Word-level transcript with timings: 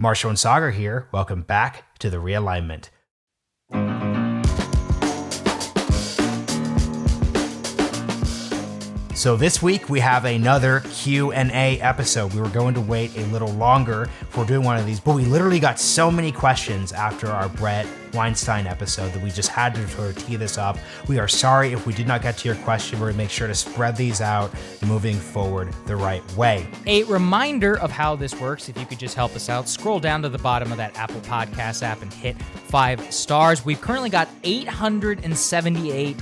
Marshall 0.00 0.30
and 0.30 0.38
Saagar 0.38 0.72
here. 0.72 1.08
Welcome 1.10 1.42
back 1.42 1.98
to 1.98 2.08
the 2.08 2.18
realignment. 2.18 2.90
So 9.18 9.36
this 9.36 9.60
week 9.60 9.90
we 9.90 9.98
have 9.98 10.26
another 10.26 10.78
Q&A 10.92 11.80
episode. 11.80 12.32
We 12.34 12.40
were 12.40 12.48
going 12.50 12.72
to 12.74 12.80
wait 12.80 13.18
a 13.18 13.26
little 13.26 13.52
longer 13.54 14.08
for 14.30 14.44
doing 14.44 14.62
one 14.62 14.76
of 14.76 14.86
these, 14.86 15.00
but 15.00 15.16
we 15.16 15.24
literally 15.24 15.58
got 15.58 15.80
so 15.80 16.08
many 16.08 16.30
questions 16.30 16.92
after 16.92 17.26
our 17.26 17.48
Bret 17.48 17.84
Weinstein 18.14 18.68
episode 18.68 19.12
that 19.12 19.20
we 19.20 19.32
just 19.32 19.48
had 19.48 19.74
to 19.74 19.88
sort 19.88 20.16
of 20.16 20.24
tee 20.24 20.36
this 20.36 20.56
up. 20.56 20.78
We 21.08 21.18
are 21.18 21.26
sorry 21.26 21.72
if 21.72 21.84
we 21.84 21.94
did 21.94 22.06
not 22.06 22.22
get 22.22 22.36
to 22.38 22.46
your 22.46 22.54
question. 22.58 23.00
We're 23.00 23.06
going 23.06 23.14
to 23.14 23.18
make 23.18 23.30
sure 23.30 23.48
to 23.48 23.56
spread 23.56 23.96
these 23.96 24.20
out 24.20 24.52
moving 24.86 25.16
forward 25.16 25.72
the 25.86 25.96
right 25.96 26.22
way. 26.36 26.68
A 26.86 27.02
reminder 27.02 27.76
of 27.80 27.90
how 27.90 28.14
this 28.14 28.38
works, 28.40 28.68
if 28.68 28.78
you 28.78 28.86
could 28.86 29.00
just 29.00 29.16
help 29.16 29.34
us 29.34 29.48
out, 29.48 29.68
scroll 29.68 29.98
down 29.98 30.22
to 30.22 30.28
the 30.28 30.38
bottom 30.38 30.70
of 30.70 30.78
that 30.78 30.96
Apple 30.96 31.20
Podcast 31.22 31.82
app 31.82 32.02
and 32.02 32.12
hit 32.12 32.40
five 32.40 33.12
stars. 33.12 33.64
We've 33.64 33.80
currently 33.80 34.10
got 34.10 34.28
878 34.44 36.16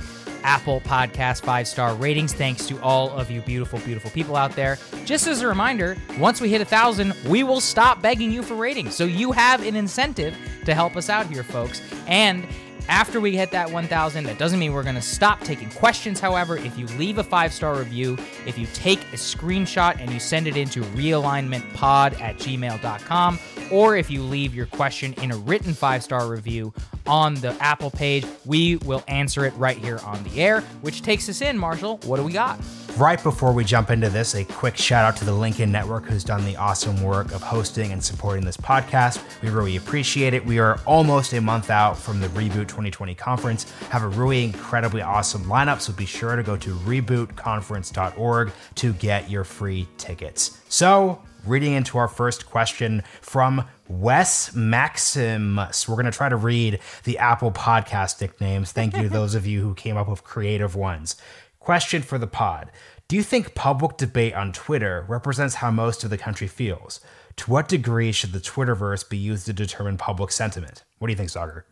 Apple 0.47 0.79
Podcast 0.79 1.41
five 1.43 1.67
star 1.67 1.93
ratings. 1.93 2.33
Thanks 2.33 2.65
to 2.67 2.81
all 2.81 3.09
of 3.11 3.29
you 3.29 3.41
beautiful, 3.41 3.79
beautiful 3.79 4.09
people 4.11 4.37
out 4.37 4.53
there. 4.53 4.79
Just 5.03 5.27
as 5.27 5.41
a 5.41 5.47
reminder, 5.47 5.97
once 6.17 6.39
we 6.39 6.47
hit 6.47 6.61
a 6.61 6.65
thousand, 6.65 7.13
we 7.27 7.43
will 7.43 7.59
stop 7.59 8.01
begging 8.01 8.31
you 8.31 8.41
for 8.41 8.55
ratings. 8.55 8.95
So 8.95 9.03
you 9.03 9.33
have 9.33 9.61
an 9.67 9.75
incentive 9.75 10.35
to 10.63 10.73
help 10.73 10.95
us 10.95 11.09
out 11.09 11.27
here, 11.27 11.43
folks. 11.43 11.81
And 12.07 12.47
after 12.87 13.19
we 13.19 13.35
hit 13.35 13.51
that 13.51 13.69
1,000, 13.69 14.23
that 14.23 14.37
doesn't 14.37 14.59
mean 14.59 14.71
we're 14.71 14.83
going 14.83 14.95
to 14.95 15.01
stop 15.01 15.41
taking 15.41 15.69
questions. 15.71 16.21
However, 16.21 16.55
if 16.55 16.77
you 16.77 16.85
leave 16.97 17.17
a 17.17 17.23
five 17.23 17.51
star 17.51 17.75
review, 17.77 18.17
if 18.45 18.57
you 18.57 18.67
take 18.73 19.01
a 19.13 19.17
screenshot 19.17 19.99
and 19.99 20.09
you 20.11 20.19
send 20.19 20.47
it 20.47 20.55
into 20.55 20.81
realignmentpod 20.81 22.21
at 22.21 22.37
gmail.com, 22.37 23.39
or 23.69 23.97
if 23.97 24.09
you 24.09 24.23
leave 24.23 24.55
your 24.55 24.67
question 24.67 25.13
in 25.21 25.31
a 25.31 25.37
written 25.37 25.73
five 25.73 26.03
star 26.03 26.29
review 26.29 26.73
on 27.07 27.35
the 27.35 27.55
Apple 27.61 27.91
page, 27.91 28.25
we 28.45 28.77
will 28.77 29.03
answer 29.07 29.45
it 29.45 29.53
right 29.55 29.77
here 29.77 29.99
on 30.05 30.23
the 30.23 30.41
air, 30.41 30.61
which 30.81 31.01
takes 31.01 31.29
us 31.29 31.41
in, 31.41 31.57
Marshall. 31.57 31.99
What 32.05 32.17
do 32.17 32.23
we 32.23 32.31
got? 32.31 32.59
Right 32.97 33.21
before 33.21 33.53
we 33.53 33.63
jump 33.63 33.91
into 33.91 34.09
this, 34.09 34.33
a 34.33 34.43
quick 34.43 34.75
shout 34.75 35.05
out 35.05 35.15
to 35.17 35.25
the 35.25 35.33
Lincoln 35.33 35.71
Network 35.71 36.05
who's 36.05 36.23
done 36.23 36.43
the 36.45 36.55
awesome 36.55 37.03
work 37.03 37.31
of 37.31 37.43
hosting 37.43 37.91
and 37.91 38.03
supporting 38.03 38.43
this 38.43 38.57
podcast. 38.57 39.21
We 39.43 39.49
really 39.49 39.75
appreciate 39.75 40.33
it. 40.33 40.43
We 40.43 40.57
are 40.57 40.79
almost 40.85 41.33
a 41.33 41.41
month 41.41 41.69
out 41.69 41.95
from 41.95 42.19
the 42.19 42.27
Reboot 42.29 42.67
2020 42.67 43.13
conference. 43.13 43.71
Have 43.91 44.01
a 44.01 44.07
really 44.07 44.43
incredibly 44.43 45.03
awesome 45.03 45.43
lineup, 45.43 45.79
so 45.79 45.93
be 45.93 46.07
sure 46.07 46.35
to 46.35 46.41
go 46.41 46.57
to 46.57 46.73
rebootconference.org 46.73 48.51
to 48.75 48.93
get 48.93 49.29
your 49.29 49.43
free 49.43 49.87
tickets. 49.97 50.59
So, 50.69 51.21
reading 51.47 51.73
into 51.73 51.97
our 51.97 52.07
first 52.07 52.45
question 52.45 53.03
from 53.21 53.65
Wes 53.87 54.53
Maximus. 54.53 55.87
We're 55.87 55.95
going 55.95 56.05
to 56.05 56.11
try 56.11 56.29
to 56.29 56.35
read 56.35 56.79
the 57.05 57.17
Apple 57.17 57.51
podcast 57.51 58.19
nicknames. 58.19 58.71
Thank 58.71 58.95
you 58.95 59.03
to 59.03 59.09
those 59.17 59.33
of 59.33 59.45
you 59.47 59.61
who 59.61 59.73
came 59.73 59.97
up 59.97 60.09
with 60.09 60.23
creative 60.23 60.75
ones. 60.75 61.15
Question 61.59 62.01
for 62.01 62.17
the 62.17 62.27
pod 62.27 62.71
Do 63.07 63.15
you 63.15 63.23
think 63.23 63.55
public 63.55 63.97
debate 63.97 64.33
on 64.33 64.51
Twitter 64.51 65.05
represents 65.07 65.55
how 65.55 65.71
most 65.71 66.03
of 66.03 66.09
the 66.09 66.17
country 66.17 66.47
feels? 66.47 66.99
To 67.37 67.51
what 67.51 67.67
degree 67.67 68.11
should 68.11 68.33
the 68.33 68.39
Twitterverse 68.39 69.07
be 69.07 69.17
used 69.17 69.45
to 69.45 69.53
determine 69.53 69.97
public 69.97 70.31
sentiment? 70.31 70.83
What 70.97 71.07
do 71.07 71.11
you 71.13 71.17
think, 71.17 71.29
Saagar? 71.29 71.63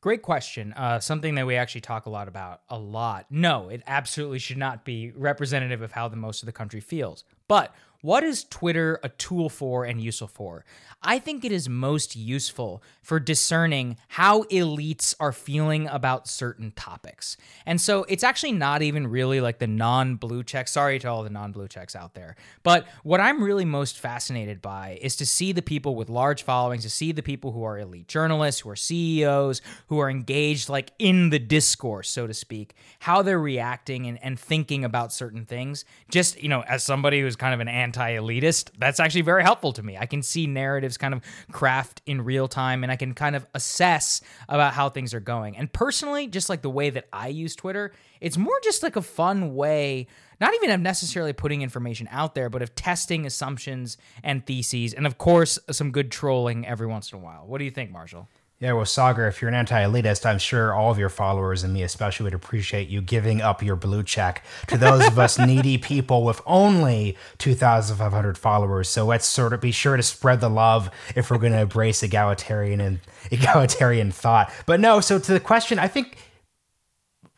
Great 0.00 0.22
question. 0.22 0.72
Uh, 0.72 0.98
something 0.98 1.36
that 1.36 1.46
we 1.46 1.54
actually 1.54 1.80
talk 1.80 2.06
a 2.06 2.10
lot 2.10 2.26
about. 2.26 2.62
A 2.68 2.78
lot. 2.78 3.26
No, 3.30 3.68
it 3.68 3.82
absolutely 3.86 4.40
should 4.40 4.58
not 4.58 4.84
be 4.84 5.12
representative 5.14 5.80
of 5.80 5.92
how 5.92 6.08
the 6.08 6.16
most 6.16 6.42
of 6.42 6.46
the 6.46 6.52
country 6.52 6.80
feels. 6.80 7.22
But 7.46 7.72
what 8.02 8.24
is 8.24 8.44
Twitter 8.44 8.98
a 9.02 9.08
tool 9.08 9.48
for 9.48 9.84
and 9.84 10.00
useful 10.00 10.26
for? 10.26 10.64
I 11.04 11.18
think 11.18 11.44
it 11.44 11.50
is 11.50 11.68
most 11.68 12.14
useful 12.14 12.82
for 13.00 13.18
discerning 13.18 13.96
how 14.08 14.42
elites 14.44 15.14
are 15.18 15.32
feeling 15.32 15.88
about 15.88 16.28
certain 16.28 16.72
topics. 16.76 17.36
And 17.66 17.80
so 17.80 18.04
it's 18.08 18.22
actually 18.22 18.52
not 18.52 18.82
even 18.82 19.06
really 19.06 19.40
like 19.40 19.58
the 19.58 19.66
non 19.66 20.16
blue 20.16 20.44
check. 20.44 20.68
Sorry 20.68 20.98
to 21.00 21.08
all 21.08 21.22
the 21.22 21.30
non 21.30 21.52
blue 21.52 21.68
checks 21.68 21.96
out 21.96 22.14
there. 22.14 22.36
But 22.62 22.86
what 23.02 23.20
I'm 23.20 23.42
really 23.42 23.64
most 23.64 23.98
fascinated 23.98 24.60
by 24.60 24.98
is 25.00 25.16
to 25.16 25.26
see 25.26 25.52
the 25.52 25.62
people 25.62 25.94
with 25.96 26.08
large 26.08 26.42
followings, 26.42 26.82
to 26.82 26.90
see 26.90 27.12
the 27.12 27.22
people 27.22 27.52
who 27.52 27.64
are 27.64 27.78
elite 27.78 28.08
journalists, 28.08 28.60
who 28.60 28.70
are 28.70 28.76
CEOs, 28.76 29.60
who 29.88 29.98
are 29.98 30.10
engaged 30.10 30.68
like 30.68 30.92
in 30.98 31.30
the 31.30 31.38
discourse, 31.38 32.10
so 32.10 32.26
to 32.26 32.34
speak, 32.34 32.74
how 33.00 33.22
they're 33.22 33.40
reacting 33.40 34.06
and, 34.06 34.22
and 34.22 34.38
thinking 34.38 34.84
about 34.84 35.12
certain 35.12 35.44
things. 35.44 35.84
Just, 36.10 36.40
you 36.40 36.48
know, 36.48 36.62
as 36.62 36.82
somebody 36.84 37.20
who's 37.20 37.36
kind 37.36 37.54
of 37.54 37.60
an 37.60 37.68
anti 37.68 37.91
anti 37.92 38.16
elitist, 38.16 38.70
that's 38.78 39.00
actually 39.00 39.22
very 39.22 39.42
helpful 39.42 39.72
to 39.74 39.82
me. 39.82 39.98
I 39.98 40.06
can 40.06 40.22
see 40.22 40.46
narratives 40.46 40.96
kind 40.96 41.12
of 41.12 41.20
craft 41.50 42.00
in 42.06 42.22
real 42.24 42.48
time 42.48 42.82
and 42.82 42.90
I 42.90 42.96
can 42.96 43.12
kind 43.12 43.36
of 43.36 43.46
assess 43.54 44.22
about 44.48 44.72
how 44.72 44.88
things 44.88 45.12
are 45.12 45.20
going. 45.20 45.56
And 45.56 45.70
personally, 45.72 46.26
just 46.26 46.48
like 46.48 46.62
the 46.62 46.70
way 46.70 46.90
that 46.90 47.06
I 47.12 47.28
use 47.28 47.54
Twitter, 47.54 47.92
it's 48.20 48.38
more 48.38 48.58
just 48.62 48.82
like 48.82 48.96
a 48.96 49.02
fun 49.02 49.54
way, 49.54 50.06
not 50.40 50.54
even 50.54 50.70
of 50.70 50.80
necessarily 50.80 51.34
putting 51.34 51.60
information 51.60 52.08
out 52.10 52.34
there, 52.34 52.48
but 52.48 52.62
of 52.62 52.74
testing 52.74 53.26
assumptions 53.26 53.98
and 54.22 54.46
theses. 54.46 54.94
And 54.94 55.06
of 55.06 55.18
course, 55.18 55.58
some 55.70 55.90
good 55.90 56.10
trolling 56.10 56.66
every 56.66 56.86
once 56.86 57.12
in 57.12 57.18
a 57.18 57.22
while. 57.22 57.46
What 57.46 57.58
do 57.58 57.64
you 57.64 57.70
think, 57.70 57.90
Marshall? 57.90 58.28
Yeah, 58.62 58.74
well, 58.74 58.84
Saagar, 58.84 59.28
if 59.28 59.42
you're 59.42 59.48
an 59.48 59.56
anti-elitist, 59.56 60.24
I'm 60.24 60.38
sure 60.38 60.72
all 60.72 60.92
of 60.92 60.96
your 60.96 61.08
followers 61.08 61.64
and 61.64 61.74
me 61.74 61.82
especially 61.82 62.22
would 62.22 62.34
appreciate 62.34 62.88
you 62.88 63.02
giving 63.02 63.40
up 63.42 63.60
your 63.60 63.74
blue 63.74 64.04
check 64.04 64.44
to 64.68 64.78
those 64.78 65.04
of 65.04 65.18
us 65.18 65.36
needy 65.44 65.78
people 65.78 66.22
with 66.22 66.40
only 66.46 67.16
2,500 67.38 68.38
followers. 68.38 68.88
So 68.88 69.04
let's 69.04 69.26
sort 69.26 69.52
of 69.52 69.60
be 69.60 69.72
sure 69.72 69.96
to 69.96 70.02
spread 70.04 70.40
the 70.40 70.48
love 70.48 70.92
if 71.16 71.28
we're 71.28 71.38
going 71.38 71.54
to 71.54 71.62
embrace 71.62 72.04
egalitarian 72.04 72.80
and 72.80 73.00
egalitarian 73.32 74.12
thought. 74.12 74.52
But 74.64 74.78
no, 74.78 75.00
so 75.00 75.18
to 75.18 75.32
the 75.32 75.40
question, 75.40 75.80
I 75.80 75.88
think 75.88 76.16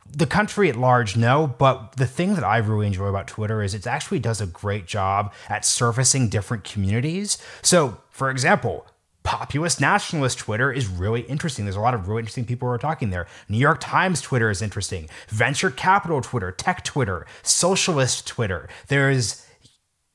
the 0.07 0.27
country 0.27 0.69
at 0.69 0.77
large, 0.77 1.17
no. 1.17 1.47
But 1.47 1.97
the 1.97 2.07
thing 2.07 2.35
that 2.35 2.45
I 2.45 2.59
really 2.59 2.87
enjoy 2.87 3.07
about 3.07 3.29
Twitter 3.29 3.63
is 3.63 3.73
it 3.73 3.87
actually 3.87 4.19
does 4.19 4.43
a 4.43 4.47
great 4.47 4.85
job 4.85 5.33
at 5.49 5.65
surfacing 5.65 6.29
different 6.29 6.65
communities. 6.65 7.39
So, 7.63 7.97
for 8.11 8.29
example, 8.29 8.87
populist 9.25 9.81
nationalist 9.81 10.39
Twitter 10.39 10.71
is 10.71 10.87
really 10.87 11.23
interesting. 11.23 11.65
There's 11.65 11.77
a 11.77 11.81
lot 11.81 11.95
of 11.95 12.09
really 12.09 12.21
interesting 12.21 12.45
people 12.45 12.69
who 12.69 12.75
are 12.75 12.79
talking 12.79 13.11
there. 13.11 13.27
New 13.49 13.59
York 13.59 13.79
Times 13.81 14.21
Twitter 14.21 14.51
is 14.51 14.63
interesting. 14.63 15.09
Venture 15.29 15.71
capital 15.71 16.21
Twitter, 16.21 16.53
tech 16.53 16.85
Twitter, 16.85 17.27
socialist 17.43 18.27
Twitter. 18.27 18.69
There's 18.89 19.45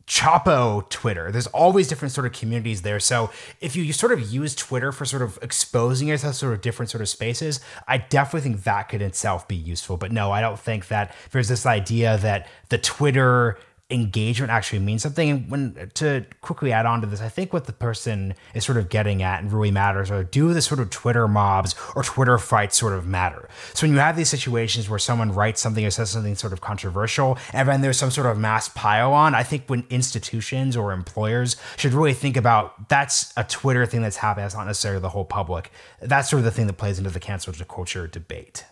Chapo 0.09 0.90
Twitter. 0.90 1.31
There's 1.31 1.48
always 1.48 1.88
different 1.88 2.12
sort 2.12 2.25
of 2.25 2.34
communities 2.34 2.81
there. 2.81 3.00
So 3.00 3.30
if 3.62 3.75
you, 3.75 3.84
you 3.84 3.94
sort 3.94 4.12
of 4.12 4.31
use 4.31 4.56
Twitter 4.56 4.92
for 4.92 5.06
sort 5.06 5.22
of 5.22 5.38
exposing 5.42 6.08
yourself 6.08 6.34
to 6.34 6.40
sort 6.40 6.53
of 6.53 6.62
different 6.62 6.90
sort 6.90 7.02
of 7.02 7.09
spaces, 7.09 7.59
I 7.88 8.00
definitely 8.00 8.50
think 8.50 8.64
that 8.64 8.90
could 8.90 9.03
itself 9.03 9.48
be 9.48 9.56
useful. 9.56 9.98
But 9.98 10.12
no, 10.12 10.31
I 10.31 10.42
don't 10.42 10.59
think 10.59 10.88
that 10.88 11.16
there's 11.31 11.48
this 11.48 11.66
idea 11.68 12.18
that 12.18 12.48
the 12.69 12.80
Twitter 12.80 13.59
engagement 13.92 14.52
actually 14.52 14.80
means 14.80 15.02
something. 15.02 15.30
And 15.30 15.52
when 15.52 15.92
to 15.96 16.26
quickly 16.42 16.72
add 16.72 16.86
on 16.86 17.02
to 17.02 17.08
this, 17.08 17.22
I 17.22 17.30
think 17.30 17.54
what 17.54 17.66
the 17.66 17.74
person 17.74 18.36
is 18.54 18.64
sort 18.64 18.78
of 18.78 18.90
getting 18.90 19.24
at 19.24 19.42
and 19.42 19.52
really 19.52 19.72
matters 19.72 20.12
are 20.12 20.24
do 20.24 20.54
the 20.54 20.62
sort 20.62 20.80
of 20.80 20.90
Twitter 20.90 21.28
mobs 21.28 21.76
or 21.96 22.04
Twitter 22.04 22.38
fights 22.38 22.78
sort 22.78 22.94
of 22.94 23.08
matter. 23.08 23.50
So 23.74 23.88
when 23.88 23.94
you 23.94 24.00
have 24.00 24.16
these 24.16 24.30
situations 24.30 24.90
where 24.90 25.00
someone 25.00 25.32
writes 25.32 25.62
something 25.62 25.84
or 25.84 25.90
says 25.90 26.12
something 26.12 26.36
sort 26.36 26.54
of 26.54 26.62
controversial, 26.62 27.38
and 27.52 27.68
then 27.68 27.82
there's 27.82 27.98
some 27.98 28.12
sort 28.12 28.28
of 28.28 28.38
mass 28.38 28.70
pile 28.70 29.14
on, 29.14 29.34
I 29.34 29.44
think 29.44 29.64
when 29.68 29.86
institutions 29.90 30.78
or 30.78 30.92
employers 30.92 31.56
should 31.78 31.94
really 31.94 32.14
think 32.14 32.38
about 32.38 32.90
that's 32.90 33.34
a 33.38 33.44
Twitter 33.44 33.86
thing 33.86 34.02
that's 34.02 34.18
happening, 34.18 34.46
that's 34.46 34.56
not 34.56 34.68
necessarily 34.68 35.02
the 35.02 35.10
whole 35.10 35.26
public. 35.26 35.72
That's 36.00 36.30
sort 36.30 36.40
of 36.40 36.46
the 36.46 36.52
thing 36.52 36.68
that 36.68 36.74
plays 36.78 37.00
into 37.00 37.10
the 37.10 37.20
cancel 37.20 37.54
culture 37.66 38.08
debate. 38.08 38.66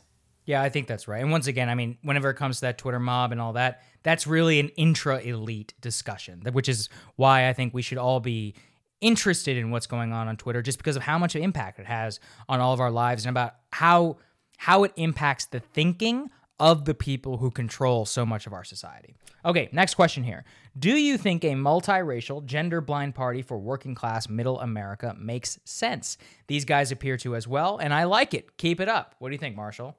Yeah, 0.48 0.62
I 0.62 0.70
think 0.70 0.88
that's 0.88 1.10
right. 1.10 1.22
And 1.22 1.30
once 1.30 1.48
again, 1.48 1.68
I 1.68 1.76
mean, 1.76 1.98
whenever 2.02 2.30
it 2.30 2.36
comes 2.36 2.58
to 2.58 2.62
that 2.62 2.78
Twitter 2.78 3.02
mob 3.02 3.34
and 3.34 3.42
all 3.42 3.54
that, 3.54 3.84
that's 4.02 4.26
really 4.26 4.62
an 4.62 4.70
intra 4.70 5.20
elite 5.20 5.74
discussion, 5.82 6.42
which 6.54 6.70
is 6.70 6.88
why 7.18 7.50
I 7.50 7.54
think 7.54 7.74
we 7.74 7.82
should 7.82 7.98
all 7.98 8.22
be 8.22 8.56
interested 9.02 9.58
in 9.58 9.72
what's 9.72 9.88
going 9.88 10.14
on 10.14 10.30
on 10.30 10.38
Twitter 10.38 10.62
just 10.62 10.78
because 10.78 10.96
of 10.96 11.04
how 11.04 11.20
much 11.20 11.36
of 11.36 11.42
impact 11.42 11.80
it 11.80 11.86
has 11.86 12.22
on 12.48 12.62
all 12.62 12.74
of 12.74 12.80
our 12.80 12.90
lives 12.90 13.26
and 13.26 13.30
about 13.30 13.56
how 13.74 14.18
how 14.58 14.86
it 14.86 14.94
impacts 14.96 15.46
the 15.46 15.60
thinking 15.60 16.32
of 16.60 16.86
the 16.86 16.96
people 16.96 17.38
who 17.38 17.52
control 17.52 18.06
so 18.06 18.26
much 18.26 18.48
of 18.48 18.54
our 18.54 18.64
society. 18.64 19.16
Okay, 19.46 19.70
next 19.72 19.94
question 19.96 20.24
here. 20.24 20.46
Do 20.80 20.96
you 20.98 21.18
think 21.18 21.44
a 21.44 21.52
multiracial, 21.52 22.44
gender 22.44 22.82
blind 22.82 23.14
party 23.14 23.42
for 23.42 23.60
working 23.60 23.94
class 23.94 24.28
middle 24.30 24.60
America 24.62 25.16
makes 25.20 25.60
sense? 25.66 26.18
These 26.48 26.66
guys 26.66 26.92
appear 26.92 27.18
to 27.18 27.36
as 27.36 27.48
well, 27.48 27.78
and 27.78 27.94
I 27.94 28.06
like 28.06 28.34
it. 28.34 28.58
Keep 28.58 28.80
it 28.80 28.90
up. 28.90 29.14
What 29.20 29.30
do 29.30 29.34
you 29.34 29.40
think, 29.40 29.56
Marshall? 29.56 29.96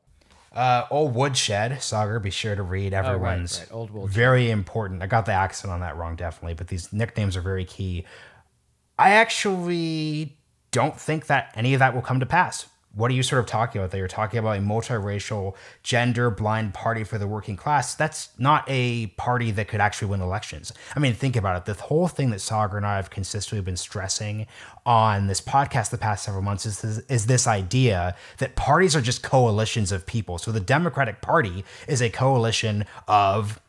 Uh, 0.52 0.84
old 0.90 1.14
woodshed, 1.14 1.72
Saagar. 1.72 2.22
Be 2.22 2.30
sure 2.30 2.56
to 2.56 2.62
read 2.62 2.94
everyone's. 2.94 3.58
Oh, 3.58 3.60
right, 3.60 3.70
right. 3.70 3.76
Old 3.76 3.90
woodshed. 3.90 4.14
Very 4.14 4.50
important. 4.50 5.02
I 5.02 5.06
got 5.06 5.26
the 5.26 5.32
accent 5.32 5.72
on 5.72 5.80
that 5.80 5.96
wrong, 5.96 6.16
definitely, 6.16 6.54
but 6.54 6.68
these 6.68 6.92
nicknames 6.92 7.36
are 7.36 7.42
very 7.42 7.64
key. 7.64 8.04
I 8.98 9.10
actually 9.10 10.36
don't 10.70 10.98
think 10.98 11.26
that 11.26 11.52
any 11.54 11.74
of 11.74 11.78
that 11.80 11.94
will 11.94 12.02
come 12.02 12.20
to 12.20 12.26
pass. 12.26 12.66
What 12.98 13.12
are 13.12 13.14
you 13.14 13.22
sort 13.22 13.38
of 13.38 13.46
talking 13.46 13.80
about 13.80 13.92
there? 13.92 14.00
You're 14.00 14.08
talking 14.08 14.40
about 14.40 14.58
a 14.58 14.60
multiracial, 14.60 15.54
gender 15.84 16.30
blind 16.30 16.74
party 16.74 17.04
for 17.04 17.16
the 17.16 17.28
working 17.28 17.54
class. 17.54 17.94
That's 17.94 18.30
not 18.38 18.64
a 18.66 19.06
party 19.06 19.52
that 19.52 19.68
could 19.68 19.80
actually 19.80 20.08
win 20.08 20.20
elections. 20.20 20.72
I 20.96 20.98
mean, 20.98 21.14
think 21.14 21.36
about 21.36 21.56
it. 21.56 21.64
The 21.72 21.80
whole 21.80 22.08
thing 22.08 22.30
that 22.30 22.40
Saagar 22.40 22.76
and 22.76 22.84
I 22.84 22.96
have 22.96 23.08
consistently 23.08 23.62
been 23.62 23.76
stressing 23.76 24.48
on 24.84 25.28
this 25.28 25.40
podcast 25.40 25.90
the 25.90 25.98
past 25.98 26.24
several 26.24 26.42
months 26.42 26.66
is 26.66 26.80
this, 26.80 26.98
is 27.08 27.26
this 27.26 27.46
idea 27.46 28.16
that 28.38 28.56
parties 28.56 28.96
are 28.96 29.00
just 29.00 29.22
coalitions 29.22 29.92
of 29.92 30.04
people. 30.04 30.36
So 30.36 30.50
the 30.50 30.58
Democratic 30.58 31.20
Party 31.20 31.64
is 31.86 32.02
a 32.02 32.10
coalition 32.10 32.84
of 33.06 33.60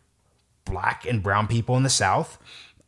black 0.65 1.05
and 1.05 1.21
brown 1.21 1.45
people 1.45 1.77
in 1.77 1.83
the 1.83 1.89
South, 1.89 2.39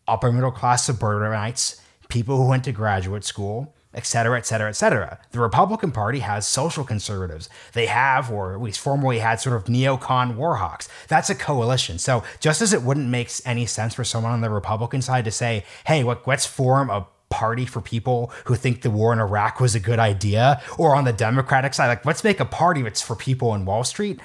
upper 0.08 0.32
middle 0.32 0.52
class 0.52 0.86
suburbanites, 0.86 1.80
people 2.10 2.38
who 2.38 2.48
went 2.48 2.64
to 2.64 2.72
graduate 2.72 3.24
school, 3.24 3.76
et 3.94 4.06
cetera, 4.06 4.38
et 4.38 4.46
cetera, 4.46 4.70
et 4.70 4.74
cetera. 4.74 5.20
The 5.32 5.40
Republican 5.40 5.92
Party 5.92 6.20
has 6.20 6.48
social 6.48 6.84
conservatives. 6.84 7.50
They 7.74 7.88
have, 7.88 8.32
or 8.32 8.54
at 8.54 8.62
least 8.62 8.80
formerly 8.80 9.20
had, 9.20 9.40
sort 9.40 9.56
of 9.56 9.66
neocon 9.66 10.38
warhawks. 10.38 10.88
That's 11.08 11.30
a 11.30 11.36
coalition. 11.36 12.00
So 12.00 12.24
just 12.40 12.62
as 12.62 12.74
it 12.74 12.84
wouldn't 12.84 13.10
make 13.10 13.30
any 13.46 13.66
sense 13.66 13.94
for 13.94 14.04
someone 14.04 14.32
on 14.32 14.42
the 14.42 14.50
Republican 14.50 15.02
side 15.02 15.26
to 15.26 15.32
say, 15.32 15.66
hey, 15.86 16.04
let's 16.04 16.46
form 16.46 16.90
a 16.90 17.08
party 17.30 17.66
for 17.66 17.80
people 17.80 18.32
who 18.46 18.56
think 18.56 18.82
the 18.82 18.92
war 18.92 19.14
in 19.14 19.20
Iraq 19.20 19.62
was 19.62 19.74
a 19.74 19.80
good 19.80 20.00
idea, 20.00 20.62
or 20.78 20.96
on 20.96 21.06
the 21.06 21.14
Democratic 21.14 21.74
side, 21.74 21.88
like 21.88 22.06
let's 22.06 22.26
make 22.26 22.42
a 22.42 22.46
party 22.46 22.82
that's 22.82 23.02
for 23.02 23.16
people 23.16 23.56
in 23.56 23.64
Wall 23.64 23.86
Street. 23.86 24.20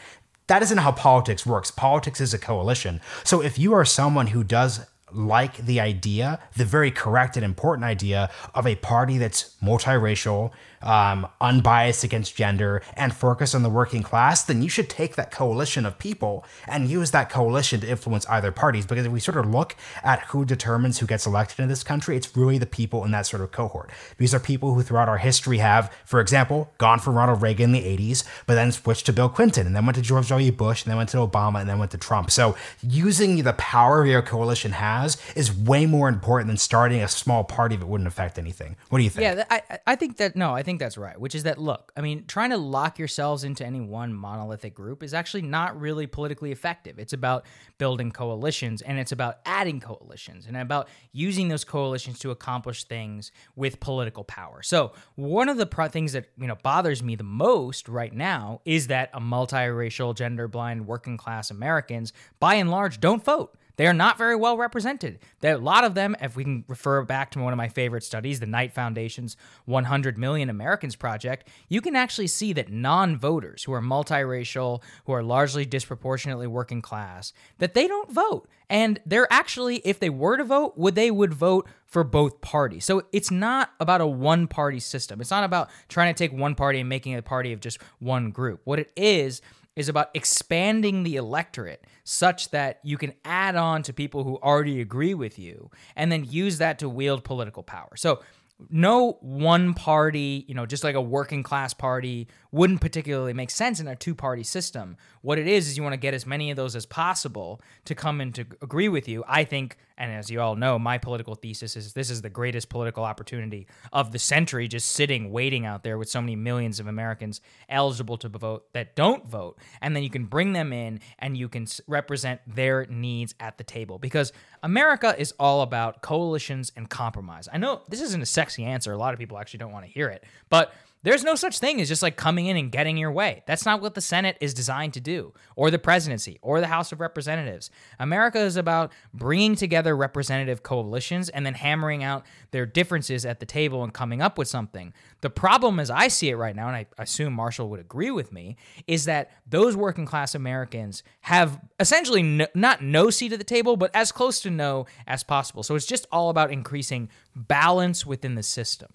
That 0.48 0.62
isn't 0.62 0.78
how 0.78 0.92
politics 0.92 1.46
works. 1.46 1.70
Politics 1.70 2.20
is 2.20 2.34
a 2.34 2.38
coalition. 2.38 3.00
So 3.22 3.42
if 3.42 3.58
you 3.58 3.72
are 3.74 3.84
someone 3.84 4.28
who 4.28 4.42
does 4.42 4.86
like 5.16 5.56
the 5.56 5.80
idea, 5.80 6.38
the 6.56 6.64
very 6.64 6.90
correct 6.90 7.36
and 7.36 7.44
important 7.44 7.84
idea 7.84 8.30
of 8.54 8.66
a 8.66 8.76
party 8.76 9.18
that's 9.18 9.56
multiracial, 9.62 10.50
um, 10.86 11.26
unbiased 11.40 12.04
against 12.04 12.36
gender, 12.36 12.82
and 12.94 13.14
focus 13.14 13.54
on 13.54 13.62
the 13.62 13.68
working 13.68 14.02
class, 14.02 14.44
then 14.44 14.62
you 14.62 14.68
should 14.68 14.88
take 14.88 15.16
that 15.16 15.30
coalition 15.30 15.84
of 15.84 15.98
people 15.98 16.44
and 16.66 16.88
use 16.88 17.10
that 17.10 17.28
coalition 17.28 17.80
to 17.80 17.88
influence 17.88 18.24
either 18.26 18.52
parties. 18.52 18.86
Because 18.86 19.04
if 19.04 19.12
we 19.12 19.20
sort 19.20 19.36
of 19.36 19.46
look 19.46 19.76
at 20.02 20.20
who 20.26 20.44
determines 20.44 20.98
who 20.98 21.06
gets 21.06 21.26
elected 21.26 21.60
in 21.60 21.68
this 21.68 21.82
country, 21.82 22.16
it's 22.16 22.36
really 22.36 22.58
the 22.58 22.66
people 22.66 23.04
in 23.04 23.10
that 23.10 23.26
sort 23.26 23.42
of 23.42 23.52
cohort. 23.52 23.90
These 24.18 24.34
are 24.34 24.40
people 24.40 24.74
who 24.74 24.82
throughout 24.82 25.08
our 25.08 25.18
history 25.18 25.58
have, 25.58 25.92
for 26.04 26.20
example, 26.20 26.70
gone 26.78 27.00
for 27.00 27.10
Ronald 27.10 27.42
Reagan 27.42 27.74
in 27.74 27.82
the 27.82 27.96
80s, 27.96 28.24
but 28.46 28.54
then 28.54 28.70
switched 28.70 29.06
to 29.06 29.12
Bill 29.12 29.28
Clinton, 29.28 29.66
and 29.66 29.74
then 29.74 29.84
went 29.84 29.96
to 29.96 30.02
George 30.02 30.28
W. 30.28 30.52
Bush, 30.52 30.84
and 30.84 30.90
then 30.90 30.96
went 30.96 31.10
to 31.10 31.18
Obama, 31.18 31.60
and 31.60 31.68
then 31.68 31.78
went 31.78 31.90
to 31.90 31.98
Trump. 31.98 32.30
So 32.30 32.56
using 32.82 33.42
the 33.42 33.54
power 33.54 34.06
your 34.06 34.22
coalition 34.22 34.72
has 34.72 35.16
is 35.34 35.52
way 35.52 35.86
more 35.86 36.08
important 36.08 36.48
than 36.48 36.56
starting 36.56 37.02
a 37.02 37.08
small 37.08 37.42
party 37.44 37.76
that 37.76 37.86
wouldn't 37.86 38.06
affect 38.06 38.38
anything. 38.38 38.76
What 38.88 38.98
do 38.98 39.04
you 39.04 39.10
think? 39.10 39.22
Yeah, 39.22 39.44
I, 39.50 39.78
I 39.86 39.96
think 39.96 40.18
that, 40.18 40.36
no, 40.36 40.54
I 40.54 40.62
think 40.62 40.75
that's 40.78 40.96
right, 40.96 41.18
which 41.20 41.34
is 41.34 41.42
that, 41.44 41.58
look, 41.58 41.92
I 41.96 42.00
mean, 42.00 42.24
trying 42.26 42.50
to 42.50 42.56
lock 42.56 42.98
yourselves 42.98 43.44
into 43.44 43.64
any 43.64 43.80
one 43.80 44.12
monolithic 44.12 44.74
group 44.74 45.02
is 45.02 45.14
actually 45.14 45.42
not 45.42 45.78
really 45.80 46.06
politically 46.06 46.52
effective. 46.52 46.98
It's 46.98 47.12
about 47.12 47.46
building 47.78 48.10
coalitions 48.10 48.82
and 48.82 48.98
it's 48.98 49.12
about 49.12 49.38
adding 49.44 49.80
coalitions 49.80 50.46
and 50.46 50.56
about 50.56 50.88
using 51.12 51.48
those 51.48 51.64
coalitions 51.64 52.18
to 52.20 52.30
accomplish 52.30 52.84
things 52.84 53.32
with 53.54 53.80
political 53.80 54.24
power. 54.24 54.62
So, 54.62 54.92
one 55.14 55.48
of 55.48 55.56
the 55.56 55.66
pro- 55.66 55.88
things 55.88 56.12
that, 56.12 56.26
you 56.38 56.46
know, 56.46 56.56
bothers 56.62 57.02
me 57.02 57.16
the 57.16 57.24
most 57.24 57.88
right 57.88 58.12
now 58.12 58.60
is 58.64 58.86
that 58.88 59.10
a 59.12 59.20
multiracial, 59.20 60.14
gender 60.14 60.48
blind, 60.48 60.86
working 60.86 61.16
class 61.16 61.50
Americans, 61.50 62.12
by 62.40 62.54
and 62.54 62.70
large, 62.70 63.00
don't 63.00 63.24
vote. 63.24 63.56
They 63.76 63.86
are 63.86 63.92
not 63.92 64.18
very 64.18 64.36
well 64.36 64.56
represented. 64.56 65.18
There 65.40 65.54
a 65.54 65.58
lot 65.58 65.84
of 65.84 65.94
them, 65.94 66.16
if 66.20 66.36
we 66.36 66.44
can 66.44 66.64
refer 66.66 67.02
back 67.02 67.30
to 67.32 67.40
one 67.40 67.52
of 67.52 67.56
my 67.56 67.68
favorite 67.68 68.04
studies, 68.04 68.40
the 68.40 68.46
Knight 68.46 68.72
Foundation's 68.72 69.36
100 69.66 70.18
Million 70.18 70.50
Americans 70.50 70.96
Project, 70.96 71.48
you 71.68 71.80
can 71.80 71.96
actually 71.96 72.26
see 72.26 72.52
that 72.54 72.70
non-voters 72.70 73.64
who 73.64 73.72
are 73.72 73.82
multiracial, 73.82 74.82
who 75.04 75.12
are 75.12 75.22
largely 75.22 75.64
disproportionately 75.64 76.46
working 76.46 76.82
class, 76.82 77.32
that 77.58 77.74
they 77.74 77.86
don't 77.86 78.10
vote. 78.10 78.48
And 78.68 79.00
they're 79.06 79.32
actually, 79.32 79.76
if 79.78 80.00
they 80.00 80.10
were 80.10 80.36
to 80.36 80.44
vote, 80.44 80.76
would 80.76 80.94
they 80.94 81.10
would 81.10 81.32
vote 81.32 81.68
for 81.86 82.02
both 82.02 82.40
parties. 82.40 82.84
So 82.84 83.02
it's 83.12 83.30
not 83.30 83.70
about 83.78 84.00
a 84.00 84.06
one 84.06 84.48
party 84.48 84.80
system. 84.80 85.20
It's 85.20 85.30
not 85.30 85.44
about 85.44 85.70
trying 85.88 86.12
to 86.12 86.18
take 86.18 86.36
one 86.36 86.54
party 86.54 86.80
and 86.80 86.88
making 86.88 87.14
a 87.14 87.22
party 87.22 87.52
of 87.52 87.60
just 87.60 87.78
one 88.00 88.30
group. 88.30 88.60
What 88.64 88.80
it 88.80 88.90
is 88.96 89.40
is 89.76 89.88
about 89.88 90.10
expanding 90.14 91.02
the 91.02 91.16
electorate 91.16 91.84
such 92.02 92.50
that 92.50 92.80
you 92.82 92.96
can 92.96 93.12
add 93.24 93.54
on 93.54 93.82
to 93.82 93.92
people 93.92 94.24
who 94.24 94.36
already 94.38 94.80
agree 94.80 95.14
with 95.14 95.38
you 95.38 95.70
and 95.94 96.10
then 96.10 96.24
use 96.24 96.58
that 96.58 96.78
to 96.78 96.88
wield 96.88 97.22
political 97.22 97.62
power. 97.62 97.90
So 97.96 98.22
no 98.70 99.18
one 99.20 99.74
party, 99.74 100.44
you 100.48 100.54
know, 100.54 100.64
just 100.64 100.82
like 100.82 100.94
a 100.94 101.00
working 101.00 101.42
class 101.42 101.74
party 101.74 102.26
wouldn't 102.56 102.80
particularly 102.80 103.34
make 103.34 103.50
sense 103.50 103.80
in 103.80 103.86
a 103.86 103.94
two 103.94 104.14
party 104.14 104.42
system. 104.42 104.96
What 105.20 105.38
it 105.38 105.46
is, 105.46 105.68
is 105.68 105.76
you 105.76 105.82
want 105.82 105.92
to 105.92 105.98
get 105.98 106.14
as 106.14 106.24
many 106.24 106.50
of 106.50 106.56
those 106.56 106.74
as 106.74 106.86
possible 106.86 107.60
to 107.84 107.94
come 107.94 108.20
and 108.20 108.34
to 108.34 108.46
agree 108.62 108.88
with 108.88 109.08
you. 109.08 109.22
I 109.28 109.44
think, 109.44 109.76
and 109.98 110.10
as 110.10 110.30
you 110.30 110.40
all 110.40 110.56
know, 110.56 110.78
my 110.78 110.96
political 110.96 111.34
thesis 111.34 111.76
is 111.76 111.92
this 111.92 112.08
is 112.10 112.22
the 112.22 112.30
greatest 112.30 112.70
political 112.70 113.04
opportunity 113.04 113.66
of 113.92 114.10
the 114.10 114.18
century, 114.18 114.68
just 114.68 114.88
sitting, 114.88 115.30
waiting 115.30 115.66
out 115.66 115.82
there 115.84 115.98
with 115.98 116.08
so 116.08 116.20
many 116.22 116.34
millions 116.34 116.80
of 116.80 116.86
Americans 116.86 117.42
eligible 117.68 118.16
to 118.18 118.28
vote 118.28 118.72
that 118.72 118.96
don't 118.96 119.26
vote. 119.26 119.58
And 119.82 119.94
then 119.94 120.02
you 120.02 120.10
can 120.10 120.24
bring 120.24 120.54
them 120.54 120.72
in 120.72 121.00
and 121.18 121.36
you 121.36 121.50
can 121.50 121.66
represent 121.86 122.40
their 122.46 122.86
needs 122.86 123.34
at 123.38 123.58
the 123.58 123.64
table 123.64 123.98
because 123.98 124.32
America 124.62 125.14
is 125.18 125.34
all 125.38 125.60
about 125.60 126.00
coalitions 126.00 126.72
and 126.74 126.88
compromise. 126.88 127.48
I 127.52 127.58
know 127.58 127.82
this 127.88 128.00
isn't 128.00 128.22
a 128.22 128.26
sexy 128.26 128.64
answer. 128.64 128.92
A 128.92 128.98
lot 128.98 129.12
of 129.12 129.18
people 129.18 129.36
actually 129.38 129.58
don't 129.58 129.72
want 129.72 129.84
to 129.84 129.90
hear 129.90 130.08
it, 130.08 130.24
but 130.48 130.72
there's 131.06 131.22
no 131.22 131.36
such 131.36 131.60
thing 131.60 131.80
as 131.80 131.86
just 131.86 132.02
like 132.02 132.16
coming 132.16 132.46
in 132.46 132.56
and 132.56 132.72
getting 132.72 132.96
your 132.96 133.12
way. 133.12 133.44
That's 133.46 133.64
not 133.64 133.80
what 133.80 133.94
the 133.94 134.00
Senate 134.00 134.36
is 134.40 134.52
designed 134.52 134.92
to 134.94 135.00
do, 135.00 135.32
or 135.54 135.70
the 135.70 135.78
presidency, 135.78 136.40
or 136.42 136.60
the 136.60 136.66
House 136.66 136.90
of 136.90 136.98
Representatives. 137.00 137.70
America 138.00 138.40
is 138.40 138.56
about 138.56 138.90
bringing 139.14 139.54
together 139.54 139.96
representative 139.96 140.64
coalitions 140.64 141.28
and 141.28 141.46
then 141.46 141.54
hammering 141.54 142.02
out 142.02 142.26
their 142.50 142.66
differences 142.66 143.24
at 143.24 143.38
the 143.38 143.46
table 143.46 143.84
and 143.84 143.94
coming 143.94 144.20
up 144.20 144.36
with 144.36 144.48
something. 144.48 144.92
The 145.20 145.30
problem, 145.30 145.78
as 145.78 145.92
I 145.92 146.08
see 146.08 146.28
it 146.28 146.34
right 146.34 146.56
now, 146.56 146.66
and 146.66 146.76
I 146.76 146.86
assume 146.98 147.34
Marshall 147.34 147.68
would 147.70 147.78
agree 147.78 148.10
with 148.10 148.32
me, 148.32 148.56
is 148.88 149.04
that 149.04 149.30
those 149.46 149.76
working 149.76 150.06
class 150.06 150.34
Americans 150.34 151.04
have 151.20 151.60
essentially 151.78 152.24
no, 152.24 152.48
not 152.52 152.82
no 152.82 153.10
seat 153.10 153.32
at 153.32 153.38
the 153.38 153.44
table, 153.44 153.76
but 153.76 153.92
as 153.94 154.10
close 154.10 154.40
to 154.40 154.50
no 154.50 154.86
as 155.06 155.22
possible. 155.22 155.62
So 155.62 155.76
it's 155.76 155.86
just 155.86 156.08
all 156.10 156.30
about 156.30 156.50
increasing 156.50 157.10
balance 157.36 158.04
within 158.04 158.34
the 158.34 158.42
system. 158.42 158.88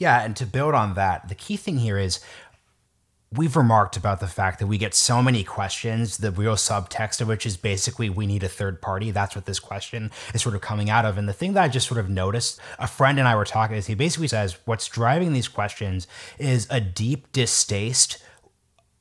Yeah, 0.00 0.24
and 0.24 0.34
to 0.36 0.46
build 0.46 0.74
on 0.74 0.94
that, 0.94 1.28
the 1.28 1.34
key 1.34 1.58
thing 1.58 1.78
here 1.78 1.98
is 1.98 2.20
we've 3.30 3.54
remarked 3.54 3.98
about 3.98 4.18
the 4.18 4.26
fact 4.26 4.58
that 4.58 4.66
we 4.66 4.78
get 4.78 4.94
so 4.94 5.22
many 5.22 5.44
questions, 5.44 6.16
the 6.16 6.32
real 6.32 6.56
subtext 6.56 7.20
of 7.20 7.28
which 7.28 7.44
is 7.44 7.58
basically 7.58 8.08
we 8.08 8.26
need 8.26 8.42
a 8.42 8.48
third 8.48 8.80
party. 8.80 9.10
That's 9.10 9.36
what 9.36 9.44
this 9.44 9.60
question 9.60 10.10
is 10.32 10.40
sort 10.40 10.54
of 10.54 10.62
coming 10.62 10.88
out 10.88 11.04
of. 11.04 11.18
And 11.18 11.28
the 11.28 11.34
thing 11.34 11.52
that 11.52 11.62
I 11.62 11.68
just 11.68 11.86
sort 11.86 12.00
of 12.00 12.08
noticed, 12.08 12.58
a 12.78 12.88
friend 12.88 13.18
and 13.18 13.28
I 13.28 13.36
were 13.36 13.44
talking, 13.44 13.76
is 13.76 13.88
he 13.88 13.94
basically 13.94 14.28
says 14.28 14.56
what's 14.64 14.88
driving 14.88 15.34
these 15.34 15.48
questions 15.48 16.08
is 16.38 16.66
a 16.70 16.80
deep 16.80 17.30
distaste 17.32 18.24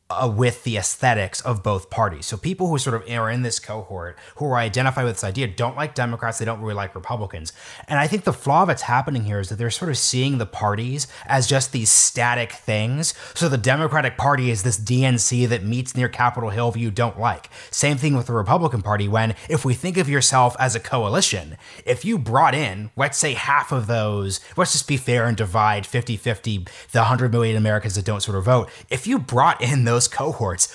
uh, 0.10 0.32
with 0.36 0.64
the 0.64 0.78
aesthetics 0.78 1.40
of 1.42 1.62
both 1.62 1.90
parties. 1.90 2.26
So 2.26 2.38
people 2.38 2.68
who 2.68 2.78
sort 2.80 2.96
of 2.96 3.10
are 3.10 3.30
in 3.30 3.44
this 3.44 3.60
cohort 3.60 4.18
who 4.38 4.46
are 4.46 4.58
identified 4.58 5.06
with 5.06 5.16
this 5.16 5.24
idea 5.24 5.48
don't 5.48 5.76
like 5.76 5.94
Democrats, 5.94 6.40
they 6.40 6.46
don't 6.46 6.62
really 6.62 6.74
like 6.74 6.96
Republicans. 6.96 7.54
And 7.88 8.00
I 8.00 8.08
think 8.08 8.24
the 8.24 8.34
flaw 8.34 8.66
that's 8.66 8.84
happening 8.84 9.26
here 9.26 9.40
is 9.40 9.50
that 9.50 9.58
they're 9.58 9.70
sort 9.70 9.92
of 9.92 9.98
seeing 9.98 10.38
the 10.38 10.46
parties 10.46 11.08
as 11.26 11.48
just 11.48 11.72
these 11.72 11.92
static 11.92 12.52
things. 12.52 13.14
So 13.36 13.48
the 13.48 13.58
Democratic 13.58 14.18
Party 14.18 14.50
is 14.50 14.64
this 14.64 14.80
DNC 14.80 15.48
that 15.50 15.64
meets 15.64 15.96
near 15.96 16.10
Capitol 16.10 16.50
Hill 16.50 16.74
you 16.76 16.92
don't 16.92 17.20
like. 17.20 17.50
Same 17.72 17.98
thing 17.98 18.16
with 18.16 18.28
the 18.28 18.34
Republican 18.34 18.82
Party 18.82 19.08
when 19.08 19.36
if 19.48 19.64
we 19.66 19.74
think 19.74 19.98
of 19.98 20.10
yourself 20.10 20.56
as 20.60 20.76
a 20.76 20.80
coalition, 20.80 21.58
if 21.86 22.04
you 22.04 22.18
brought 22.18 22.56
in, 22.56 22.92
let's 22.96 23.18
say 23.18 23.34
half 23.34 23.72
of 23.72 23.88
those, 23.88 24.40
let's 24.58 24.72
just 24.72 24.88
be 24.88 24.98
fair 24.98 25.26
and 25.26 25.38
divide 25.38 25.84
50-50 25.84 26.68
the 26.92 27.00
100 27.00 27.32
million 27.32 27.56
Americans 27.56 27.96
that 27.96 28.06
don't 28.06 28.22
sort 28.22 28.38
of 28.38 28.46
vote. 28.46 28.70
If 28.90 29.06
you 29.06 29.20
brought 29.20 29.62
in 29.62 29.86
those 29.86 29.99
those 30.00 30.08
cohorts, 30.08 30.74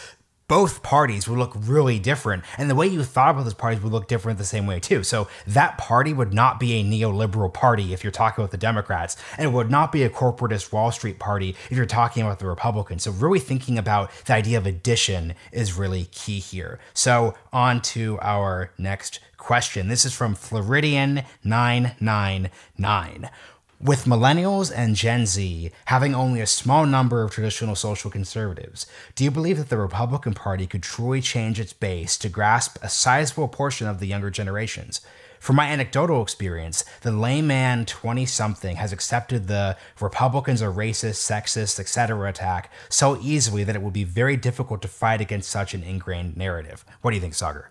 both 0.49 0.83
parties 0.83 1.27
would 1.27 1.39
look 1.39 1.55
really 1.57 1.99
different. 1.99 2.45
And 2.59 2.69
the 2.69 2.75
way 2.75 2.87
you 2.87 3.03
thought 3.03 3.31
about 3.31 3.45
those 3.45 3.55
parties 3.55 3.83
would 3.83 3.93
look 3.93 4.09
different 4.09 4.37
the 4.37 4.45
same 4.45 4.67
way, 4.67 4.79
too. 4.79 5.03
So 5.03 5.27
that 5.47 5.79
party 5.79 6.13
would 6.13 6.35
not 6.35 6.61
be 6.61 6.75
a 6.75 6.85
neoliberal 6.85 7.51
party 7.51 7.95
if 7.95 8.05
you're 8.05 8.11
talking 8.11 8.43
about 8.43 8.51
the 8.51 8.59
Democrats, 8.59 9.17
and 9.39 9.49
it 9.49 9.53
would 9.55 9.71
not 9.71 9.91
be 9.91 10.03
a 10.03 10.11
corporatist 10.11 10.71
Wall 10.71 10.93
Street 10.93 11.19
party 11.19 11.57
if 11.71 11.79
you're 11.79 11.87
talking 11.87 12.23
about 12.23 12.41
the 12.41 12.47
Republicans. 12.47 13.05
So, 13.05 13.13
really 13.13 13.39
thinking 13.39 13.79
about 13.79 14.11
the 14.27 14.35
idea 14.35 14.59
of 14.59 14.67
addition 14.67 15.33
is 15.51 15.79
really 15.79 16.05
key 16.13 16.41
here. 16.41 16.79
So, 16.93 17.33
on 17.51 17.81
to 17.81 18.19
our 18.21 18.71
next 18.77 19.21
question. 19.39 19.89
This 19.89 20.05
is 20.05 20.13
from 20.13 20.37
Floridian999. 20.37 23.31
With 23.81 24.05
millennials 24.05 24.73
and 24.75 24.97
Gen 24.97 25.27
Z 25.27 25.71
having 25.87 26.15
only 26.15 26.41
a 26.41 26.47
small 26.47 26.87
number 26.87 27.23
of 27.23 27.33
traditional 27.33 27.75
social 27.75 28.11
conservatives, 28.11 28.87
do 29.15 29.25
you 29.25 29.31
believe 29.31 29.59
that 29.59 29.69
the 29.69 29.77
Republican 29.77 30.33
Party 30.33 30.67
could 30.67 30.83
truly 30.83 31.21
change 31.21 31.61
its 31.61 31.73
base 31.73 32.17
to 32.19 32.29
grasp 32.29 32.79
a 32.83 32.89
sizable 32.89 33.49
portion 33.49 33.87
of 33.87 34.01
the 34.01 34.07
younger 34.07 34.31
generations? 34.31 35.01
from 35.45 35.57
my 35.57 35.67
anecdotal 35.67 36.23
experience, 36.23 36.87
the 37.03 37.13
layman 37.13 37.85
20 37.85 38.25
something 38.25 38.77
has 38.77 38.95
accepted 38.95 39.47
the 39.47 39.77
Republicans 40.01 40.63
are 40.63 40.73
racist, 40.73 41.21
sexist, 41.21 41.79
etc. 41.79 42.31
attack 42.31 42.73
so 42.89 43.19
easily 43.21 43.63
that 43.63 43.77
it 43.77 43.83
would 43.83 43.93
be 43.93 44.05
very 44.05 44.39
difficult 44.39 44.81
to 44.81 44.89
fight 44.89 45.21
against 45.21 45.51
such 45.51 45.75
an 45.75 45.83
ingrained 45.83 46.35
narrative. 46.35 46.83
What 47.03 47.11
do 47.11 47.17
you 47.17 47.21
think, 47.21 47.35
Saagar? 47.35 47.67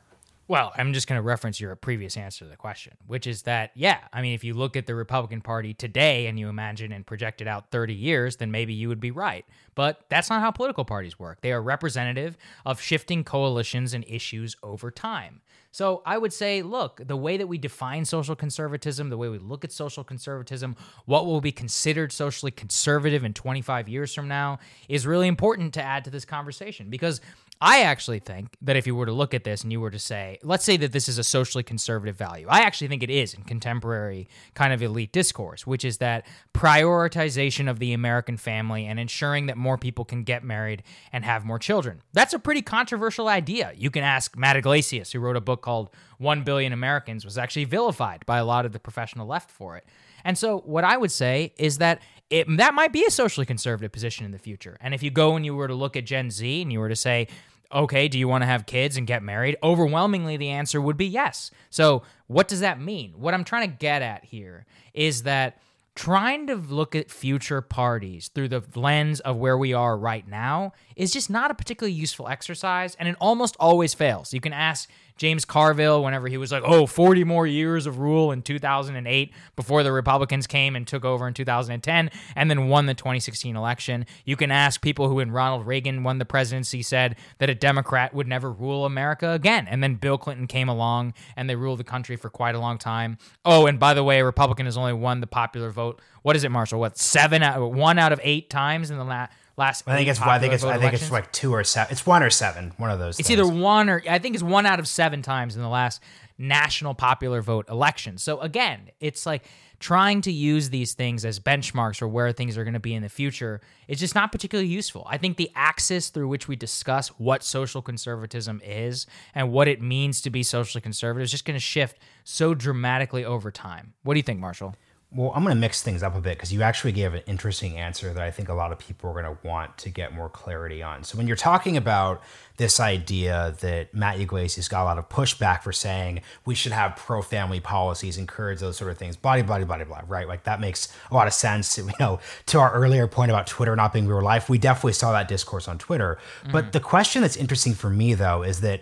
Well, 0.53 0.72
I'm 0.77 0.93
just 0.93 1.07
going 1.07 1.17
to 1.17 1.24
reference 1.24 1.60
your 1.60 1.75
previous 1.75 2.15
answer 2.15 2.45
to 2.45 2.51
the 2.51 2.55
question, 2.55 2.95
which 3.07 3.25
is 3.25 3.41
that, 3.41 3.72
yeah, 3.74 4.01
I 4.13 4.22
mean, 4.22 4.36
if 4.36 4.43
you 4.43 4.53
look 4.53 4.77
at 4.77 4.86
the 4.86 4.93
Republican 4.93 5.41
Party 5.41 5.74
today 5.74 6.27
and 6.27 6.38
you 6.38 6.48
imagine 6.48 6.91
and 6.91 7.03
project 7.03 7.41
it 7.41 7.48
out 7.48 7.72
30 7.72 7.95
years, 7.95 8.36
then 8.36 8.51
maybe 8.51 8.72
you 8.72 8.88
would 8.88 9.00
be 9.00 9.10
right. 9.10 9.48
But 9.74 10.05
that's 10.10 10.29
not 10.29 10.41
how 10.41 10.51
political 10.51 10.86
parties 10.86 11.17
work. 11.17 11.41
They 11.41 11.51
are 11.53 11.60
representative 11.60 12.38
of 12.67 12.79
shifting 12.79 13.24
coalitions 13.24 13.95
and 13.95 14.05
issues 14.07 14.55
over 14.62 14.91
time. 14.91 15.41
So 15.72 16.03
I 16.05 16.19
would 16.19 16.31
say, 16.31 16.62
look, 16.62 17.01
the 17.03 17.17
way 17.17 17.36
that 17.38 17.48
we 17.48 17.57
define 17.57 18.05
social 18.05 18.36
conservatism, 18.36 19.10
the 19.10 19.17
way 19.17 19.29
we 19.29 19.39
look 19.39 19.65
at 19.65 19.72
social 19.72 20.03
conservatism, 20.03 20.75
what 21.05 21.25
will 21.25 21.41
be 21.41 21.51
considered 21.51 22.12
socially 22.12 22.51
conservative 22.51 23.24
in 23.24 23.33
25 23.33 23.89
years 23.89 24.13
from 24.13 24.27
now 24.27 24.60
is 24.88 25.07
really 25.07 25.27
important 25.27 25.74
to 25.74 25.81
add 25.81 26.03
to 26.03 26.12
this 26.12 26.25
conversation 26.25 26.91
because 26.91 27.22
I 27.65 27.84
actually 27.84 28.20
think 28.20 28.58
that 28.62 28.75
if 28.75 28.86
you 28.86 28.93
were 28.93 29.05
to 29.05 29.13
look 29.13 29.34
at 29.34 29.46
this 29.46 29.63
and 29.63 29.72
you 29.72 29.79
were 29.79 29.89
to 29.89 29.98
say, 29.98 30.38
let's 30.43 30.65
say 30.65 30.75
that 30.75 30.91
this 30.91 31.08
is 31.08 31.17
a 31.17 31.24
socially 31.24 31.63
conservative 31.63 32.17
value, 32.17 32.46
I 32.50 32.60
actually 32.60 32.89
think 32.89 33.03
it 33.03 33.10
is 33.10 33.34
in 33.34 33.43
contemporary 33.43 34.27
kind 34.53 34.74
of 34.74 34.82
elite 34.82 35.13
discourse, 35.13 35.65
which 35.65 35.86
is 35.86 36.00
that 36.00 36.27
prioritization 36.53 37.70
of 37.70 37.79
the 37.79 37.93
American 37.93 38.36
family 38.36 38.86
and 38.86 39.00
ensuring 39.00 39.46
that 39.46 39.55
more 39.55 39.77
people 39.77 40.03
can 40.03 40.24
get 40.24 40.43
married 40.43 40.84
and 41.13 41.24
have 41.24 41.46
more 41.46 41.58
children. 41.58 42.01
That's 42.12 42.34
a 42.34 42.39
pretty 42.39 42.62
controversial 42.62 43.29
idea. 43.29 43.72
You 43.77 43.89
can 43.89 44.03
ask 44.03 44.36
Matt 44.36 44.58
Yglesias, 44.58 45.13
who 45.13 45.22
wrote 45.22 45.38
a 45.38 45.41
book 45.41 45.62
called 45.62 45.89
1 46.17 46.43
Billion 46.43 46.74
Americans, 46.74 47.24
was 47.24 47.38
actually 47.38 47.63
vilified 47.63 48.25
by 48.25 48.39
a 48.39 48.46
lot 48.46 48.65
of 48.65 48.74
the 48.74 48.79
professional 48.79 49.25
left 49.25 49.50
for 49.50 49.77
it. 49.77 49.86
And 50.25 50.38
so, 50.38 50.60
what 50.60 50.84
I 50.84 50.98
would 50.98 51.12
say 51.12 51.53
is 51.58 51.77
that 51.77 52.01
it, 52.29 52.46
that 52.58 52.74
might 52.74 52.91
be 52.91 53.05
a 53.05 53.12
socially 53.12 53.46
conservative 53.46 53.91
position 53.91 54.25
in 54.25 54.32
the 54.32 54.39
future. 54.39 54.77
And 54.82 54.93
if 54.93 55.03
you 55.03 55.12
go 55.12 55.36
and 55.36 55.46
you 55.46 55.55
were 55.55 55.67
to 55.67 55.75
look 55.75 55.96
at 55.96 56.05
Gen 56.05 56.32
Z 56.32 56.62
and 56.62 56.72
you 56.72 56.79
were 56.79 56.89
to 56.89 56.96
say, 56.96 57.27
okay, 57.74 58.08
do 58.08 58.18
you 58.20 58.27
want 58.27 58.42
to 58.42 58.46
have 58.46 58.65
kids 58.65 58.98
and 58.98 59.08
get 59.08 59.24
married? 59.24 59.58
Overwhelmingly, 59.63 60.38
the 60.38 60.50
answer 60.50 60.80
would 60.80 60.98
be 60.98 61.08
yes. 61.08 61.51
So, 61.70 62.03
what 62.27 62.48
does 62.48 62.60
that 62.62 62.80
mean? 62.80 63.13
What 63.18 63.34
I'm 63.34 63.44
trying 63.44 63.70
to 63.70 63.75
get 63.75 64.01
at 64.01 64.25
here 64.25 64.65
is 64.94 65.24
that 65.24 65.58
trying 65.96 66.48
to 66.48 66.56
look 66.56 66.96
at 66.96 67.12
future 67.12 67.62
parties 67.62 68.30
through 68.30 68.48
the 68.48 68.63
lens 68.75 69.20
of 69.20 69.38
where 69.38 69.58
we 69.58 69.74
are 69.74 69.96
right 69.98 70.27
now 70.27 70.74
is 70.96 71.12
just 71.12 71.30
not 71.30 71.51
a 71.51 71.53
particularly 71.53 71.94
useful 71.94 72.27
exercise, 72.27 72.96
and 72.96 73.08
it 73.08 73.15
almost 73.20 73.56
always 73.60 73.94
fails. 73.94 74.34
You 74.34 74.42
can 74.42 74.53
ask 74.53 74.89
James 75.17 75.46
Carville 75.46 76.03
whenever 76.03 76.27
he 76.27 76.38
was 76.38 76.51
like, 76.51 76.63
oh, 76.65 76.86
40 76.86 77.24
more 77.24 77.46
years 77.46 77.86
of 77.86 78.00
rule 78.00 78.32
in 78.32 78.41
2008 78.41 79.32
before 79.55 79.84
the 79.84 79.91
Republicans 79.91 80.48
came 80.48 80.75
and 80.75 80.88
took 80.88 81.05
over 81.05 81.27
in 81.27 81.34
2010 81.34 82.10
and 82.36 82.50
then 82.50 82.67
won 82.67 82.86
the 82.86 82.93
2016 82.93 83.55
election. 83.55 84.05
You 84.25 84.36
can 84.36 84.51
ask 84.51 84.82
people 84.82 85.08
who, 85.08 85.15
when 85.15 85.32
Ronald 85.32 85.67
Reagan 85.67 86.03
won 86.03 86.17
the 86.17 86.25
presidency, 86.25 86.82
said 86.82 87.15
that 87.38 87.50
a 87.50 87.55
Democrat 87.55 88.13
would 88.13 88.27
never 88.27 88.51
rule 88.51 88.86
America 88.86 89.32
again. 89.32 89.67
And 89.67 89.84
then 89.84 89.96
Bill 89.96 90.17
Clinton 90.17 90.48
came 90.48 90.70
along 90.70 91.13
and 91.36 91.50
they 91.50 91.55
ruled 91.55 91.79
the 91.79 91.84
country 91.84 92.15
for 92.15 92.29
quite 92.29 92.55
a 92.55 92.60
long 92.60 92.77
time. 92.77 93.17
Oh, 93.46 93.65
and 93.65 93.79
by 93.79 93.93
the 93.93 94.03
way, 94.03 94.20
a 94.20 94.25
Republican 94.25 94.65
has 94.65 94.77
only 94.77 94.93
won 94.93 95.22
the 95.22 95.27
popular 95.27 95.72
vote. 95.72 96.01
What 96.24 96.36
is 96.36 96.43
it, 96.43 96.50
Marshall? 96.50 96.79
What, 96.79 96.98
seven 96.98 97.43
out, 97.43 97.72
one 97.72 98.00
out 98.00 98.13
of 98.13 98.20
eight 98.24 98.50
times 98.50 98.89
in 98.89 98.98
the 98.98 99.03
last 99.03 99.32
last. 99.57 99.88
I 99.88 99.95
think 99.95 100.10
it's 100.10 100.19
I 100.19 100.39
think 100.39 100.53
it's 100.53 100.63
I 100.63 100.77
think 100.77 100.93
it's 100.93 101.12
like 101.12 101.31
two 101.31 101.53
or 101.53 101.63
seven. 101.63 101.91
It's 101.91 102.05
one 102.05 102.24
or 102.24 102.29
seven. 102.29 102.74
One 102.77 102.91
of 102.91 103.00
those. 103.00 103.19
It's 103.19 103.27
things. 103.27 103.39
either 103.39 103.51
one 103.51 103.89
or 103.89 104.03
I 104.10 104.19
think 104.19 104.36
it's 104.36 104.43
one 104.43 104.65
out 104.65 104.79
of 104.79 104.88
seven 104.88 105.22
times 105.22 105.55
in 105.55 105.62
the 105.62 105.69
last 105.69 106.01
national 106.38 106.95
popular 106.95 107.41
vote 107.41 107.67
election. 107.69 108.17
So 108.17 108.39
again, 108.39 108.89
it's 109.00 109.25
like 109.25 109.43
trying 109.79 110.22
to 110.22 110.31
use 110.31 110.69
these 110.69 110.93
things 110.93 111.25
as 111.25 111.41
benchmarks 111.41 111.98
for 111.98 112.07
where 112.07 112.31
things 112.31 112.57
are 112.57 112.63
going 112.63 112.74
to 112.74 112.79
be 112.79 112.93
in 112.93 113.03
the 113.03 113.10
future 113.10 113.60
is 113.88 114.00
just 114.00 114.15
not 114.15 114.31
particularly 114.31 114.69
useful. 114.69 115.05
I 115.10 115.17
think 115.17 115.36
the 115.36 115.51
axis 115.55 116.10
through 116.10 116.29
which 116.29 116.48
we 116.48 116.55
discuss 116.55 117.10
what 117.10 117.43
social 117.43 117.81
conservatism 117.81 118.62
is 118.63 119.05
and 119.36 119.51
what 119.51 119.67
it 119.67 119.81
means 119.81 120.22
to 120.22 120.29
be 120.29 120.41
socially 120.41 120.81
conservative 120.81 121.25
is 121.25 121.31
just 121.31 121.43
going 121.43 121.55
to 121.55 121.60
shift 121.60 121.98
so 122.24 122.53
dramatically 122.53 123.25
over 123.25 123.51
time. 123.51 123.93
What 124.03 124.13
do 124.13 124.19
you 124.19 124.24
think, 124.24 124.39
Marshall? 124.39 124.74
Well, 125.15 125.32
I'm 125.36 125.43
going 125.43 125.55
to 125.55 125.60
mix 125.60 125.84
things 125.84 126.01
up 126.01 126.15
a 126.15 126.22
bit 126.22 126.38
because 126.38 126.51
you 126.51 126.63
actually 126.63 126.91
gave 126.91 127.13
an 127.13 127.22
interesting 127.27 127.77
answer 127.77 128.12
that 128.13 128.24
I 128.24 128.32
think 128.32 128.50
a 128.50 128.53
lot 128.53 128.72
of 128.72 128.79
people 128.79 129.12
are 129.12 129.13
going 129.13 129.25
to 129.25 129.48
want 129.48 129.77
to 129.79 129.89
get 129.89 130.13
more 130.13 130.27
clarity 130.27 130.82
on. 130.82 131.03
So, 131.03 131.17
when 131.17 131.27
you're 131.27 131.36
talking 131.36 131.77
about 131.77 132.24
this 132.58 132.79
idea 132.79 133.55
that 133.62 133.93
Matt 133.93 134.20
Yglesias 134.20 134.67
got 134.67 134.84
a 134.84 134.86
lot 134.86 134.98
of 134.98 135.10
pushback 135.10 135.62
for 135.62 135.72
saying 135.72 136.22
we 136.46 136.55
should 136.55 136.72
have 136.72 136.96
pro 136.96 137.22
family 137.22 137.60
policies, 137.60 138.17
encourage 138.17 138.60
those 138.60 138.77
sort 138.77 138.91
of 138.91 138.98
things, 138.98 139.15
blah, 139.15 139.41
blah, 139.41 139.60
blah, 139.60 139.77
blah, 139.77 139.86
blah, 139.86 140.01
right? 140.08 140.27
Like 140.27 140.43
that 140.43 140.60
makes 140.60 140.91
a 141.12 141.13
lot 141.13 141.27
of 141.27 141.34
sense. 141.34 141.77
You 141.84 141.91
know, 142.00 142.20
to 142.48 142.60
our 142.60 142.72
earlier 142.74 143.08
point 143.08 143.29
about 143.29 143.46
Twitter 143.46 143.75
not 143.75 143.93
being 143.93 144.08
real 144.08 144.24
life, 144.24 144.50
we 144.50 144.58
definitely 144.58 144.93
saw 144.93 145.12
that 145.12 145.27
discourse 145.27 145.67
on 145.67 145.77
Twitter. 145.77 146.17
Mm-hmm. 146.41 146.51
But 146.51 146.72
the 146.72 146.79
question 146.79 147.22
that's 147.22 147.36
interesting 147.36 147.74
for 147.74 147.89
me, 147.89 148.15
though, 148.15 148.41
is 148.41 148.62
that 148.62 148.82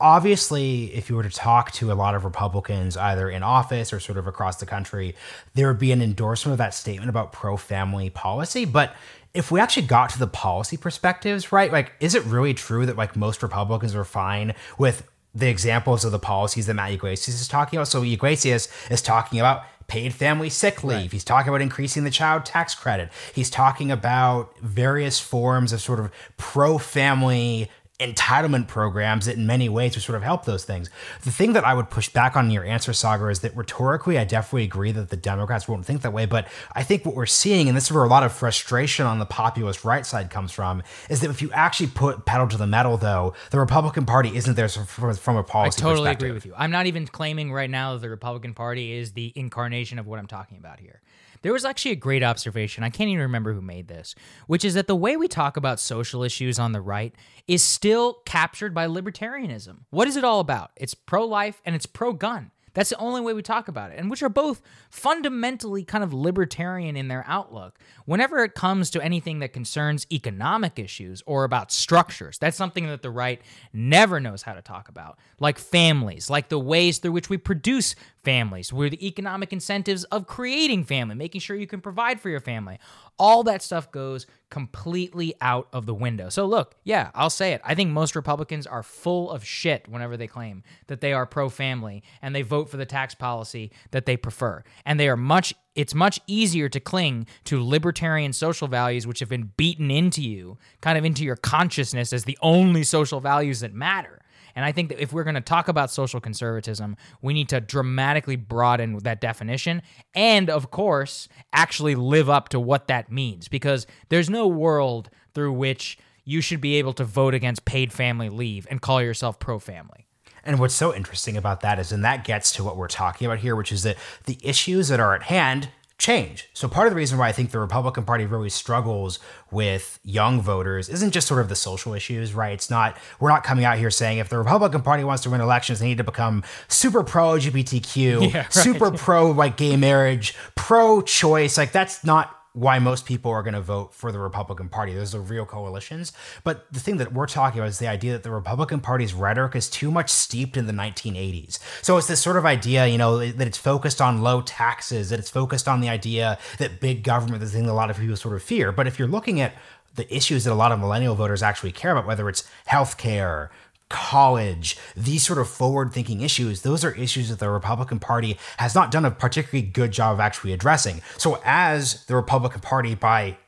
obviously, 0.00 0.94
if 0.94 1.08
you 1.08 1.16
were 1.16 1.22
to 1.22 1.30
talk 1.30 1.72
to 1.72 1.90
a 1.90 1.94
lot 1.94 2.14
of 2.14 2.24
Republicans, 2.24 2.96
either 2.96 3.30
in 3.30 3.42
office 3.42 3.92
or 3.92 4.00
sort 4.00 4.18
of 4.18 4.26
across 4.26 4.56
the 4.56 4.66
country, 4.66 5.14
there 5.54 5.68
would 5.68 5.78
be 5.78 5.92
an 5.92 6.02
endorsement 6.02 6.52
of 6.52 6.58
that 6.58 6.74
statement 6.74 7.08
about 7.08 7.32
pro 7.32 7.56
family 7.56 8.10
policy. 8.10 8.64
But 8.64 8.94
if 9.32 9.50
we 9.50 9.60
actually 9.60 9.86
got 9.86 10.10
to 10.10 10.18
the 10.18 10.26
policy 10.26 10.76
perspectives, 10.76 11.52
right, 11.52 11.72
like, 11.72 11.92
is 12.00 12.14
it 12.14 12.24
really 12.24 12.54
true 12.54 12.86
that 12.86 12.96
like 12.96 13.16
most 13.16 13.42
Republicans 13.42 13.94
are 13.94 14.04
fine 14.04 14.54
with 14.78 15.06
the 15.34 15.48
examples 15.48 16.04
of 16.04 16.12
the 16.12 16.18
policies 16.18 16.66
that 16.66 16.74
Matt 16.74 16.92
Yglesias 16.92 17.40
is 17.40 17.48
talking 17.48 17.78
about? 17.78 17.88
So 17.88 18.02
Yglesias 18.02 18.68
is 18.90 19.02
talking 19.02 19.38
about 19.38 19.64
paid 19.88 20.12
family 20.12 20.50
sick 20.50 20.82
leave. 20.82 20.96
Right. 20.96 21.12
He's 21.12 21.24
talking 21.24 21.48
about 21.48 21.60
increasing 21.60 22.04
the 22.04 22.10
child 22.10 22.44
tax 22.44 22.74
credit. 22.74 23.10
He's 23.34 23.50
talking 23.50 23.90
about 23.90 24.58
various 24.58 25.20
forms 25.20 25.72
of 25.72 25.80
sort 25.80 26.00
of 26.00 26.10
pro 26.36 26.78
family 26.78 27.70
entitlement 27.98 28.68
programs 28.68 29.24
that 29.24 29.36
in 29.36 29.46
many 29.46 29.68
ways 29.68 29.94
would 29.94 30.02
sort 30.02 30.16
of 30.16 30.22
help 30.22 30.44
those 30.44 30.64
things. 30.64 30.90
The 31.22 31.30
thing 31.30 31.54
that 31.54 31.64
I 31.64 31.72
would 31.72 31.88
push 31.88 32.10
back 32.10 32.36
on 32.36 32.50
your 32.50 32.62
answer, 32.64 32.92
Saagar, 32.92 33.32
is 33.32 33.40
that 33.40 33.56
rhetorically, 33.56 34.18
I 34.18 34.24
definitely 34.24 34.64
agree 34.64 34.92
that 34.92 35.08
the 35.08 35.16
Democrats 35.16 35.66
won't 35.66 35.86
think 35.86 36.02
that 36.02 36.12
way. 36.12 36.26
But 36.26 36.46
I 36.74 36.82
think 36.82 37.06
what 37.06 37.14
we're 37.14 37.24
seeing, 37.24 37.68
and 37.68 37.76
this 37.76 37.86
is 37.86 37.92
where 37.92 38.04
a 38.04 38.08
lot 38.08 38.22
of 38.22 38.32
frustration 38.32 39.06
on 39.06 39.18
the 39.18 39.24
populist 39.24 39.84
right 39.84 40.04
side 40.04 40.30
comes 40.30 40.52
from, 40.52 40.82
is 41.08 41.20
that 41.22 41.30
if 41.30 41.40
you 41.40 41.50
actually 41.52 41.86
put 41.86 42.26
pedal 42.26 42.48
to 42.48 42.58
the 42.58 42.66
metal, 42.66 42.98
though, 42.98 43.32
the 43.50 43.58
Republican 43.58 44.04
Party 44.04 44.36
isn't 44.36 44.56
there 44.56 44.68
from 44.68 45.36
a 45.36 45.42
policy 45.42 45.80
I 45.80 45.82
totally 45.82 46.10
agree 46.10 46.32
with 46.32 46.44
you. 46.44 46.52
I'm 46.56 46.70
not 46.70 46.86
even 46.86 47.06
claiming 47.06 47.50
right 47.52 47.70
now 47.70 47.94
that 47.94 48.00
the 48.00 48.10
Republican 48.10 48.52
Party 48.52 48.92
is 48.92 49.12
the 49.12 49.32
incarnation 49.34 49.98
of 49.98 50.06
what 50.06 50.18
I'm 50.18 50.26
talking 50.26 50.58
about 50.58 50.80
here. 50.80 51.00
There 51.42 51.52
was 51.52 51.64
actually 51.64 51.92
a 51.92 51.96
great 51.96 52.22
observation. 52.22 52.84
I 52.84 52.90
can't 52.90 53.08
even 53.08 53.22
remember 53.22 53.52
who 53.52 53.62
made 53.62 53.88
this, 53.88 54.14
which 54.46 54.64
is 54.64 54.74
that 54.74 54.86
the 54.86 54.96
way 54.96 55.16
we 55.16 55.28
talk 55.28 55.56
about 55.56 55.80
social 55.80 56.22
issues 56.22 56.58
on 56.58 56.72
the 56.72 56.80
right 56.80 57.14
is 57.46 57.62
still 57.62 58.18
captured 58.24 58.74
by 58.74 58.86
libertarianism. 58.86 59.80
What 59.90 60.08
is 60.08 60.16
it 60.16 60.24
all 60.24 60.40
about? 60.40 60.70
It's 60.76 60.94
pro 60.94 61.24
life 61.24 61.60
and 61.64 61.74
it's 61.74 61.86
pro 61.86 62.12
gun. 62.12 62.50
That's 62.76 62.90
the 62.90 62.98
only 62.98 63.22
way 63.22 63.32
we 63.32 63.40
talk 63.40 63.68
about 63.68 63.90
it, 63.90 63.98
and 63.98 64.10
which 64.10 64.22
are 64.22 64.28
both 64.28 64.60
fundamentally 64.90 65.82
kind 65.82 66.04
of 66.04 66.12
libertarian 66.12 66.94
in 66.94 67.08
their 67.08 67.24
outlook. 67.26 67.78
Whenever 68.04 68.44
it 68.44 68.54
comes 68.54 68.90
to 68.90 69.02
anything 69.02 69.38
that 69.38 69.54
concerns 69.54 70.06
economic 70.12 70.78
issues 70.78 71.22
or 71.24 71.44
about 71.44 71.72
structures, 71.72 72.36
that's 72.36 72.54
something 72.56 72.86
that 72.86 73.00
the 73.00 73.10
right 73.10 73.40
never 73.72 74.20
knows 74.20 74.42
how 74.42 74.52
to 74.52 74.60
talk 74.60 74.90
about, 74.90 75.18
like 75.40 75.58
families, 75.58 76.28
like 76.28 76.50
the 76.50 76.58
ways 76.58 76.98
through 76.98 77.12
which 77.12 77.30
we 77.30 77.38
produce 77.38 77.94
families, 78.22 78.74
where 78.74 78.90
the 78.90 79.06
economic 79.06 79.54
incentives 79.54 80.04
of 80.04 80.26
creating 80.26 80.84
family, 80.84 81.14
making 81.14 81.40
sure 81.40 81.56
you 81.56 81.66
can 81.66 81.80
provide 81.80 82.20
for 82.20 82.28
your 82.28 82.40
family. 82.40 82.78
All 83.18 83.42
that 83.44 83.62
stuff 83.62 83.90
goes 83.90 84.26
completely 84.50 85.34
out 85.40 85.68
of 85.72 85.86
the 85.86 85.94
window. 85.94 86.28
So, 86.28 86.46
look, 86.46 86.76
yeah, 86.84 87.10
I'll 87.14 87.30
say 87.30 87.52
it. 87.52 87.60
I 87.64 87.74
think 87.74 87.90
most 87.90 88.14
Republicans 88.14 88.66
are 88.66 88.82
full 88.82 89.30
of 89.30 89.44
shit 89.44 89.88
whenever 89.88 90.16
they 90.16 90.26
claim 90.26 90.62
that 90.86 91.00
they 91.00 91.12
are 91.12 91.26
pro 91.26 91.48
family 91.48 92.02
and 92.22 92.34
they 92.34 92.42
vote 92.42 92.68
for 92.68 92.76
the 92.76 92.86
tax 92.86 93.14
policy 93.14 93.72
that 93.90 94.06
they 94.06 94.16
prefer. 94.16 94.62
And 94.84 95.00
they 95.00 95.08
are 95.08 95.16
much, 95.16 95.54
it's 95.74 95.94
much 95.94 96.20
easier 96.26 96.68
to 96.68 96.80
cling 96.80 97.26
to 97.44 97.62
libertarian 97.62 98.32
social 98.32 98.68
values, 98.68 99.06
which 99.06 99.20
have 99.20 99.28
been 99.28 99.52
beaten 99.56 99.90
into 99.90 100.22
you, 100.22 100.58
kind 100.80 100.98
of 100.98 101.04
into 101.04 101.24
your 101.24 101.36
consciousness 101.36 102.12
as 102.12 102.24
the 102.24 102.38
only 102.42 102.82
social 102.82 103.20
values 103.20 103.60
that 103.60 103.72
matter 103.72 104.20
and 104.56 104.64
I 104.64 104.72
think 104.72 104.88
that 104.88 105.00
if 105.00 105.12
we're 105.12 105.22
going 105.22 105.34
to 105.34 105.42
talk 105.42 105.68
about 105.68 105.90
social 105.90 106.18
conservatism, 106.18 106.96
we 107.20 107.34
need 107.34 107.50
to 107.50 107.60
dramatically 107.60 108.36
broaden 108.36 108.98
that 109.00 109.20
definition 109.20 109.82
and, 110.14 110.48
of 110.48 110.70
course, 110.70 111.28
actually 111.52 111.94
live 111.94 112.30
up 112.30 112.48
to 112.48 112.58
what 112.58 112.88
that 112.88 113.12
means 113.12 113.46
because 113.48 113.86
there's 114.08 114.30
no 114.30 114.48
world 114.48 115.10
through 115.34 115.52
which 115.52 115.98
you 116.24 116.40
should 116.40 116.62
be 116.62 116.76
able 116.76 116.94
to 116.94 117.04
vote 117.04 117.34
against 117.34 117.66
paid 117.66 117.92
family 117.92 118.30
leave 118.30 118.66
and 118.70 118.80
call 118.80 119.00
yourself 119.02 119.38
pro 119.38 119.58
family. 119.58 120.06
And 120.42 120.58
what's 120.58 120.74
so 120.74 120.94
interesting 120.94 121.36
about 121.36 121.60
that 121.60 121.78
is, 121.78 121.92
and 121.92 122.04
that 122.04 122.24
gets 122.24 122.52
to 122.52 122.64
what 122.64 122.76
we're 122.76 122.88
talking 122.88 123.26
about 123.26 123.40
here, 123.40 123.56
which 123.56 123.72
is 123.72 123.82
that 123.82 123.96
the 124.24 124.38
issues 124.42 124.88
that 124.88 125.00
are 125.00 125.14
at 125.14 125.24
hand 125.24 125.68
change. 125.98 126.48
So 126.52 126.68
part 126.68 126.86
of 126.86 126.92
the 126.92 126.96
reason 126.96 127.16
why 127.18 127.28
I 127.28 127.32
think 127.32 127.50
the 127.52 127.58
Republican 127.58 128.04
Party 128.04 128.26
really 128.26 128.50
struggles 128.50 129.18
with 129.50 129.98
young 130.04 130.42
voters 130.42 130.88
isn't 130.90 131.12
just 131.12 131.26
sort 131.26 131.40
of 131.40 131.48
the 131.48 131.56
social 131.56 131.94
issues, 131.94 132.34
right? 132.34 132.52
It's 132.52 132.68
not 132.68 132.98
we're 133.18 133.30
not 133.30 133.44
coming 133.44 133.64
out 133.64 133.78
here 133.78 133.90
saying 133.90 134.18
if 134.18 134.28
the 134.28 134.36
Republican 134.38 134.82
Party 134.82 135.04
wants 135.04 135.22
to 135.22 135.30
win 135.30 135.40
elections, 135.40 135.80
they 135.80 135.86
need 135.86 135.98
to 135.98 136.04
become 136.04 136.44
super 136.68 137.02
pro 137.02 137.38
LGBTQ, 137.38 138.30
Yeah, 138.32 138.38
right. 138.40 138.52
super 138.52 138.90
pro 138.90 139.30
like 139.30 139.56
gay 139.56 139.76
marriage, 139.76 140.34
pro 140.54 141.00
choice. 141.00 141.56
Like 141.56 141.72
that's 141.72 142.04
not 142.04 142.35
why 142.56 142.78
most 142.78 143.04
people 143.04 143.30
are 143.30 143.42
going 143.42 143.52
to 143.52 143.60
vote 143.60 143.92
for 143.92 144.10
the 144.10 144.18
Republican 144.18 144.70
Party. 144.70 144.94
Those 144.94 145.14
are 145.14 145.20
real 145.20 145.44
coalitions. 145.44 146.14
But 146.42 146.64
the 146.72 146.80
thing 146.80 146.96
that 146.96 147.12
we're 147.12 147.26
talking 147.26 147.60
about 147.60 147.68
is 147.68 147.78
the 147.78 147.86
idea 147.86 148.12
that 148.12 148.22
the 148.22 148.30
Republican 148.30 148.80
Party's 148.80 149.12
rhetoric 149.12 149.54
is 149.54 149.68
too 149.68 149.90
much 149.90 150.08
steeped 150.08 150.56
in 150.56 150.66
the 150.66 150.72
1980s. 150.72 151.58
So 151.82 151.98
it's 151.98 152.06
this 152.06 152.22
sort 152.22 152.38
of 152.38 152.46
idea, 152.46 152.86
you 152.86 152.96
know, 152.96 153.18
that 153.18 153.46
it's 153.46 153.58
focused 153.58 154.00
on 154.00 154.22
low 154.22 154.40
taxes, 154.40 155.10
that 155.10 155.18
it's 155.18 155.28
focused 155.28 155.68
on 155.68 155.82
the 155.82 155.90
idea 155.90 156.38
that 156.56 156.80
big 156.80 157.02
government, 157.02 157.42
is 157.42 157.52
the 157.52 157.58
thing 157.58 157.66
that 157.66 157.72
a 157.72 157.74
lot 157.74 157.90
of 157.90 157.98
people 157.98 158.16
sort 158.16 158.34
of 158.34 158.42
fear. 158.42 158.72
But 158.72 158.86
if 158.86 158.98
you're 158.98 159.06
looking 159.06 159.38
at 159.38 159.54
the 159.96 160.14
issues 160.14 160.44
that 160.44 160.52
a 160.52 160.54
lot 160.54 160.72
of 160.72 160.80
millennial 160.80 161.14
voters 161.14 161.42
actually 161.42 161.72
care 161.72 161.90
about, 161.92 162.06
whether 162.06 162.26
it's 162.26 162.48
healthcare, 162.70 163.50
college, 163.88 164.76
these 164.96 165.24
sort 165.24 165.38
of 165.38 165.48
forward 165.48 165.92
thinking 165.92 166.20
issues, 166.20 166.62
those 166.62 166.84
are 166.84 166.92
issues 166.92 167.28
that 167.28 167.38
the 167.38 167.50
Republican 167.50 167.98
Party 167.98 168.36
has 168.58 168.74
not 168.74 168.90
done 168.90 169.04
a 169.04 169.10
particularly 169.10 169.66
good 169.66 169.92
job 169.92 170.14
of 170.14 170.20
actually 170.20 170.52
addressing. 170.52 171.02
So, 171.18 171.40
as 171.44 172.04
the 172.06 172.16
Republican 172.16 172.60
Party, 172.60 172.94
by 172.94 173.38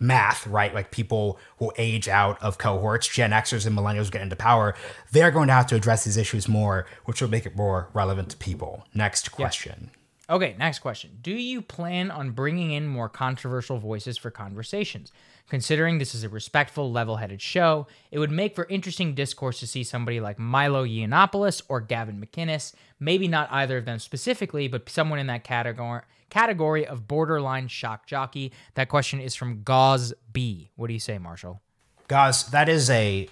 math, 0.00 0.46
right, 0.46 0.74
like 0.74 0.90
people 0.90 1.38
will 1.58 1.72
age 1.78 2.08
out 2.08 2.42
of 2.42 2.58
cohorts, 2.58 3.08
Gen 3.08 3.30
Xers 3.30 3.66
and 3.66 3.76
millennials 3.76 4.10
get 4.10 4.22
into 4.22 4.36
power, 4.36 4.74
they're 5.12 5.30
going 5.30 5.48
to 5.48 5.54
have 5.54 5.66
to 5.68 5.76
address 5.76 6.04
these 6.04 6.16
issues 6.16 6.48
more, 6.48 6.86
which 7.04 7.22
will 7.22 7.28
make 7.28 7.46
it 7.46 7.56
more 7.56 7.88
relevant 7.94 8.30
to 8.30 8.36
people. 8.36 8.84
Next 8.94 9.30
question. 9.30 9.90
Okay, 10.28 10.56
next 10.58 10.78
question. 10.78 11.18
Do 11.20 11.32
you 11.32 11.60
plan 11.60 12.10
on 12.10 12.30
bringing 12.30 12.72
in 12.72 12.86
more 12.86 13.08
controversial 13.08 13.78
voices 13.78 14.16
for 14.16 14.30
conversations? 14.30 15.12
Considering 15.48 15.98
this 15.98 16.14
is 16.14 16.24
a 16.24 16.28
respectful, 16.28 16.90
level 16.90 17.16
headed 17.16 17.40
show, 17.40 17.86
it 18.10 18.18
would 18.18 18.30
make 18.30 18.54
for 18.54 18.66
interesting 18.70 19.14
discourse 19.14 19.60
to 19.60 19.66
see 19.66 19.84
somebody 19.84 20.18
like 20.18 20.38
Milo 20.38 20.84
Yiannopoulos 20.86 21.62
or 21.68 21.80
Gavin 21.80 22.18
McInnes, 22.20 22.72
maybe 22.98 23.28
not 23.28 23.52
either 23.52 23.76
of 23.76 23.84
them 23.84 23.98
specifically, 23.98 24.68
but 24.68 24.88
someone 24.88 25.18
in 25.18 25.26
that 25.26 25.44
category 25.44 26.00
category 26.30 26.84
of 26.84 27.06
borderline 27.06 27.68
shock 27.68 28.06
jockey. 28.06 28.50
That 28.74 28.88
question 28.88 29.20
is 29.20 29.34
from 29.36 29.62
Gauze 29.62 30.12
B. 30.32 30.70
What 30.74 30.88
do 30.88 30.92
you 30.92 30.98
say, 30.98 31.18
Marshall? 31.18 31.60
Guys, 32.08 32.46
that 32.48 32.68
is 32.68 32.90
a 32.90 33.28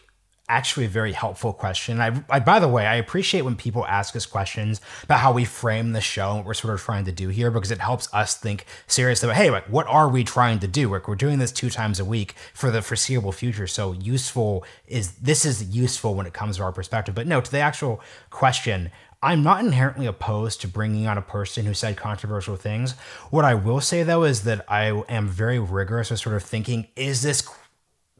actually 0.52 0.84
a 0.84 0.88
very 0.90 1.12
helpful 1.12 1.54
question. 1.54 2.00
I, 2.00 2.22
I 2.28 2.38
by 2.38 2.60
the 2.60 2.68
way, 2.68 2.86
I 2.86 2.96
appreciate 2.96 3.42
when 3.42 3.56
people 3.56 3.86
ask 3.86 4.14
us 4.14 4.26
questions 4.26 4.82
about 5.02 5.20
how 5.20 5.32
we 5.32 5.46
frame 5.46 5.92
the 5.92 6.02
show 6.02 6.28
and 6.28 6.38
what 6.40 6.46
we're 6.46 6.54
sort 6.54 6.74
of 6.74 6.80
trying 6.80 7.06
to 7.06 7.12
do 7.12 7.28
here 7.28 7.50
because 7.50 7.70
it 7.70 7.78
helps 7.78 8.12
us 8.12 8.36
think 8.36 8.66
seriously 8.86 9.28
about 9.28 9.36
hey, 9.36 9.50
like 9.50 9.64
what 9.64 9.86
are 9.86 10.10
we 10.10 10.22
trying 10.22 10.58
to 10.58 10.68
do? 10.68 10.90
Like 10.90 11.08
we're 11.08 11.14
doing 11.14 11.38
this 11.38 11.52
two 11.52 11.70
times 11.70 11.98
a 11.98 12.04
week 12.04 12.34
for 12.52 12.70
the 12.70 12.82
foreseeable 12.82 13.32
future. 13.32 13.66
So 13.66 13.92
useful 13.92 14.64
is 14.86 15.12
this 15.12 15.46
is 15.46 15.74
useful 15.74 16.14
when 16.14 16.26
it 16.26 16.34
comes 16.34 16.58
to 16.58 16.62
our 16.64 16.72
perspective. 16.72 17.14
But 17.14 17.26
no, 17.26 17.40
to 17.40 17.50
the 17.50 17.60
actual 17.60 18.02
question, 18.28 18.90
I'm 19.22 19.42
not 19.42 19.64
inherently 19.64 20.06
opposed 20.06 20.60
to 20.60 20.68
bringing 20.68 21.06
on 21.06 21.16
a 21.16 21.22
person 21.22 21.64
who 21.64 21.72
said 21.72 21.96
controversial 21.96 22.56
things. 22.56 22.92
What 23.30 23.46
I 23.46 23.54
will 23.54 23.80
say 23.80 24.02
though 24.02 24.24
is 24.24 24.42
that 24.42 24.66
I 24.68 24.86
am 25.08 25.28
very 25.28 25.58
rigorous 25.58 26.10
with 26.10 26.20
sort 26.20 26.36
of 26.36 26.42
thinking, 26.42 26.88
is 26.94 27.22
this 27.22 27.40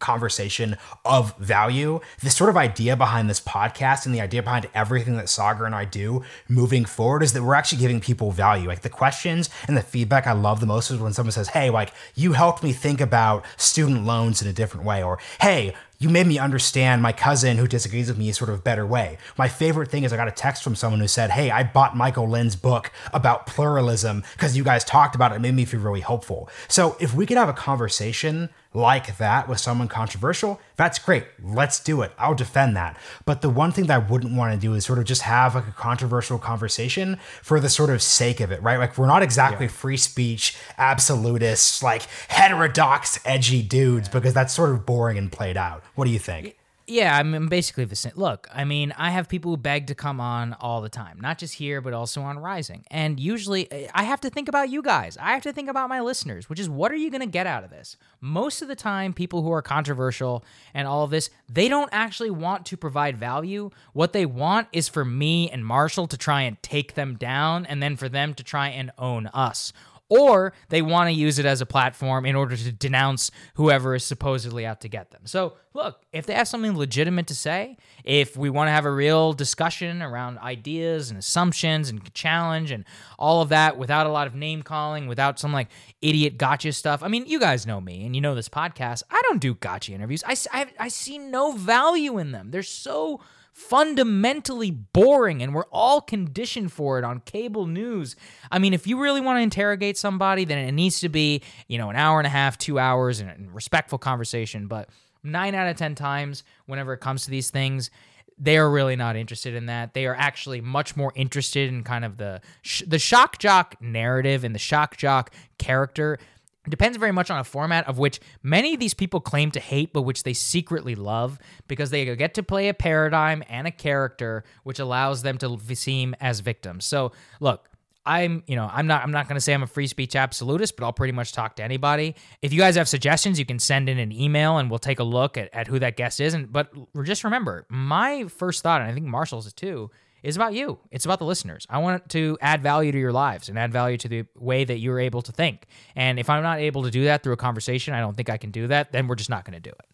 conversation 0.02 0.76
of 1.04 1.34
value. 1.38 2.00
The 2.20 2.28
sort 2.28 2.50
of 2.50 2.56
idea 2.58 2.96
behind 2.96 3.30
this 3.30 3.40
podcast 3.40 4.04
and 4.04 4.14
the 4.14 4.20
idea 4.20 4.42
behind 4.42 4.68
everything 4.74 5.16
that 5.16 5.26
Saagar 5.26 5.64
and 5.64 5.74
I 5.74 5.86
do 5.86 6.22
moving 6.48 6.84
forward 6.84 7.22
is 7.22 7.32
that 7.32 7.42
we're 7.42 7.54
actually 7.54 7.78
giving 7.78 8.00
people 8.00 8.30
value. 8.32 8.68
Like 8.68 8.82
the 8.82 8.90
questions 8.90 9.48
and 9.66 9.76
the 9.76 9.82
feedback 9.82 10.26
I 10.26 10.32
love 10.32 10.60
the 10.60 10.66
most 10.66 10.90
is 10.90 10.98
when 10.98 11.14
someone 11.14 11.32
says, 11.32 11.48
Hey, 11.48 11.70
like 11.70 11.94
you 12.14 12.32
helped 12.32 12.62
me 12.62 12.72
think 12.72 13.00
about 13.00 13.46
student 13.56 14.04
loans 14.04 14.42
in 14.42 14.48
a 14.48 14.52
different 14.52 14.84
way, 14.84 15.02
or 15.02 15.18
Hey, 15.40 15.74
you 16.02 16.08
made 16.08 16.26
me 16.26 16.36
understand 16.36 17.00
my 17.00 17.12
cousin 17.12 17.58
who 17.58 17.68
disagrees 17.68 18.08
with 18.08 18.18
me 18.18 18.28
a 18.28 18.34
sort 18.34 18.50
of 18.50 18.58
a 18.58 18.62
better 18.62 18.84
way. 18.84 19.18
My 19.38 19.46
favorite 19.46 19.88
thing 19.88 20.02
is 20.02 20.12
I 20.12 20.16
got 20.16 20.26
a 20.26 20.32
text 20.32 20.64
from 20.64 20.74
someone 20.74 20.98
who 20.98 21.06
said, 21.06 21.30
Hey, 21.30 21.52
I 21.52 21.62
bought 21.62 21.96
Michael 21.96 22.28
Lind's 22.28 22.56
book 22.56 22.90
about 23.12 23.46
pluralism 23.46 24.24
because 24.32 24.56
you 24.56 24.64
guys 24.64 24.82
talked 24.82 25.14
about 25.14 25.30
it. 25.30 25.36
It 25.36 25.42
made 25.42 25.54
me 25.54 25.64
feel 25.64 25.78
really 25.78 26.00
hopeful. 26.00 26.48
So 26.66 26.96
if 26.98 27.14
we 27.14 27.24
could 27.24 27.36
have 27.36 27.48
a 27.48 27.52
conversation 27.54 28.50
like 28.74 29.18
that 29.18 29.48
with 29.48 29.60
someone 29.60 29.88
controversial, 29.88 30.60
that's 30.76 30.98
great. 30.98 31.24
Let's 31.42 31.80
do 31.80 32.02
it. 32.02 32.12
I'll 32.18 32.34
defend 32.34 32.76
that. 32.76 32.96
But 33.24 33.42
the 33.42 33.50
one 33.50 33.72
thing 33.72 33.86
that 33.86 33.94
I 33.94 34.10
wouldn't 34.10 34.34
want 34.34 34.54
to 34.54 34.58
do 34.58 34.74
is 34.74 34.84
sort 34.84 34.98
of 34.98 35.04
just 35.04 35.22
have 35.22 35.54
like 35.54 35.68
a 35.68 35.72
controversial 35.72 36.38
conversation 36.38 37.18
for 37.42 37.60
the 37.60 37.68
sort 37.68 37.90
of 37.90 38.02
sake 38.02 38.40
of 38.40 38.50
it, 38.50 38.62
right? 38.62 38.78
Like 38.78 38.96
we're 38.96 39.06
not 39.06 39.22
exactly 39.22 39.68
free 39.68 39.96
speech 39.96 40.56
absolutists, 40.78 41.82
like 41.82 42.02
heterodox, 42.28 43.20
edgy 43.24 43.62
dudes, 43.62 44.08
because 44.08 44.34
that's 44.34 44.52
sort 44.52 44.70
of 44.70 44.86
boring 44.86 45.18
and 45.18 45.30
played 45.30 45.56
out. 45.56 45.82
What 45.94 46.06
do 46.06 46.10
you 46.10 46.18
think? 46.18 46.56
Yeah, 46.92 47.16
I 47.16 47.22
mean, 47.22 47.46
basically 47.46 47.86
the 47.86 47.96
same. 47.96 48.12
Look, 48.16 48.46
I 48.52 48.64
mean, 48.66 48.92
I 48.98 49.12
have 49.12 49.26
people 49.26 49.50
who 49.50 49.56
beg 49.56 49.86
to 49.86 49.94
come 49.94 50.20
on 50.20 50.52
all 50.60 50.82
the 50.82 50.90
time, 50.90 51.18
not 51.22 51.38
just 51.38 51.54
here, 51.54 51.80
but 51.80 51.94
also 51.94 52.20
on 52.20 52.38
Rising. 52.38 52.84
And 52.90 53.18
usually 53.18 53.72
eh, 53.72 53.88
I 53.94 54.02
have 54.02 54.20
to 54.20 54.28
think 54.28 54.46
about 54.46 54.68
you 54.68 54.82
guys. 54.82 55.16
I 55.16 55.32
have 55.32 55.42
to 55.44 55.54
think 55.54 55.70
about 55.70 55.88
my 55.88 56.02
listeners, 56.02 56.50
which 56.50 56.60
is 56.60 56.68
what 56.68 56.92
are 56.92 56.96
you 56.96 57.10
going 57.10 57.22
to 57.22 57.26
get 57.26 57.46
out 57.46 57.64
of 57.64 57.70
this? 57.70 57.96
Most 58.20 58.60
of 58.60 58.68
the 58.68 58.76
time, 58.76 59.14
people 59.14 59.40
who 59.40 59.50
are 59.52 59.62
controversial 59.62 60.44
and 60.74 60.86
all 60.86 61.02
of 61.02 61.10
this, 61.10 61.30
they 61.48 61.66
don't 61.66 61.88
actually 61.92 62.28
want 62.28 62.66
to 62.66 62.76
provide 62.76 63.16
value. 63.16 63.70
What 63.94 64.12
they 64.12 64.26
want 64.26 64.68
is 64.70 64.90
for 64.90 65.02
me 65.02 65.48
and 65.48 65.64
Marshall 65.64 66.06
to 66.08 66.18
try 66.18 66.42
and 66.42 66.62
take 66.62 66.92
them 66.92 67.16
down 67.16 67.64
and 67.64 67.82
then 67.82 67.96
for 67.96 68.10
them 68.10 68.34
to 68.34 68.44
try 68.44 68.68
and 68.68 68.90
own 68.98 69.28
us 69.28 69.72
or 70.12 70.52
they 70.68 70.82
want 70.82 71.08
to 71.08 71.12
use 71.12 71.38
it 71.38 71.46
as 71.46 71.62
a 71.62 71.66
platform 71.66 72.26
in 72.26 72.36
order 72.36 72.54
to 72.54 72.70
denounce 72.70 73.30
whoever 73.54 73.94
is 73.94 74.04
supposedly 74.04 74.66
out 74.66 74.82
to 74.82 74.88
get 74.88 75.10
them. 75.10 75.22
So, 75.24 75.54
look, 75.72 76.02
if 76.12 76.26
they 76.26 76.34
have 76.34 76.46
something 76.46 76.76
legitimate 76.76 77.28
to 77.28 77.34
say, 77.34 77.78
if 78.04 78.36
we 78.36 78.50
want 78.50 78.68
to 78.68 78.72
have 78.72 78.84
a 78.84 78.90
real 78.90 79.32
discussion 79.32 80.02
around 80.02 80.38
ideas 80.40 81.08
and 81.08 81.18
assumptions 81.18 81.88
and 81.88 82.12
challenge 82.12 82.70
and 82.70 82.84
all 83.18 83.40
of 83.40 83.48
that 83.48 83.78
without 83.78 84.06
a 84.06 84.10
lot 84.10 84.26
of 84.26 84.34
name 84.34 84.62
calling, 84.62 85.06
without 85.06 85.38
some 85.38 85.50
like 85.50 85.68
idiot 86.02 86.36
gotcha 86.36 86.72
stuff. 86.72 87.02
I 87.02 87.08
mean, 87.08 87.24
you 87.26 87.40
guys 87.40 87.66
know 87.66 87.80
me 87.80 88.04
and 88.04 88.14
you 88.14 88.20
know 88.20 88.34
this 88.34 88.50
podcast. 88.50 89.04
I 89.10 89.18
don't 89.30 89.40
do 89.40 89.54
gotcha 89.54 89.92
interviews. 89.92 90.22
I, 90.26 90.36
I, 90.52 90.66
I 90.78 90.88
see 90.88 91.16
no 91.16 91.52
value 91.52 92.18
in 92.18 92.32
them. 92.32 92.50
They're 92.50 92.62
so 92.62 93.20
fundamentally 93.52 94.70
boring 94.70 95.42
and 95.42 95.54
we're 95.54 95.66
all 95.70 96.00
conditioned 96.00 96.72
for 96.72 96.98
it 96.98 97.04
on 97.04 97.20
cable 97.20 97.66
news. 97.66 98.16
I 98.50 98.58
mean, 98.58 98.72
if 98.72 98.86
you 98.86 99.00
really 99.00 99.20
want 99.20 99.38
to 99.38 99.42
interrogate 99.42 99.98
somebody, 99.98 100.44
then 100.44 100.58
it 100.58 100.72
needs 100.72 101.00
to 101.00 101.08
be, 101.08 101.42
you 101.68 101.78
know, 101.78 101.90
an 101.90 101.96
hour 101.96 102.18
and 102.18 102.26
a 102.26 102.30
half, 102.30 102.56
two 102.58 102.78
hours 102.78 103.20
and 103.20 103.30
a 103.30 103.52
respectful 103.52 103.98
conversation. 103.98 104.66
But 104.66 104.88
nine 105.22 105.54
out 105.54 105.68
of 105.68 105.76
10 105.76 105.94
times, 105.94 106.44
whenever 106.66 106.94
it 106.94 106.98
comes 106.98 107.24
to 107.24 107.30
these 107.30 107.50
things, 107.50 107.90
they 108.38 108.56
are 108.56 108.70
really 108.70 108.96
not 108.96 109.14
interested 109.16 109.54
in 109.54 109.66
that. 109.66 109.94
They 109.94 110.06
are 110.06 110.16
actually 110.16 110.60
much 110.60 110.96
more 110.96 111.12
interested 111.14 111.68
in 111.68 111.84
kind 111.84 112.04
of 112.04 112.16
the 112.16 112.40
sh- 112.62 112.82
the 112.86 112.98
shock 112.98 113.38
jock 113.38 113.76
narrative 113.80 114.42
and 114.42 114.54
the 114.54 114.58
shock 114.58 114.96
jock 114.96 115.32
character 115.58 116.18
depends 116.68 116.96
very 116.96 117.12
much 117.12 117.30
on 117.30 117.38
a 117.38 117.44
format 117.44 117.88
of 117.88 117.98
which 117.98 118.20
many 118.42 118.74
of 118.74 118.80
these 118.80 118.94
people 118.94 119.20
claim 119.20 119.50
to 119.50 119.60
hate, 119.60 119.92
but 119.92 120.02
which 120.02 120.22
they 120.22 120.32
secretly 120.32 120.94
love 120.94 121.38
because 121.66 121.90
they 121.90 122.04
get 122.16 122.34
to 122.34 122.42
play 122.42 122.68
a 122.68 122.74
paradigm 122.74 123.42
and 123.48 123.66
a 123.66 123.70
character 123.70 124.44
which 124.62 124.78
allows 124.78 125.22
them 125.22 125.38
to 125.38 125.58
seem 125.74 126.14
as 126.20 126.40
victims. 126.40 126.84
So, 126.84 127.12
look, 127.40 127.68
I'm, 128.04 128.42
you 128.46 128.56
know, 128.56 128.68
I'm 128.72 128.86
not 128.86 129.02
I'm 129.02 129.12
not 129.12 129.28
going 129.28 129.36
to 129.36 129.40
say 129.40 129.54
I'm 129.54 129.62
a 129.62 129.66
free 129.66 129.86
speech 129.86 130.16
absolutist, 130.16 130.76
but 130.76 130.84
I'll 130.84 130.92
pretty 130.92 131.12
much 131.12 131.32
talk 131.32 131.56
to 131.56 131.62
anybody. 131.62 132.16
If 132.42 132.52
you 132.52 132.58
guys 132.58 132.76
have 132.76 132.88
suggestions, 132.88 133.38
you 133.38 133.44
can 133.44 133.58
send 133.58 133.88
in 133.88 133.98
an 133.98 134.12
email 134.12 134.58
and 134.58 134.70
we'll 134.70 134.80
take 134.80 134.98
a 134.98 135.04
look 135.04 135.36
at, 135.36 135.52
at 135.52 135.68
who 135.68 135.78
that 135.78 135.96
guest 135.96 136.20
is 136.20 136.34
and 136.34 136.52
but 136.52 136.72
just 137.04 137.24
remember, 137.24 137.66
my 137.68 138.24
first 138.24 138.62
thought 138.62 138.80
and 138.80 138.90
I 138.90 138.94
think 138.94 139.06
Marshall's 139.06 139.52
too 139.52 139.90
is 140.22 140.36
about 140.36 140.54
you. 140.54 140.78
It's 140.90 141.04
about 141.04 141.18
the 141.18 141.24
listeners. 141.24 141.66
I 141.68 141.78
want 141.78 142.08
to 142.10 142.38
add 142.40 142.62
value 142.62 142.92
to 142.92 142.98
your 142.98 143.12
lives 143.12 143.48
and 143.48 143.58
add 143.58 143.72
value 143.72 143.96
to 143.98 144.08
the 144.08 144.24
way 144.36 144.64
that 144.64 144.78
you're 144.78 145.00
able 145.00 145.22
to 145.22 145.32
think. 145.32 145.66
And 145.96 146.18
if 146.18 146.30
I'm 146.30 146.42
not 146.42 146.58
able 146.58 146.82
to 146.84 146.90
do 146.90 147.04
that 147.04 147.22
through 147.22 147.32
a 147.32 147.38
conversation, 147.38 147.94
I 147.94 148.00
don't 148.00 148.16
think 148.16 148.30
I 148.30 148.36
can 148.36 148.50
do 148.50 148.66
that, 148.68 148.92
then 148.92 149.08
we're 149.08 149.16
just 149.16 149.30
not 149.30 149.44
going 149.44 149.60
to 149.60 149.60
do 149.60 149.70
it. 149.70 149.86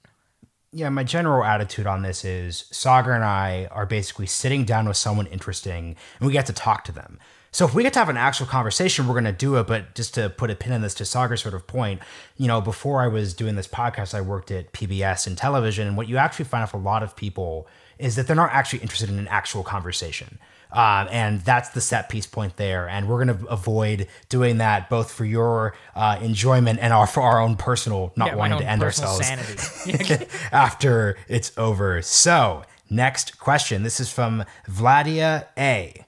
Yeah, 0.71 0.91
my 0.91 1.03
general 1.03 1.45
attitude 1.45 1.87
on 1.87 2.03
this 2.03 2.27
is 2.27 2.69
Saagar 2.73 3.15
and 3.15 3.25
I 3.25 3.69
are 3.71 3.87
basically 3.87 4.27
sitting 4.27 4.65
down 4.65 4.87
with 4.87 4.99
someone 4.99 5.27
interesting 5.27 5.97
and 6.19 6.27
we 6.27 6.33
get 6.33 6.45
to 6.47 6.53
talk 6.53 6.85
to 6.85 6.93
them. 6.93 7.19
So 7.51 7.65
if 7.65 7.75
we 7.75 7.83
get 7.83 7.95
to 7.95 7.99
have 7.99 8.11
an 8.11 8.19
actual 8.19 8.47
conversation, 8.47 9.07
we're 9.07 9.15
going 9.15 9.25
to 9.25 9.33
do 9.33 9.57
it. 9.57 9.67
But 9.67 9.95
just 9.95 10.15
to 10.15 10.29
put 10.29 10.51
a 10.51 10.55
pin 10.55 10.73
in 10.73 10.83
this, 10.83 10.95
to 10.95 11.05
Saagar's 11.05 11.41
sort 11.41 11.55
of 11.55 11.67
point, 11.67 12.03
you 12.37 12.47
know, 12.47 12.61
before 12.61 13.01
I 13.01 13.09
was 13.09 13.33
doing 13.33 13.57
this 13.57 13.67
podcast, 13.67 14.15
I 14.15 14.21
worked 14.21 14.51
at 14.51 14.73
PBS 14.73 15.27
and 15.27 15.37
television. 15.39 15.89
And 15.89 15.97
what 15.97 16.09
you 16.09 16.19
actually 16.19 16.45
find 16.45 16.63
with 16.63 16.75
a 16.75 16.77
lot 16.77 17.03
of 17.03 17.17
people 17.17 17.67
is 17.99 18.17
that 18.17 18.27
they're 18.27 18.37
not 18.37 18.51
actually 18.53 18.81
interested 18.81 19.09
in 19.11 19.19
an 19.19 19.29
actual 19.29 19.63
conversation. 19.63 20.39
Um, 20.71 21.09
and 21.11 21.41
that's 21.41 21.71
the 21.71 21.81
set 21.81 22.09
piece 22.09 22.27
point 22.27 22.57
there. 22.57 22.89
And 22.89 23.09
we're 23.09 23.25
going 23.25 23.39
to 23.39 23.47
avoid 23.47 24.07
doing 24.29 24.59
that 24.59 24.91
both 24.91 25.11
for 25.11 25.25
your 25.25 25.75
uh, 25.95 26.19
enjoyment 26.21 26.79
and 26.81 26.93
our, 26.93 27.07
for 27.07 27.23
our 27.23 27.41
own 27.41 27.57
personal 27.57 28.13
not 28.17 28.29
Yeah, 28.29 28.35
wanting 28.35 28.59
to 28.59 28.67
end 28.67 28.83
ourselves 28.83 29.21
after 30.53 31.17
it's 31.27 31.57
over. 31.57 32.03
So, 32.03 32.65
next 32.91 33.39
question. 33.39 33.83
This 33.83 33.99
is 33.99 34.13
from 34.13 34.45
Vladia 34.69 35.47
A. 35.57 36.05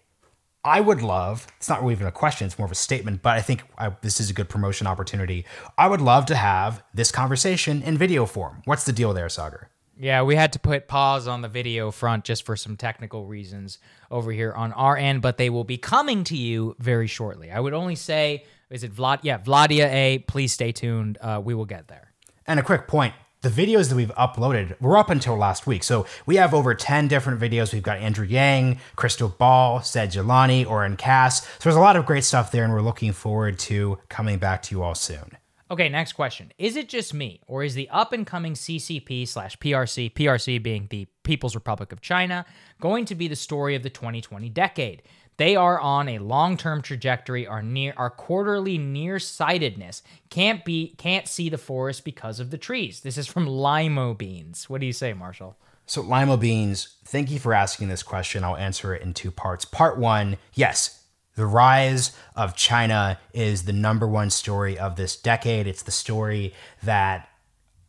I 0.63 0.83
would 0.83 1.01
love, 1.01 1.47
it's 1.57 1.71
not 1.71 1.81
really 1.81 1.95
even 1.95 2.07
a 2.07 2.13
question, 2.13 2.47
it's 2.47 2.59
more 2.59 2.67
of 2.67 2.73
a 2.73 2.75
statement, 2.75 3.23
but 3.23 3.31
I 3.35 3.41
think 3.41 3.63
I, 3.79 3.93
this 4.03 4.21
is 4.21 4.29
a 4.29 4.35
good 4.35 4.51
promotion 4.51 4.87
opportunity. 4.87 5.47
I 5.79 5.89
would 5.89 6.03
love 6.03 6.27
to 6.27 6.37
have 6.37 6.83
this 6.93 7.11
conversation 7.11 7.81
in 7.83 7.97
video 7.97 8.27
form. 8.27 8.61
What's 8.67 8.85
the 8.85 8.93
deal 8.93 9.15
there, 9.15 9.29
Saagar? 9.29 9.69
Yeah, 10.01 10.23
we 10.23 10.35
had 10.35 10.55
to 10.55 10.59
put 10.59 10.89
pause 10.89 11.29
on 11.29 11.43
the 11.43 11.49
video 11.49 11.91
front 11.91 12.25
just 12.25 12.47
for 12.47 12.57
some 12.57 12.79
technical 12.79 13.27
reasons 13.27 13.79
over 14.11 14.33
here 14.33 14.51
on 14.51 14.73
our 14.73 14.97
end, 14.97 15.21
but 15.21 15.37
they 15.37 15.51
will 15.51 15.65
be 15.65 15.77
coming 15.77 16.25
to 16.25 16.37
you 16.37 16.75
very 16.79 17.07
shortly. 17.07 17.51
I 17.51 17.61
would 17.61 17.75
only 17.75 17.97
say, 17.97 18.45
is 18.71 18.83
it 18.83 18.95
Vlad? 18.95 19.19
Yeah, 19.25 19.37
Vladia 19.37 19.93
A. 19.93 20.19
Please 20.21 20.55
stay 20.55 20.73
tuned. 20.73 21.19
Uh, 21.21 21.43
we 21.45 21.53
will 21.53 21.67
get 21.67 21.89
there. 21.89 22.13
And 22.47 22.59
a 22.59 22.63
quick 22.63 22.89
point 22.89 23.13
the 23.43 23.51
videos 23.51 23.89
that 23.89 23.97
we've 23.97 24.15
uploaded 24.17 24.79
were 24.81 24.97
up 24.97 25.11
until 25.11 25.37
last 25.37 25.67
week. 25.67 25.83
So 25.83 26.07
we 26.27 26.37
have 26.37 26.53
over 26.55 26.75
10 26.75 27.09
different 27.09 27.41
videos. 27.41 27.73
We've 27.73 27.83
got 27.83 27.99
Andrew 27.99 28.27
Yang, 28.27 28.81
Krystal 28.97 29.37
Ball, 29.37 29.83
Said 29.83 30.13
Jelani, 30.13 30.67
Oren 30.67 30.97
Cass. 30.97 31.43
So 31.43 31.49
there's 31.65 31.77
a 31.77 31.81
lot 31.81 31.97
of 31.97 32.05
great 32.07 32.25
stuff 32.25 32.53
there, 32.53 32.65
and 32.65 32.73
we're 32.73 32.83
looking 32.83 33.13
forward 33.13 33.59
to 33.61 33.99
coming 34.09 34.39
back 34.39 34.63
to 34.65 34.75
you 34.75 34.83
all 34.83 34.95
soon. 34.95 35.37
Okay, 35.71 35.89
next 35.89 36.15
question. 36.15 36.53
Is 36.59 36.75
it 36.75 36.89
just 36.89 37.15
me, 37.15 37.41
or 37.47 37.63
is 37.63 37.75
the 37.75 37.89
up 37.91 38.13
and 38.13 38.27
coming 38.27 38.55
CCP 38.55 39.29
slash 39.29 39.57
PRC, 39.59 40.13
PRC 40.13 40.61
being 40.61 40.89
the 40.91 41.07
People's 41.23 41.55
Republic 41.55 41.93
of 41.93 42.01
China, 42.01 42.45
going 42.81 43.05
to 43.05 43.15
be 43.15 43.29
the 43.29 43.37
story 43.37 43.77
of 43.77 43.85
the 43.85 43.91
2020 43.91 44.49
decade? 44.49 45.03
They 45.37 45.55
are 45.55 45.81
on 45.81 46.09
a 46.09 46.19
long-term 46.19 46.83
trajectory. 46.83 47.47
Our 47.47 47.63
near 47.63 47.95
our 47.97 48.11
quarterly 48.11 48.79
nearsightedness 48.79 50.03
can't 50.29 50.65
be 50.65 50.95
can't 50.99 51.27
see 51.27 51.49
the 51.49 51.57
forest 51.57 52.05
because 52.05 52.41
of 52.41 52.51
the 52.51 52.59
trees. 52.59 53.01
This 53.01 53.17
is 53.17 53.27
from 53.27 53.47
Limo 53.47 54.13
Beans. 54.13 54.69
What 54.69 54.81
do 54.81 54.87
you 54.87 54.93
say, 54.93 55.15
Marshall? 55.15 55.57
So 55.87 56.03
Limo 56.03 56.37
Beans, 56.37 56.97
thank 57.05 57.31
you 57.31 57.39
for 57.39 57.55
asking 57.55 57.89
this 57.89 58.03
question. 58.03 58.45
I'll 58.45 58.57
answer 58.57 58.95
it 58.95 59.03
in 59.03 59.15
two 59.15 59.31
parts. 59.31 59.65
Part 59.65 59.99
one, 59.99 60.37
yes, 60.53 61.00
the 61.37 61.47
rise 61.47 62.13
of 62.37 62.57
China 62.57 63.19
is 63.33 63.65
the 63.65 63.73
number 63.73 64.07
one 64.07 64.31
story 64.31 64.79
of 64.79 64.97
this 64.97 65.17
decade. 65.17 65.67
It's 65.67 65.83
the 65.83 65.91
story 65.91 66.55
that 66.83 67.29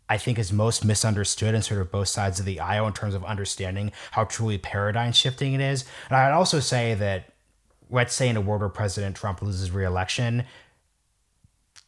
I 0.10 0.18
think 0.18 0.38
is 0.38 0.52
most 0.52 0.84
misunderstood 0.84 1.56
and 1.56 1.64
sort 1.64 1.82
of 1.82 1.92
both 1.92 2.10
sides 2.10 2.40
of 2.40 2.46
the 2.46 2.60
aisle 2.60 2.86
in 2.88 2.94
terms 2.94 3.14
of 3.14 3.24
understanding 3.24 3.92
how 4.12 4.26
truly 4.26 4.58
paradigm 4.58 5.14
shifting 5.14 5.54
it 5.54 5.62
is. 5.62 5.86
And 6.10 6.18
I'd 6.18 6.34
also 6.34 6.60
say 6.60 6.94
that 6.96 7.32
let's 7.90 8.14
say 8.14 8.30
in 8.30 8.38
a 8.38 8.42
world 8.42 8.62
where 8.62 8.70
President 8.70 9.16
Trump 9.16 9.42
loses 9.42 9.72
re-election, 9.72 10.46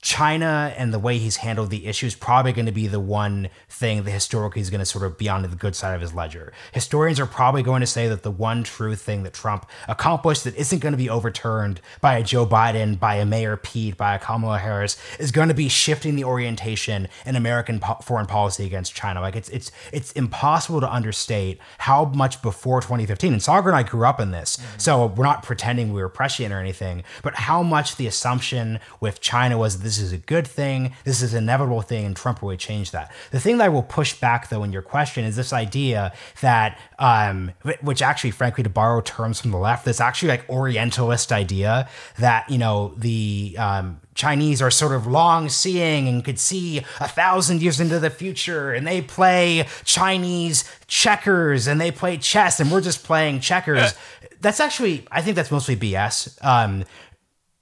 China 0.03 0.73
and 0.77 0.93
the 0.93 0.99
way 0.99 1.17
he's 1.17 1.37
handled 1.37 1.69
the 1.69 1.85
issue 1.85 2.05
is 2.05 2.13
probably 2.13 2.51
going 2.51 2.65
to 2.65 2.73
be 2.73 2.87
the 2.87 2.99
one 2.99 3.49
thing 3.69 4.03
that 4.03 4.11
historically 4.11 4.61
is 4.61 4.69
going 4.69 4.79
to 4.79 4.85
sort 4.85 5.05
of 5.05 5.17
be 5.17 5.29
on 5.29 5.41
the 5.41 5.47
good 5.47 5.77
side 5.77 5.95
of 5.95 6.01
his 6.01 6.13
ledger. 6.13 6.51
Historians 6.73 7.21
are 7.21 7.25
probably 7.25 7.63
going 7.63 7.79
to 7.79 7.87
say 7.87 8.09
that 8.09 8.21
the 8.21 8.29
one 8.29 8.63
true 8.65 8.95
thing 8.95 9.23
that 9.23 9.33
Trump 9.33 9.65
accomplished 9.87 10.43
that 10.43 10.55
isn't 10.57 10.79
going 10.79 10.91
to 10.91 10.97
be 10.97 11.09
overturned 11.09 11.79
by 12.01 12.17
a 12.17 12.23
Joe 12.23 12.45
Biden, 12.45 12.99
by 12.99 13.15
a 13.15 13.25
Mayor 13.25 13.55
Pete, 13.55 13.95
by 13.95 14.15
a 14.15 14.19
Kamala 14.19 14.57
Harris 14.57 14.97
is 15.19 15.31
going 15.31 15.47
to 15.47 15.53
be 15.53 15.69
shifting 15.69 16.17
the 16.17 16.25
orientation 16.25 17.07
in 17.25 17.37
American 17.37 17.79
po- 17.79 17.99
foreign 18.03 18.25
policy 18.25 18.65
against 18.65 18.93
China. 18.93 19.21
Like 19.21 19.37
it's 19.37 19.47
it's 19.49 19.71
it's 19.93 20.11
impossible 20.11 20.81
to 20.81 20.91
understate 20.91 21.59
how 21.77 22.05
much 22.05 22.41
before 22.41 22.81
2015 22.81 23.31
and 23.31 23.41
Saagar 23.41 23.67
and 23.67 23.75
I 23.77 23.83
grew 23.83 24.05
up 24.05 24.19
in 24.19 24.31
this, 24.31 24.57
mm-hmm. 24.57 24.79
so 24.79 25.05
we're 25.05 25.23
not 25.23 25.43
pretending 25.43 25.93
we 25.93 26.01
were 26.01 26.09
prescient 26.09 26.53
or 26.53 26.59
anything, 26.59 27.03
but 27.21 27.35
how 27.35 27.63
much 27.63 27.95
the 27.95 28.05
assumption 28.05 28.81
with 28.99 29.21
China 29.21 29.57
was 29.57 29.79
this 29.79 29.92
this 29.97 30.07
is 30.07 30.13
a 30.13 30.17
good 30.17 30.47
thing, 30.47 30.93
this 31.03 31.21
is 31.21 31.33
an 31.33 31.43
inevitable 31.43 31.81
thing, 31.81 32.05
and 32.05 32.15
Trump 32.15 32.41
really 32.41 32.57
changed 32.57 32.93
that. 32.93 33.11
The 33.31 33.39
thing 33.39 33.57
that 33.57 33.65
I 33.65 33.69
will 33.69 33.83
push 33.83 34.13
back, 34.13 34.49
though, 34.49 34.63
in 34.63 34.71
your 34.71 34.81
question 34.81 35.23
is 35.23 35.35
this 35.35 35.53
idea 35.53 36.13
that, 36.41 36.79
um, 36.99 37.51
which 37.81 38.01
actually, 38.01 38.31
frankly, 38.31 38.63
to 38.63 38.69
borrow 38.69 39.01
terms 39.01 39.39
from 39.39 39.51
the 39.51 39.57
left, 39.57 39.85
this 39.85 40.01
actually 40.01 40.29
like 40.29 40.49
Orientalist 40.49 41.31
idea 41.31 41.87
that, 42.17 42.49
you 42.49 42.57
know, 42.57 42.93
the 42.97 43.55
um, 43.59 44.01
Chinese 44.15 44.61
are 44.61 44.71
sort 44.71 44.93
of 44.93 45.07
long 45.07 45.49
seeing 45.49 46.07
and 46.07 46.23
could 46.23 46.39
see 46.39 46.79
a 46.99 47.07
thousand 47.07 47.61
years 47.61 47.79
into 47.79 47.99
the 47.99 48.09
future, 48.09 48.73
and 48.73 48.85
they 48.87 49.01
play 49.01 49.67
Chinese 49.83 50.63
checkers 50.87 51.67
and 51.67 51.79
they 51.79 51.91
play 51.91 52.17
chess, 52.17 52.59
and 52.59 52.71
we're 52.71 52.81
just 52.81 53.03
playing 53.03 53.39
checkers. 53.39 53.93
that's 54.41 54.59
actually, 54.59 55.05
I 55.11 55.21
think 55.21 55.35
that's 55.35 55.51
mostly 55.51 55.75
BS. 55.75 56.43
Um, 56.43 56.83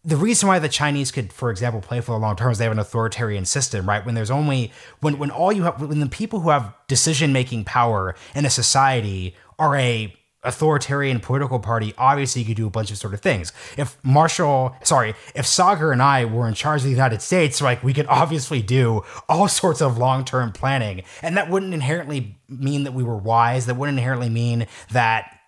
the 0.04 0.18
reason 0.18 0.48
why 0.48 0.58
the 0.58 0.70
Chinese 0.70 1.12
could, 1.12 1.32
for 1.32 1.52
example, 1.52 1.80
play 1.80 2.02
for 2.02 2.14
a 2.14 2.18
long 2.18 2.36
term 2.36 2.52
is 2.52 2.58
they 2.58 2.64
have 2.64 2.72
an 2.72 2.80
authoritarian 2.80 3.46
system, 3.46 3.88
right? 3.88 4.04
When 4.04 4.16
there's 4.16 4.32
only 4.32 4.72
when 5.00 5.20
when 5.20 5.30
all 5.30 5.52
you 5.52 5.64
have 5.64 5.82
when 5.82 6.00
the 6.00 6.10
people 6.10 6.40
who 6.40 6.50
have 6.50 6.74
decision 6.88 7.32
making 7.32 7.66
power 7.66 8.16
in 8.34 8.46
a 8.46 8.50
society 8.50 9.36
are 9.60 9.76
a 9.76 10.16
authoritarian 10.44 11.20
political 11.20 11.60
party, 11.60 11.94
obviously 12.00 12.42
you 12.42 12.48
could 12.48 12.58
do 12.58 12.66
a 12.66 12.72
bunch 12.72 12.90
of 12.90 12.98
sort 12.98 13.14
of 13.14 13.22
things. 13.22 13.54
If 13.78 14.04
Marshall, 14.04 14.76
sorry, 14.82 15.14
if 15.36 15.46
Saagar 15.46 15.92
and 15.92 16.02
I 16.02 16.26
were 16.26 16.48
in 16.48 16.56
charge 16.56 16.82
of 16.82 16.86
the 16.86 16.90
United 16.90 17.22
States, 17.22 17.62
like 17.62 17.84
we 17.84 17.94
could 17.94 18.08
obviously 18.08 18.64
do 18.64 19.04
all 19.30 19.48
sorts 19.62 19.82
of 19.82 20.00
long 20.00 20.26
term 20.26 20.52
planning, 20.52 21.04
and 21.22 21.38
that 21.38 21.50
wouldn't 21.50 21.76
inherently 21.76 22.38
mean 22.50 22.86
that 22.86 22.94
we 22.94 23.04
were 23.04 23.18
wise. 23.18 23.68
That 23.68 23.76
wouldn't 23.76 24.00
inherently 24.00 24.30
mean 24.30 24.66
that 24.92 25.41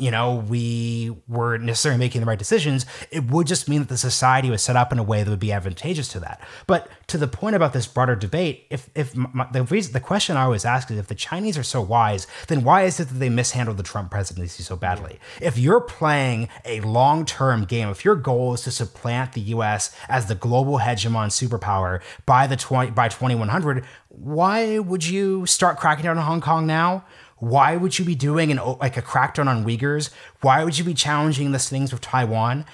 you 0.00 0.10
know, 0.10 0.36
we 0.48 1.16
were 1.28 1.58
necessarily 1.58 1.98
making 1.98 2.20
the 2.20 2.26
right 2.26 2.38
decisions, 2.38 2.86
it 3.10 3.30
would 3.30 3.46
just 3.46 3.68
mean 3.68 3.80
that 3.80 3.88
the 3.88 3.98
society 3.98 4.50
was 4.50 4.62
set 4.62 4.76
up 4.76 4.92
in 4.92 4.98
a 4.98 5.02
way 5.02 5.22
that 5.22 5.30
would 5.30 5.38
be 5.38 5.52
advantageous 5.52 6.08
to 6.08 6.20
that. 6.20 6.40
But 6.66 6.88
to 7.08 7.18
the 7.18 7.28
point 7.28 7.56
about 7.56 7.72
this 7.72 7.86
broader 7.86 8.16
debate, 8.16 8.66
if 8.70 8.88
if 8.94 9.16
my, 9.16 9.46
the 9.52 9.64
reason 9.64 9.92
the 9.92 10.00
question 10.00 10.36
I 10.36 10.42
always 10.42 10.64
ask 10.64 10.90
is 10.90 10.98
if 10.98 11.08
the 11.08 11.14
Chinese 11.14 11.58
are 11.58 11.62
so 11.62 11.80
wise, 11.80 12.26
then 12.48 12.64
why 12.64 12.82
is 12.82 13.00
it 13.00 13.08
that 13.08 13.14
they 13.14 13.28
mishandled 13.28 13.76
the 13.76 13.82
Trump 13.82 14.10
presidency 14.10 14.62
so 14.62 14.76
badly? 14.76 15.18
If 15.40 15.58
you're 15.58 15.80
playing 15.80 16.48
a 16.64 16.80
long 16.80 17.24
term 17.24 17.64
game, 17.64 17.88
if 17.88 18.04
your 18.04 18.16
goal 18.16 18.54
is 18.54 18.62
to 18.62 18.70
supplant 18.70 19.32
the 19.32 19.40
U.S. 19.40 19.94
as 20.08 20.26
the 20.26 20.34
global 20.34 20.78
hegemon 20.78 21.28
superpower 21.28 22.00
by 22.26 22.46
the 22.46 22.56
20 22.56 22.92
by 22.92 23.08
2100, 23.08 23.84
why 24.08 24.78
would 24.78 25.06
you 25.06 25.46
start 25.46 25.78
cracking 25.78 26.04
down 26.04 26.18
on 26.18 26.24
Hong 26.24 26.40
Kong 26.40 26.66
now? 26.66 27.04
Why 27.40 27.76
would 27.76 27.98
you 27.98 28.04
be 28.04 28.14
doing 28.14 28.50
an 28.50 28.58
like 28.80 28.96
a 28.96 29.02
crackdown 29.02 29.46
on 29.46 29.64
Uyghurs? 29.64 30.10
Why 30.40 30.64
would 30.64 30.78
you 30.78 30.84
be 30.84 30.94
challenging 30.94 31.52
the 31.52 31.58
things 31.58 31.92
with 31.92 32.00
Taiwan? 32.00 32.64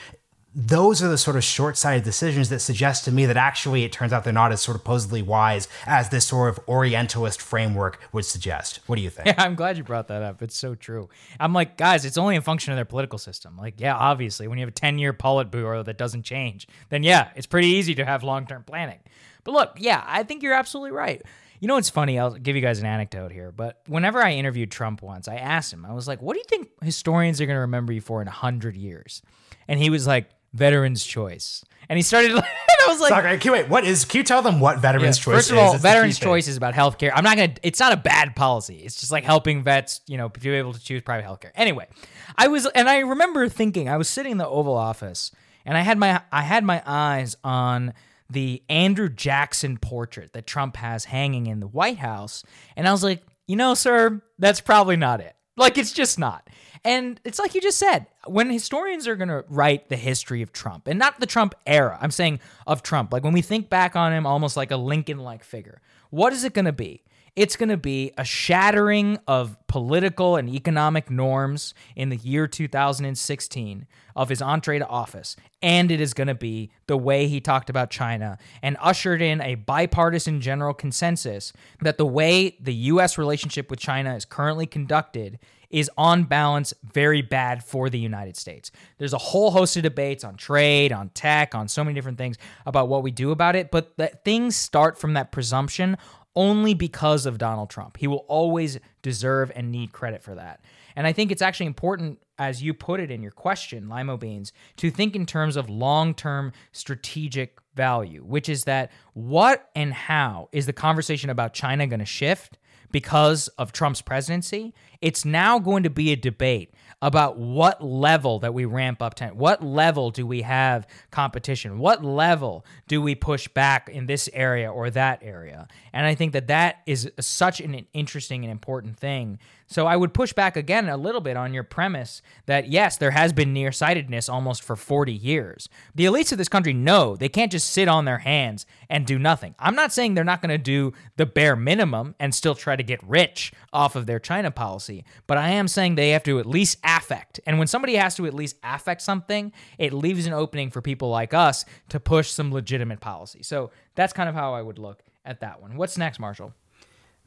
Those 0.56 1.02
are 1.02 1.08
the 1.08 1.18
sort 1.18 1.36
of 1.36 1.42
short-sighted 1.42 2.04
decisions 2.04 2.48
that 2.50 2.60
suggest 2.60 3.04
to 3.06 3.10
me 3.10 3.26
that 3.26 3.36
actually 3.36 3.82
it 3.82 3.90
turns 3.90 4.12
out 4.12 4.22
they're 4.22 4.32
not 4.32 4.52
as 4.52 4.62
sort 4.62 4.76
of 4.76 4.82
supposedly 4.82 5.20
wise 5.20 5.66
as 5.84 6.10
this 6.10 6.26
sort 6.26 6.48
of 6.48 6.60
Orientalist 6.68 7.42
framework 7.42 8.00
would 8.12 8.24
suggest. 8.24 8.78
What 8.86 8.94
do 8.94 9.02
you 9.02 9.10
think? 9.10 9.26
Yeah, 9.26 9.34
I'm 9.38 9.56
glad 9.56 9.76
you 9.76 9.82
brought 9.82 10.06
that 10.08 10.22
up. 10.22 10.42
It's 10.42 10.56
so 10.56 10.76
true. 10.76 11.08
I'm 11.40 11.52
like, 11.52 11.76
guys, 11.76 12.04
it's 12.04 12.16
only 12.16 12.36
a 12.36 12.40
function 12.40 12.72
of 12.72 12.76
their 12.76 12.84
political 12.84 13.18
system. 13.18 13.56
Like, 13.56 13.80
yeah, 13.80 13.96
obviously, 13.96 14.46
when 14.46 14.56
you 14.58 14.64
have 14.64 14.68
a 14.68 14.78
10-year 14.78 15.12
Politburo 15.12 15.84
that 15.86 15.98
doesn't 15.98 16.22
change, 16.22 16.68
then 16.88 17.02
yeah, 17.02 17.30
it's 17.34 17.48
pretty 17.48 17.68
easy 17.68 17.96
to 17.96 18.04
have 18.04 18.22
long-term 18.22 18.62
planning. 18.62 19.00
But 19.42 19.52
look, 19.54 19.72
yeah, 19.78 20.04
I 20.06 20.22
think 20.22 20.44
you're 20.44 20.54
absolutely 20.54 20.92
right. 20.92 21.20
You 21.64 21.68
know 21.68 21.76
what's 21.76 21.88
funny? 21.88 22.18
I'll 22.18 22.34
give 22.34 22.56
you 22.56 22.60
guys 22.60 22.78
an 22.80 22.84
anecdote 22.84 23.32
here. 23.32 23.50
But 23.50 23.80
whenever 23.86 24.22
I 24.22 24.32
interviewed 24.32 24.70
Trump 24.70 25.00
once, 25.00 25.28
I 25.28 25.36
asked 25.36 25.72
him, 25.72 25.86
I 25.86 25.94
was 25.94 26.06
like, 26.06 26.20
what 26.20 26.34
do 26.34 26.40
you 26.40 26.44
think 26.46 26.68
historians 26.82 27.40
are 27.40 27.46
going 27.46 27.56
to 27.56 27.60
remember 27.60 27.90
you 27.90 28.02
for 28.02 28.20
in 28.20 28.26
100 28.26 28.76
years? 28.76 29.22
And 29.66 29.80
he 29.80 29.88
was 29.88 30.06
like, 30.06 30.28
Veterans 30.52 31.02
Choice. 31.02 31.64
And 31.88 31.96
he 31.96 32.02
started, 32.02 32.32
and 32.34 32.42
I 32.42 32.86
was 32.86 33.00
like, 33.00 33.08
Sorry, 33.08 33.38
can 33.38 33.48
you 33.48 33.52
wait? 33.52 33.70
What 33.70 33.86
is? 33.86 34.04
Can 34.04 34.18
you 34.18 34.24
tell 34.24 34.42
them 34.42 34.60
what 34.60 34.80
Veterans 34.80 35.16
yeah, 35.16 35.24
Choice? 35.24 35.34
First 35.36 35.52
of 35.52 35.56
all, 35.56 35.78
Veterans 35.78 36.18
Choice 36.18 36.48
is 36.48 36.58
about 36.58 36.74
healthcare. 36.74 37.12
I'm 37.14 37.24
not 37.24 37.38
gonna. 37.38 37.54
It's 37.62 37.80
not 37.80 37.94
a 37.94 37.96
bad 37.96 38.36
policy. 38.36 38.82
It's 38.84 39.00
just 39.00 39.10
like 39.10 39.24
helping 39.24 39.62
vets, 39.62 40.02
you 40.06 40.18
know, 40.18 40.28
be 40.28 40.50
able 40.50 40.74
to 40.74 40.84
choose 40.84 41.00
private 41.00 41.26
healthcare. 41.26 41.50
Anyway, 41.54 41.88
I 42.36 42.48
was, 42.48 42.66
and 42.66 42.90
I 42.90 42.98
remember 42.98 43.48
thinking, 43.48 43.88
I 43.88 43.96
was 43.96 44.08
sitting 44.10 44.32
in 44.32 44.38
the 44.38 44.46
Oval 44.46 44.76
Office, 44.76 45.32
and 45.64 45.78
I 45.78 45.80
had 45.80 45.96
my, 45.96 46.20
I 46.30 46.42
had 46.42 46.62
my 46.62 46.82
eyes 46.84 47.38
on 47.42 47.94
the 48.30 48.62
Andrew 48.68 49.08
Jackson 49.08 49.76
portrait 49.78 50.32
that 50.32 50.46
Trump 50.46 50.76
has 50.76 51.04
hanging 51.04 51.46
in 51.46 51.60
the 51.60 51.66
White 51.66 51.98
House. 51.98 52.42
And 52.76 52.88
I 52.88 52.92
was 52.92 53.02
like, 53.02 53.22
you 53.46 53.56
know, 53.56 53.74
sir, 53.74 54.22
that's 54.38 54.60
probably 54.60 54.96
not 54.96 55.20
it. 55.20 55.36
Like, 55.56 55.78
it's 55.78 55.92
just 55.92 56.18
not. 56.18 56.48
And 56.84 57.20
it's 57.24 57.38
like 57.38 57.54
you 57.54 57.60
just 57.60 57.78
said, 57.78 58.06
when 58.26 58.50
historians 58.50 59.08
are 59.08 59.16
going 59.16 59.28
to 59.28 59.44
write 59.48 59.88
the 59.88 59.96
history 59.96 60.42
of 60.42 60.52
Trump, 60.52 60.86
and 60.86 60.98
not 60.98 61.18
the 61.18 61.26
Trump 61.26 61.54
era, 61.66 61.98
I'm 62.00 62.10
saying 62.10 62.40
of 62.66 62.82
Trump, 62.82 63.12
like 63.12 63.24
when 63.24 63.32
we 63.32 63.40
think 63.40 63.70
back 63.70 63.96
on 63.96 64.12
him 64.12 64.26
almost 64.26 64.56
like 64.56 64.70
a 64.70 64.76
Lincoln 64.76 65.18
like 65.18 65.44
figure, 65.44 65.80
what 66.10 66.32
is 66.32 66.44
it 66.44 66.52
going 66.52 66.66
to 66.66 66.72
be? 66.72 67.02
It's 67.36 67.56
going 67.56 67.70
to 67.70 67.76
be 67.76 68.12
a 68.16 68.24
shattering 68.24 69.18
of 69.26 69.56
political 69.66 70.36
and 70.36 70.48
economic 70.48 71.10
norms 71.10 71.74
in 71.96 72.08
the 72.08 72.16
year 72.16 72.46
2016 72.46 73.86
of 74.14 74.28
his 74.28 74.40
entree 74.40 74.78
to 74.78 74.86
office. 74.86 75.34
And 75.60 75.90
it 75.90 76.00
is 76.00 76.14
going 76.14 76.28
to 76.28 76.36
be 76.36 76.70
the 76.86 76.96
way 76.96 77.26
he 77.26 77.40
talked 77.40 77.68
about 77.68 77.90
China 77.90 78.38
and 78.62 78.76
ushered 78.80 79.20
in 79.20 79.40
a 79.40 79.56
bipartisan 79.56 80.40
general 80.40 80.74
consensus 80.74 81.52
that 81.80 81.98
the 81.98 82.06
way 82.06 82.56
the 82.60 82.74
U.S. 82.74 83.18
relationship 83.18 83.68
with 83.68 83.80
China 83.80 84.14
is 84.14 84.24
currently 84.24 84.66
conducted 84.66 85.40
is 85.70 85.90
on 85.98 86.22
balance 86.22 86.72
very 86.84 87.20
bad 87.20 87.64
for 87.64 87.90
the 87.90 87.98
United 87.98 88.36
States. 88.36 88.70
There's 88.98 89.12
a 89.12 89.18
whole 89.18 89.50
host 89.50 89.76
of 89.76 89.82
debates 89.82 90.22
on 90.22 90.36
trade, 90.36 90.92
on 90.92 91.08
tech, 91.08 91.52
on 91.52 91.66
so 91.66 91.82
many 91.82 91.96
different 91.96 92.18
things 92.18 92.36
about 92.64 92.86
what 92.86 93.02
we 93.02 93.10
do 93.10 93.32
about 93.32 93.56
it, 93.56 93.72
but 93.72 93.96
things 94.24 94.54
start 94.54 94.96
from 94.96 95.14
that 95.14 95.32
presumption 95.32 95.96
only 96.36 96.74
because 96.74 97.26
of 97.26 97.38
Donald 97.38 97.70
Trump. 97.70 97.96
He 97.96 98.06
will 98.06 98.24
always 98.28 98.78
deserve 99.02 99.52
and 99.54 99.70
need 99.70 99.92
credit 99.92 100.22
for 100.22 100.34
that. 100.34 100.60
And 100.96 101.06
I 101.06 101.12
think 101.12 101.30
it's 101.30 101.42
actually 101.42 101.66
important 101.66 102.20
as 102.38 102.62
you 102.62 102.74
put 102.74 103.00
it 103.00 103.10
in 103.10 103.22
your 103.22 103.30
question, 103.30 103.88
Limo 103.88 104.16
Beans, 104.16 104.52
to 104.76 104.90
think 104.90 105.14
in 105.14 105.26
terms 105.26 105.56
of 105.56 105.70
long 105.70 106.14
term 106.14 106.52
strategic 106.72 107.58
value, 107.74 108.22
which 108.24 108.48
is 108.48 108.64
that 108.64 108.90
what 109.12 109.70
and 109.74 109.92
how 109.92 110.48
is 110.52 110.66
the 110.66 110.72
conversation 110.72 111.30
about 111.30 111.54
China 111.54 111.86
going 111.86 112.00
to 112.00 112.06
shift 112.06 112.58
because 112.90 113.48
of 113.58 113.72
Trump's 113.72 114.02
presidency? 114.02 114.74
It's 115.04 115.26
now 115.26 115.58
going 115.58 115.82
to 115.82 115.90
be 115.90 116.12
a 116.12 116.16
debate 116.16 116.72
about 117.02 117.36
what 117.36 117.84
level 117.84 118.38
that 118.38 118.54
we 118.54 118.64
ramp 118.64 119.02
up 119.02 119.14
to. 119.16 119.26
What 119.26 119.62
level 119.62 120.10
do 120.10 120.26
we 120.26 120.40
have 120.40 120.86
competition? 121.10 121.78
What 121.78 122.02
level 122.02 122.64
do 122.88 123.02
we 123.02 123.14
push 123.14 123.46
back 123.46 123.90
in 123.90 124.06
this 124.06 124.30
area 124.32 124.72
or 124.72 124.88
that 124.88 125.18
area? 125.22 125.68
And 125.92 126.06
I 126.06 126.14
think 126.14 126.32
that 126.32 126.46
that 126.46 126.76
is 126.86 127.10
such 127.20 127.60
an 127.60 127.86
interesting 127.92 128.44
and 128.44 128.50
important 128.50 128.96
thing 128.96 129.38
so 129.66 129.86
I 129.86 129.96
would 129.96 130.12
push 130.12 130.32
back 130.32 130.56
again 130.56 130.88
a 130.88 130.96
little 130.96 131.20
bit 131.20 131.36
on 131.36 131.54
your 131.54 131.64
premise 131.64 132.22
that 132.46 132.68
yes, 132.68 132.96
there 132.96 133.12
has 133.12 133.32
been 133.32 133.52
nearsightedness 133.52 134.28
almost 134.28 134.62
for 134.62 134.76
40 134.76 135.12
years. 135.12 135.68
The 135.94 136.04
elites 136.04 136.32
of 136.32 136.38
this 136.38 136.48
country 136.48 136.72
know 136.72 137.16
they 137.16 137.28
can't 137.28 137.50
just 137.50 137.70
sit 137.70 137.88
on 137.88 138.04
their 138.04 138.18
hands 138.18 138.66
and 138.88 139.06
do 139.06 139.18
nothing. 139.18 139.54
I'm 139.58 139.74
not 139.74 139.92
saying 139.92 140.14
they're 140.14 140.24
not 140.24 140.42
going 140.42 140.50
to 140.50 140.58
do 140.58 140.92
the 141.16 141.26
bare 141.26 141.56
minimum 141.56 142.14
and 142.20 142.34
still 142.34 142.54
try 142.54 142.76
to 142.76 142.82
get 142.82 143.02
rich 143.02 143.52
off 143.72 143.96
of 143.96 144.06
their 144.06 144.18
China 144.18 144.50
policy, 144.50 144.93
but 145.26 145.38
I 145.38 145.50
am 145.50 145.66
saying 145.66 145.94
they 145.94 146.10
have 146.10 146.22
to 146.24 146.38
at 146.38 146.46
least 146.46 146.78
affect. 146.84 147.40
And 147.46 147.58
when 147.58 147.66
somebody 147.66 147.96
has 147.96 148.14
to 148.16 148.26
at 148.26 148.34
least 148.34 148.56
affect 148.62 149.02
something, 149.02 149.52
it 149.78 149.92
leaves 149.92 150.26
an 150.26 150.32
opening 150.32 150.70
for 150.70 150.80
people 150.80 151.08
like 151.08 151.34
us 151.34 151.64
to 151.88 151.98
push 151.98 152.30
some 152.30 152.52
legitimate 152.52 153.00
policy. 153.00 153.42
So 153.42 153.70
that's 153.94 154.12
kind 154.12 154.28
of 154.28 154.34
how 154.34 154.54
I 154.54 154.62
would 154.62 154.78
look 154.78 155.02
at 155.24 155.40
that 155.40 155.60
one. 155.60 155.76
What's 155.76 155.98
next, 155.98 156.20
Marshall? 156.20 156.52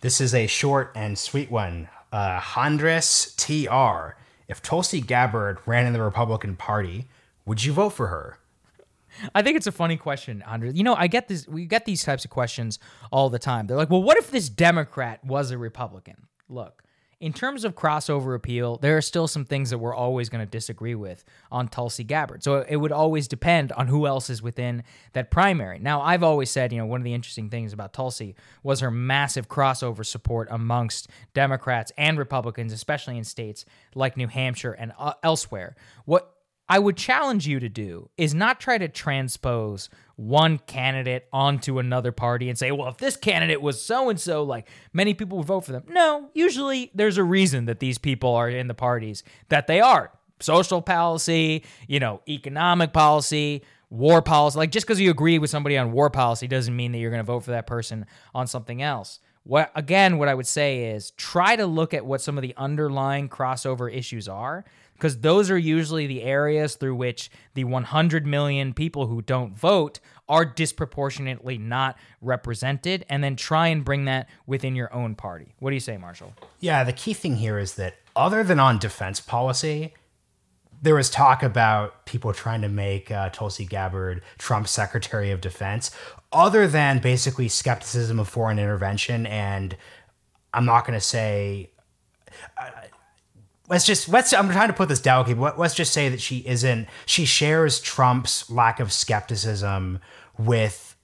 This 0.02 0.22
is 0.22 0.36
a 0.36 0.48
short 0.48 0.92
and 0.96 1.18
sweet 1.18 1.50
one 1.50 1.90
uh, 2.12 2.40
Hondres 2.40 3.34
TR. 3.38 4.16
If 4.48 4.62
Tulsi 4.62 5.02
Gabbard 5.02 5.60
ran 5.66 5.86
in 5.86 5.94
the 5.94 6.02
Republican 6.02 6.56
Party, 6.56 7.08
would 7.46 7.64
you 7.64 7.74
vote 7.74 7.90
for 7.90 8.08
her? 8.08 8.38
I 9.34 9.42
think 9.42 9.58
it's 9.58 9.68
a 9.68 9.72
funny 9.72 9.98
question, 9.98 10.44
Andre. 10.46 10.72
You 10.72 10.84
know, 10.84 10.96
I 10.96 11.08
get 11.08 11.28
this. 11.28 11.48
We 11.48 11.66
get 11.66 11.86
these 11.86 12.04
types 12.04 12.24
of 12.24 12.32
questions 12.32 12.80
all 13.12 13.30
the 13.30 13.40
time. 13.40 13.68
They're 13.68 13.78
like, 13.78 13.90
"Well, 13.90 14.04
what 14.04 14.18
if 14.18 14.32
this 14.32 14.50
Democrat 14.50 15.24
was 15.24 15.52
a 15.52 15.58
Republican?" 15.58 16.28
Look, 16.50 16.84
in 17.20 17.34
terms 17.34 17.66
of 17.66 17.76
crossover 17.76 18.36
appeal, 18.36 18.78
there 18.78 18.96
are 18.96 19.02
still 19.02 19.28
some 19.28 19.44
things 19.44 19.72
that 19.72 19.80
we're 19.80 19.96
always 19.96 20.30
going 20.30 20.46
to 20.46 20.50
disagree 20.50 20.94
with 20.94 21.24
on 21.52 21.68
Tulsi 21.68 22.04
Gabbard. 22.04 22.44
So 22.44 22.64
it 22.68 22.76
would 22.76 22.92
always 22.92 23.28
depend 23.28 23.72
on 23.72 23.88
who 23.88 24.06
else 24.06 24.30
is 24.30 24.44
within 24.44 24.84
that 25.14 25.32
primary. 25.32 25.80
Now, 25.80 26.02
I've 26.02 26.22
always 26.22 26.52
said, 26.52 26.72
you 26.72 26.78
know, 26.78 26.86
one 26.86 27.02
of 27.02 27.06
the 27.06 27.16
interesting 27.16 27.50
things 27.50 27.74
about 27.74 27.92
Tulsi 27.92 28.36
was 28.62 28.82
her 28.82 28.92
massive 28.92 29.48
crossover 29.48 30.06
support 30.06 30.48
amongst 30.52 31.10
Democrats 31.34 31.92
and 31.98 32.20
Republicans, 32.20 32.72
especially 32.72 33.18
in 33.18 33.24
states 33.24 33.66
like 33.96 34.16
New 34.16 34.28
Hampshire 34.28 34.74
and 34.74 34.92
uh, 35.00 35.14
elsewhere. 35.24 35.76
What 36.06 36.37
I 36.70 36.80
would 36.80 36.98
challenge 36.98 37.48
you 37.48 37.60
to 37.60 37.70
do 37.70 38.10
is 38.18 38.34
not 38.34 38.60
try 38.60 38.78
to 38.78 38.88
transpose 38.88 39.90
one 40.18 40.58
candidate 40.58 41.28
onto 41.32 41.80
another 41.80 42.12
party 42.12 42.50
and 42.50 42.58
say, 42.58 42.72
well, 42.72 42.90
if 42.90 42.98
this 42.98 43.16
candidate 43.16 43.62
was 43.62 43.82
so 43.82 44.10
and 44.10 44.20
so, 44.20 44.44
like 44.44 44.68
many 44.92 45.14
people 45.14 45.38
would 45.38 45.48
vote 45.48 45.62
for 45.62 45.72
them. 45.72 45.84
No, 45.88 46.30
usually 46.34 46.92
there's 46.94 47.18
a 47.18 47.24
reason 47.24 47.66
that 47.66 47.80
these 47.80 47.98
people 47.98 48.36
are 48.36 48.50
in 48.50 48.68
the 48.68 48.74
parties 48.74 49.24
that 49.50 49.68
they 49.68 49.80
are. 49.80 50.12
Social 50.40 50.82
policy, 50.82 51.64
you 51.88 52.00
know, 52.00 52.22
economic 52.28 52.94
policy, 52.94 53.64
war 53.90 54.22
policy. 54.22 54.58
Like 54.58 54.72
just 54.72 54.86
because 54.86 55.00
you 55.00 55.10
agree 55.10 55.40
with 55.40 55.50
somebody 55.50 55.78
on 55.78 55.92
war 55.92 56.10
policy 56.10 56.48
doesn't 56.48 56.76
mean 56.76 56.92
that 56.92 56.98
you're 56.98 57.12
going 57.12 57.24
to 57.24 57.32
vote 57.32 57.44
for 57.44 57.52
that 57.52 57.68
person 57.68 58.06
on 58.36 58.48
something 58.48 58.82
else. 58.82 59.20
What 59.44 59.72
again, 59.76 60.18
what 60.18 60.28
I 60.28 60.34
would 60.34 60.48
say 60.48 60.92
is 60.92 61.12
try 61.12 61.56
to 61.56 61.66
look 61.66 61.94
at 61.94 62.06
what 62.06 62.20
some 62.22 62.38
of 62.38 62.42
the 62.42 62.54
underlying 62.58 63.30
crossover 63.30 63.92
issues 63.92 64.28
are 64.28 64.66
because 64.98 65.20
those 65.20 65.52
are 65.52 65.58
usually 65.58 66.08
the 66.08 66.24
areas 66.24 66.76
through 66.76 66.96
which 66.96 67.30
the 67.54 67.64
100 67.64 68.26
million 68.26 68.74
people 68.74 69.08
who 69.08 69.22
don't 69.22 69.58
vote 69.58 70.00
are 70.28 70.44
disproportionately 70.44 71.58
not 71.58 71.98
represented, 72.22 73.06
and 73.08 73.24
then 73.24 73.36
try 73.36 73.68
and 73.68 73.86
bring 73.86 74.06
that 74.06 74.28
within 74.46 74.76
your 74.76 74.94
own 74.94 75.16
party. 75.16 75.54
What 75.60 75.70
do 75.70 75.76
you 75.76 75.80
say, 75.80 75.98
Marshall? 75.98 76.34
Yeah, 76.60 76.84
the 76.84 76.94
key 76.94 77.14
thing 77.14 77.38
here 77.38 77.58
is 77.58 77.76
that 77.76 77.96
other 78.16 78.44
than 78.44 78.60
on 78.60 78.78
defense 78.80 79.22
policy, 79.22 79.94
there 80.82 80.96
was 80.96 81.10
talk 81.10 81.44
about 81.44 82.06
people 82.06 82.34
trying 82.34 82.62
to 82.62 82.70
make 82.70 83.10
uh, 83.10 83.30
Tulsi 83.30 83.66
Gabbard 83.66 84.22
Trump's 84.38 84.72
Secretary 84.72 85.32
of 85.32 85.40
Defense, 85.42 85.92
other 86.32 86.68
than 86.68 87.00
basically 87.00 87.48
skepticism 87.48 88.20
of 88.20 88.28
foreign 88.28 88.60
intervention. 88.60 89.26
And 89.26 89.78
I'm 90.54 90.66
not 90.66 90.86
going 90.86 90.98
to 90.98 91.06
say. 91.06 91.72
Uh, 92.58 92.70
let's 93.68 93.86
just 93.86 94.10
let's 94.10 94.34
i'm 94.34 94.50
trying 94.50 94.68
to 94.68 94.74
put 94.74 94.90
this 94.90 95.02
delicately 95.02 95.40
but 95.40 95.60
let's 95.60 95.76
just 95.76 95.94
say 95.94 96.10
that 96.10 96.22
she 96.22 96.38
isn't 96.46 96.88
she 97.06 97.26
shares 97.26 97.80
trump's 97.80 98.50
lack 98.50 98.80
of 98.80 98.92
skepticism 98.92 100.00
with 100.38 100.96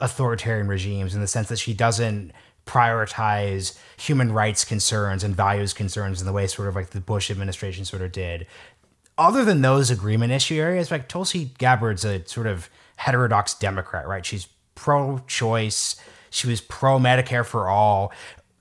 authoritarian 0.00 0.68
regimes 0.68 1.14
in 1.14 1.20
the 1.20 1.26
sense 1.26 1.48
that 1.48 1.58
she 1.58 1.74
doesn't 1.74 2.32
prioritize 2.70 3.76
human 3.96 4.32
rights 4.32 4.64
concerns 4.64 5.24
and 5.24 5.34
values 5.34 5.72
concerns 5.72 6.20
in 6.20 6.26
the 6.26 6.32
way 6.32 6.46
sort 6.46 6.68
of 6.68 6.76
like 6.76 6.90
the 6.90 7.00
bush 7.00 7.30
administration 7.30 7.84
sort 7.84 8.00
of 8.00 8.12
did. 8.12 8.46
Other 9.18 9.44
than 9.44 9.60
those 9.60 9.90
agreement 9.90 10.32
issue 10.32 10.54
areas 10.54 10.90
like 10.90 11.08
tulsi 11.08 11.50
gabbard's 11.58 12.04
a 12.04 12.24
sort 12.26 12.46
of 12.46 12.70
heterodox 12.96 13.54
democrat 13.54 14.06
right? 14.06 14.24
She's 14.24 14.46
pro-choice. 14.76 15.96
She 16.30 16.46
was 16.46 16.60
pro 16.60 16.98
Medicare 16.98 17.44
for 17.44 17.68
all 17.68 18.12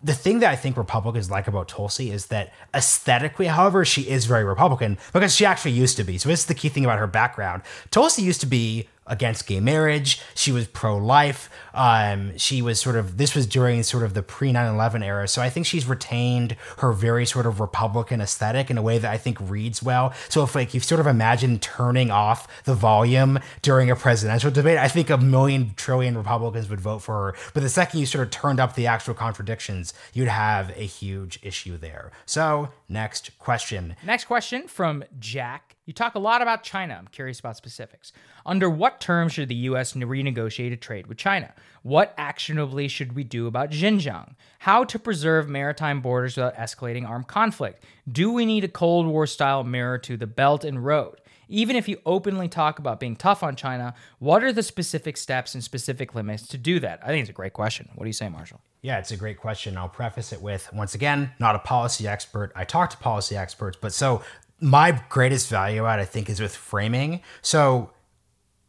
the 0.01 0.13
thing 0.13 0.39
that 0.39 0.51
I 0.51 0.55
think 0.55 0.77
Republicans 0.77 1.29
like 1.29 1.47
about 1.47 1.67
Tulsi 1.67 2.11
is 2.11 2.27
that 2.27 2.53
aesthetically, 2.73 3.47
however, 3.47 3.83
she 3.83 4.03
is 4.03 4.25
very 4.25 4.45
Republican 4.45 4.97
because 5.11 5.35
she 5.35 5.45
actually 5.45 5.71
used 5.71 5.97
to 5.97 6.03
be. 6.03 6.17
So 6.17 6.29
this 6.29 6.41
is 6.41 6.45
the 6.45 6.53
key 6.53 6.69
thing 6.69 6.85
about 6.85 6.99
her 6.99 7.07
background. 7.07 7.63
Tulsi 7.91 8.21
used 8.21 8.39
to 8.41 8.47
be 8.47 8.87
against 9.09 9.47
gay 9.47 9.59
marriage. 9.59 10.21
She 10.35 10.51
was 10.51 10.67
pro 10.67 10.95
life. 10.97 11.49
Um, 11.73 12.37
she 12.37 12.61
was 12.61 12.79
sort 12.79 12.95
of, 12.95 13.17
this 13.17 13.35
was 13.35 13.45
during 13.45 13.83
sort 13.83 14.03
of 14.03 14.13
the 14.13 14.23
pre 14.23 14.51
9 14.51 14.73
11 14.73 15.03
era. 15.03 15.27
So 15.27 15.41
I 15.41 15.49
think 15.49 15.65
she's 15.65 15.85
retained 15.85 16.55
her 16.77 16.93
very 16.93 17.25
sort 17.25 17.45
of 17.45 17.59
Republican 17.59 18.21
aesthetic 18.21 18.69
in 18.69 18.77
a 18.77 18.81
way 18.81 18.97
that 18.97 19.11
I 19.11 19.17
think 19.17 19.37
reads 19.41 19.83
well. 19.83 20.13
So 20.29 20.43
if 20.43 20.55
like 20.55 20.73
you 20.73 20.79
sort 20.79 21.01
of 21.01 21.07
imagine 21.07 21.59
turning 21.59 22.11
off 22.11 22.63
the 22.63 22.75
volume 22.75 23.39
during 23.61 23.89
a 23.89 23.95
presidential 23.95 24.51
debate, 24.51 24.77
I 24.77 24.87
think 24.87 25.09
a 25.09 25.17
million 25.17 25.73
trillion 25.75 26.17
Republicans 26.17 26.69
would 26.69 26.81
vote 26.81 26.99
for 26.99 27.31
her. 27.31 27.37
But 27.53 27.63
the 27.63 27.69
second 27.69 27.99
you 27.99 28.05
sort 28.05 28.25
of 28.25 28.31
turned 28.31 28.59
up 28.59 28.75
the 28.75 28.87
actual 28.87 29.13
contradictions, 29.13 29.93
you'd 30.13 30.27
have 30.27 30.69
a 30.71 30.85
huge 30.85 31.39
issue 31.41 31.77
there. 31.77 32.11
So 32.25 32.69
next 32.87 33.37
question. 33.39 33.95
Next 34.05 34.25
question 34.25 34.67
from 34.67 35.03
Jack. 35.19 35.75
You 35.89 35.93
talk 35.93 36.13
a 36.13 36.19
lot 36.19 36.43
about 36.43 36.61
China. 36.61 36.93
I'm 36.99 37.07
curious 37.07 37.39
about 37.39 37.57
specifics. 37.57 38.13
Under 38.45 38.69
what 38.69 39.01
terms 39.01 39.33
should 39.33 39.49
the 39.49 39.55
U.S. 39.55 39.93
renegotiate 39.93 40.71
a 40.71 40.77
trade 40.77 41.07
with 41.07 41.17
China? 41.17 41.51
What 41.81 42.13
actionably 42.15 42.87
should 42.87 43.13
we 43.13 43.23
do 43.23 43.47
about 43.47 43.71
Xinjiang? 43.71 44.35
How 44.59 44.83
to 44.83 44.99
preserve 44.99 45.49
maritime 45.49 45.99
borders 45.99 46.37
without 46.37 46.55
escalating 46.57 47.09
armed 47.09 47.25
conflict? 47.25 47.83
Do 48.07 48.31
we 48.31 48.45
need 48.45 48.63
a 48.63 48.67
Cold 48.67 49.07
War 49.07 49.25
style 49.25 49.63
mirror 49.63 49.97
to 49.97 50.15
the 50.15 50.27
Belt 50.27 50.63
and 50.63 50.85
Road? 50.85 51.21
Even 51.47 51.75
if 51.75 51.87
you 51.87 51.99
openly 52.05 52.47
talk 52.47 52.77
about 52.77 52.99
being 52.99 53.15
tough 53.15 53.41
on 53.41 53.55
China, 53.55 53.95
what 54.19 54.43
are 54.43 54.53
the 54.53 54.61
specific 54.61 55.17
steps 55.17 55.55
and 55.55 55.63
specific 55.63 56.13
limits 56.13 56.45
to 56.49 56.59
do 56.59 56.79
that? 56.81 56.99
I 57.01 57.07
think 57.07 57.21
it's 57.21 57.31
a 57.31 57.33
great 57.33 57.53
question. 57.53 57.89
What 57.95 58.03
do 58.03 58.09
you 58.09 58.13
say, 58.13 58.29
Marshall? 58.29 58.61
Yeah, 58.83 58.99
it's 58.99 59.09
a 59.09 59.17
great 59.17 59.39
question. 59.39 59.75
I'll 59.75 59.89
preface 59.89 60.31
it 60.31 60.39
with 60.39 60.71
once 60.71 60.93
again, 60.93 61.31
not 61.39 61.55
a 61.55 61.59
policy 61.59 62.07
expert. 62.07 62.51
I 62.55 62.63
talk 62.63 62.91
to 62.91 62.97
policy 62.97 63.35
experts, 63.35 63.75
but 63.81 63.91
so 63.91 64.21
my 64.61 65.01
greatest 65.09 65.49
value 65.49 65.85
add, 65.85 65.99
I 65.99 66.05
think, 66.05 66.29
is 66.29 66.39
with 66.39 66.55
framing. 66.55 67.21
So, 67.41 67.91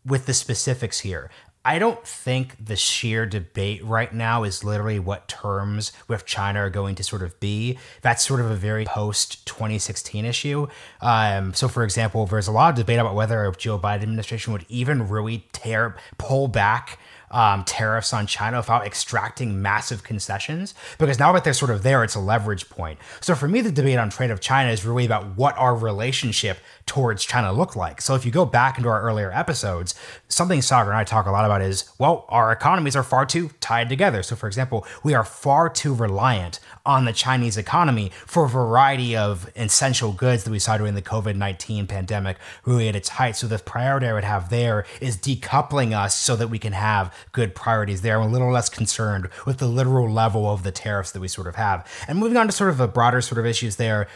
with 0.07 0.27
the 0.27 0.35
specifics 0.35 1.01
here, 1.01 1.31
I 1.63 1.79
don't 1.79 2.07
think 2.07 2.65
the 2.65 2.77
sheer 2.77 3.27
debate 3.27 3.85
right 3.85 4.15
now 4.15 4.45
is 4.45 4.65
literally 4.65 4.99
what 4.99 5.29
terms 5.29 5.93
with 6.09 6.25
China 6.25 6.61
are 6.61 6.71
going 6.71 6.95
to 6.95 7.05
sort 7.05 7.23
of 7.23 7.39
be. 7.39 7.79
That's 8.01 8.27
sort 8.27 8.41
of 8.41 8.51
a 8.51 8.57
very 8.57 8.87
post 8.87 9.45
2016 9.47 10.25
issue. 10.25 10.69
Um, 11.03 11.53
so, 11.53 11.69
for 11.69 11.85
example, 11.85 12.25
there's 12.25 12.49
a 12.49 12.53
lot 12.53 12.71
of 12.71 12.77
debate 12.77 12.99
about 12.99 13.15
whether 13.15 13.45
a 13.45 13.55
Joe 13.55 13.79
Biden 13.79 14.03
administration 14.03 14.55
would 14.55 14.65
even 14.71 15.09
really 15.09 15.47
tear 15.53 15.97
pull 16.17 16.49
back 16.49 16.99
um, 17.31 17.65
tariffs 17.65 18.13
on 18.13 18.27
China 18.27 18.59
without 18.59 18.85
extracting 18.87 19.63
massive 19.63 20.03
concessions. 20.03 20.75
Because 20.99 21.19
now 21.19 21.33
that 21.33 21.45
they're 21.45 21.53
sort 21.53 21.71
of 21.71 21.83
there, 21.83 22.03
it's 22.03 22.15
a 22.15 22.21
leverage 22.21 22.69
point. 22.69 22.99
So 23.21 23.35
for 23.35 23.49
me, 23.49 23.61
the 23.61 23.73
debate 23.73 23.99
on 23.99 24.11
trade 24.11 24.31
of 24.31 24.41
China 24.41 24.71
is 24.71 24.85
really 24.85 25.05
about 25.05 25.37
what 25.37 25.57
our 25.57 25.75
relationship 25.75 26.59
towards 26.87 27.25
China 27.25 27.53
look 27.53 27.77
like. 27.77 28.01
So 28.01 28.15
if 28.15 28.25
you 28.25 28.33
go 28.33 28.45
back 28.45 28.77
into 28.77 28.89
our 28.89 29.01
earlier 29.03 29.31
episodes, 29.33 29.95
something 30.29 30.61
Saagar 30.61 30.89
and 30.89 30.97
I 30.97 31.05
talk 31.05 31.27
a 31.27 31.31
lot 31.31 31.45
about 31.45 31.63
is, 31.63 31.91
well, 31.99 32.25
our 32.29 32.51
economies 32.53 32.97
are 32.97 33.03
far 33.03 33.27
too 33.27 33.51
tied 33.61 33.89
together. 33.89 34.23
So 34.23 34.37
for 34.37 34.47
example, 34.47 34.87
we 35.03 35.15
are 35.15 35.25
far 35.25 35.69
too 35.69 35.95
reliant 35.95 36.61
on 36.85 37.05
the 37.05 37.13
Chinese 37.13 37.57
economy 37.57 38.11
for 38.27 38.47
a 38.47 38.49
variety 38.49 39.17
of 39.17 39.51
essential 39.55 40.13
goods 40.13 40.45
that 40.45 40.51
we 40.51 40.59
saw 40.59 40.79
during 40.79 40.95
the 40.95 41.03
COVID-19 41.03 41.89
pandemic 41.89 42.39
really 42.65 42.89
at 42.89 42.97
its 42.97 43.11
height. 43.11 43.37
So 43.37 43.47
the 43.47 43.59
priority 43.59 44.07
I 44.07 44.13
would 44.13 44.25
have 44.25 44.51
there 44.51 44.85
is 45.01 45.17
decoupling 45.17 45.97
us 45.97 46.15
so 46.17 46.37
that 46.37 46.49
we 46.49 46.59
can 46.59 46.73
have 46.73 47.15
good 47.33 47.55
priorities 47.55 48.03
there. 48.03 48.21
I'm 48.21 48.29
a 48.29 48.33
little 48.33 48.51
less 48.51 48.69
concerned 48.69 49.29
with 49.47 49.59
the 49.59 49.69
literal 49.69 50.11
level 50.11 50.51
of 50.51 50.63
the 50.63 50.73
tariffs 50.73 51.13
that 51.13 51.21
we 51.21 51.29
sort 51.29 51.47
of 51.47 51.57
have. 51.57 51.87
And 52.09 52.19
moving 52.19 52.37
on 52.37 52.47
to 52.47 52.53
sort 52.53 52.71
of 52.71 52.79
the 52.79 52.89
broader 52.89 53.21
sort 53.21 53.39
of 53.39 53.47
issues 53.47 53.77
there, 53.77 54.09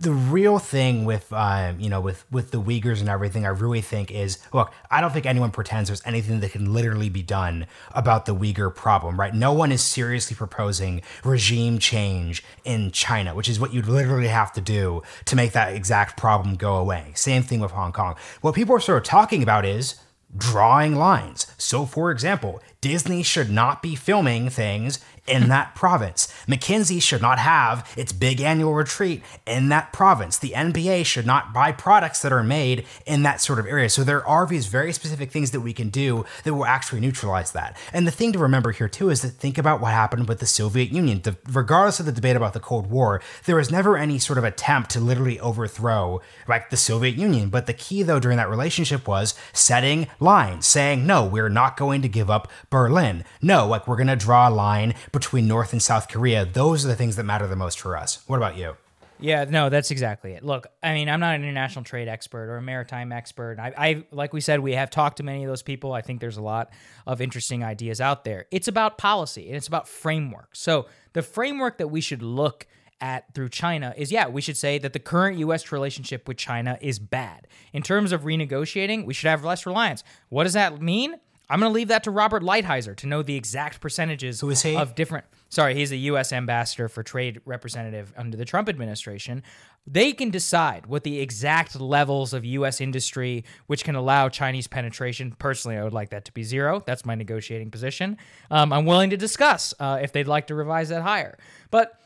the 0.00 0.12
real 0.12 0.58
thing 0.58 1.04
with 1.04 1.32
um, 1.32 1.80
you 1.80 1.88
know 1.88 2.00
with 2.00 2.24
with 2.30 2.50
the 2.50 2.60
Uyghurs 2.60 3.00
and 3.00 3.08
everything, 3.08 3.44
I 3.44 3.48
really 3.48 3.80
think 3.80 4.10
is 4.10 4.38
look. 4.52 4.72
I 4.90 5.00
don't 5.00 5.12
think 5.12 5.26
anyone 5.26 5.50
pretends 5.50 5.88
there's 5.88 6.02
anything 6.04 6.40
that 6.40 6.52
can 6.52 6.72
literally 6.72 7.08
be 7.08 7.22
done 7.22 7.66
about 7.92 8.26
the 8.26 8.34
Uyghur 8.34 8.74
problem, 8.74 9.18
right? 9.18 9.34
No 9.34 9.52
one 9.52 9.72
is 9.72 9.82
seriously 9.82 10.36
proposing 10.36 11.02
regime 11.24 11.78
change 11.78 12.44
in 12.64 12.90
China, 12.90 13.34
which 13.34 13.48
is 13.48 13.58
what 13.58 13.74
you'd 13.74 13.86
literally 13.86 14.28
have 14.28 14.52
to 14.52 14.60
do 14.60 15.02
to 15.24 15.36
make 15.36 15.52
that 15.52 15.74
exact 15.74 16.16
problem 16.16 16.56
go 16.56 16.76
away. 16.76 17.12
Same 17.14 17.42
thing 17.42 17.60
with 17.60 17.72
Hong 17.72 17.92
Kong. 17.92 18.14
What 18.40 18.54
people 18.54 18.74
are 18.76 18.80
sort 18.80 18.98
of 18.98 19.04
talking 19.04 19.42
about 19.42 19.64
is 19.64 19.96
drawing 20.36 20.94
lines. 20.94 21.46
So, 21.56 21.86
for 21.86 22.10
example, 22.10 22.60
Disney 22.80 23.22
should 23.22 23.50
not 23.50 23.82
be 23.82 23.94
filming 23.94 24.50
things 24.50 25.00
in 25.28 25.48
that 25.48 25.74
province. 25.74 26.32
McKinsey 26.46 27.00
should 27.00 27.22
not 27.22 27.38
have 27.38 27.92
its 27.96 28.12
big 28.12 28.40
annual 28.40 28.74
retreat 28.74 29.22
in 29.46 29.68
that 29.68 29.92
province. 29.92 30.38
The 30.38 30.50
NBA 30.50 31.04
should 31.04 31.26
not 31.26 31.52
buy 31.52 31.72
products 31.72 32.22
that 32.22 32.32
are 32.32 32.42
made 32.42 32.86
in 33.06 33.22
that 33.22 33.40
sort 33.40 33.58
of 33.58 33.66
area. 33.66 33.88
So 33.88 34.04
there 34.04 34.26
are 34.26 34.46
these 34.46 34.66
very 34.66 34.92
specific 34.92 35.30
things 35.30 35.50
that 35.50 35.60
we 35.60 35.72
can 35.72 35.90
do 35.90 36.24
that 36.44 36.54
will 36.54 36.64
actually 36.64 37.00
neutralize 37.00 37.52
that. 37.52 37.76
And 37.92 38.06
the 38.06 38.10
thing 38.10 38.32
to 38.32 38.38
remember 38.38 38.72
here 38.72 38.88
too 38.88 39.10
is 39.10 39.22
that 39.22 39.30
think 39.30 39.58
about 39.58 39.80
what 39.80 39.92
happened 39.92 40.28
with 40.28 40.40
the 40.40 40.46
Soviet 40.46 40.90
Union. 40.90 41.22
Regardless 41.48 42.00
of 42.00 42.06
the 42.06 42.12
debate 42.12 42.36
about 42.36 42.52
the 42.52 42.60
Cold 42.60 42.90
War, 42.90 43.20
there 43.44 43.56
was 43.56 43.70
never 43.70 43.96
any 43.96 44.18
sort 44.18 44.38
of 44.38 44.44
attempt 44.44 44.90
to 44.90 45.00
literally 45.00 45.38
overthrow 45.40 46.20
like 46.46 46.70
the 46.70 46.76
Soviet 46.76 47.16
Union. 47.16 47.50
But 47.50 47.66
the 47.66 47.72
key 47.72 48.02
though 48.02 48.20
during 48.20 48.38
that 48.38 48.50
relationship 48.50 49.06
was 49.06 49.34
setting 49.52 50.06
lines, 50.20 50.66
saying, 50.66 51.06
no, 51.06 51.24
we're 51.24 51.48
not 51.48 51.76
going 51.76 52.02
to 52.02 52.08
give 52.08 52.30
up 52.30 52.50
Berlin. 52.70 53.24
No, 53.42 53.66
like 53.66 53.86
we're 53.86 53.96
going 53.96 54.08
to 54.08 54.16
draw 54.16 54.48
a 54.48 54.50
line 54.50 54.94
between 55.18 55.48
North 55.48 55.72
and 55.72 55.82
South 55.82 56.08
Korea, 56.08 56.44
those 56.44 56.84
are 56.84 56.88
the 56.88 56.96
things 56.96 57.16
that 57.16 57.24
matter 57.24 57.46
the 57.46 57.56
most 57.56 57.80
for 57.80 57.96
us. 57.96 58.22
What 58.26 58.36
about 58.36 58.56
you? 58.56 58.76
Yeah, 59.20 59.44
no, 59.44 59.68
that's 59.68 59.90
exactly 59.90 60.32
it. 60.32 60.44
Look, 60.44 60.68
I 60.80 60.94
mean, 60.94 61.08
I'm 61.08 61.18
not 61.18 61.34
an 61.34 61.42
international 61.42 61.84
trade 61.84 62.06
expert 62.06 62.48
or 62.48 62.56
a 62.56 62.62
maritime 62.62 63.10
expert. 63.10 63.58
I, 63.58 63.72
I, 63.76 64.04
like 64.12 64.32
we 64.32 64.40
said, 64.40 64.60
we 64.60 64.74
have 64.74 64.90
talked 64.90 65.16
to 65.16 65.24
many 65.24 65.42
of 65.42 65.48
those 65.48 65.62
people. 65.62 65.92
I 65.92 66.02
think 66.02 66.20
there's 66.20 66.36
a 66.36 66.42
lot 66.42 66.70
of 67.04 67.20
interesting 67.20 67.64
ideas 67.64 68.00
out 68.00 68.22
there. 68.22 68.46
It's 68.52 68.68
about 68.68 68.96
policy 68.96 69.48
and 69.48 69.56
it's 69.56 69.66
about 69.66 69.88
framework. 69.88 70.50
So 70.54 70.86
the 71.14 71.22
framework 71.22 71.78
that 71.78 71.88
we 71.88 72.00
should 72.00 72.22
look 72.22 72.68
at 73.00 73.32
through 73.34 73.48
China 73.48 73.94
is 73.96 74.10
yeah, 74.10 74.28
we 74.28 74.40
should 74.40 74.56
say 74.56 74.78
that 74.78 74.92
the 74.92 74.98
current 74.98 75.38
US 75.38 75.70
relationship 75.72 76.28
with 76.28 76.36
China 76.36 76.78
is 76.80 76.98
bad. 76.98 77.46
In 77.72 77.82
terms 77.82 78.12
of 78.12 78.22
renegotiating, 78.22 79.04
we 79.04 79.14
should 79.14 79.28
have 79.28 79.44
less 79.44 79.66
reliance. 79.66 80.04
What 80.28 80.44
does 80.44 80.54
that 80.54 80.80
mean? 80.80 81.16
I'm 81.50 81.60
going 81.60 81.70
to 81.70 81.74
leave 81.74 81.88
that 81.88 82.04
to 82.04 82.10
Robert 82.10 82.42
Lighthizer 82.42 82.94
to 82.96 83.06
know 83.06 83.22
the 83.22 83.36
exact 83.36 83.80
percentages 83.80 84.40
Who 84.40 84.50
is 84.50 84.62
he? 84.62 84.76
of 84.76 84.94
different. 84.94 85.24
Sorry, 85.48 85.74
he's 85.74 85.92
a 85.92 85.96
U.S. 85.96 86.30
ambassador 86.32 86.88
for 86.88 87.02
trade 87.02 87.40
representative 87.46 88.12
under 88.18 88.36
the 88.36 88.44
Trump 88.44 88.68
administration. 88.68 89.42
They 89.86 90.12
can 90.12 90.28
decide 90.28 90.84
what 90.86 91.04
the 91.04 91.20
exact 91.20 91.80
levels 91.80 92.34
of 92.34 92.44
U.S. 92.44 92.82
industry 92.82 93.44
which 93.66 93.82
can 93.82 93.94
allow 93.94 94.28
Chinese 94.28 94.66
penetration. 94.66 95.34
Personally, 95.38 95.78
I 95.78 95.84
would 95.84 95.94
like 95.94 96.10
that 96.10 96.26
to 96.26 96.32
be 96.32 96.42
zero. 96.42 96.82
That's 96.84 97.06
my 97.06 97.14
negotiating 97.14 97.70
position. 97.70 98.18
Um, 98.50 98.70
I'm 98.70 98.84
willing 98.84 99.08
to 99.10 99.16
discuss 99.16 99.72
uh, 99.80 100.00
if 100.02 100.12
they'd 100.12 100.28
like 100.28 100.48
to 100.48 100.54
revise 100.54 100.90
that 100.90 101.02
higher. 101.02 101.38
But 101.70 101.98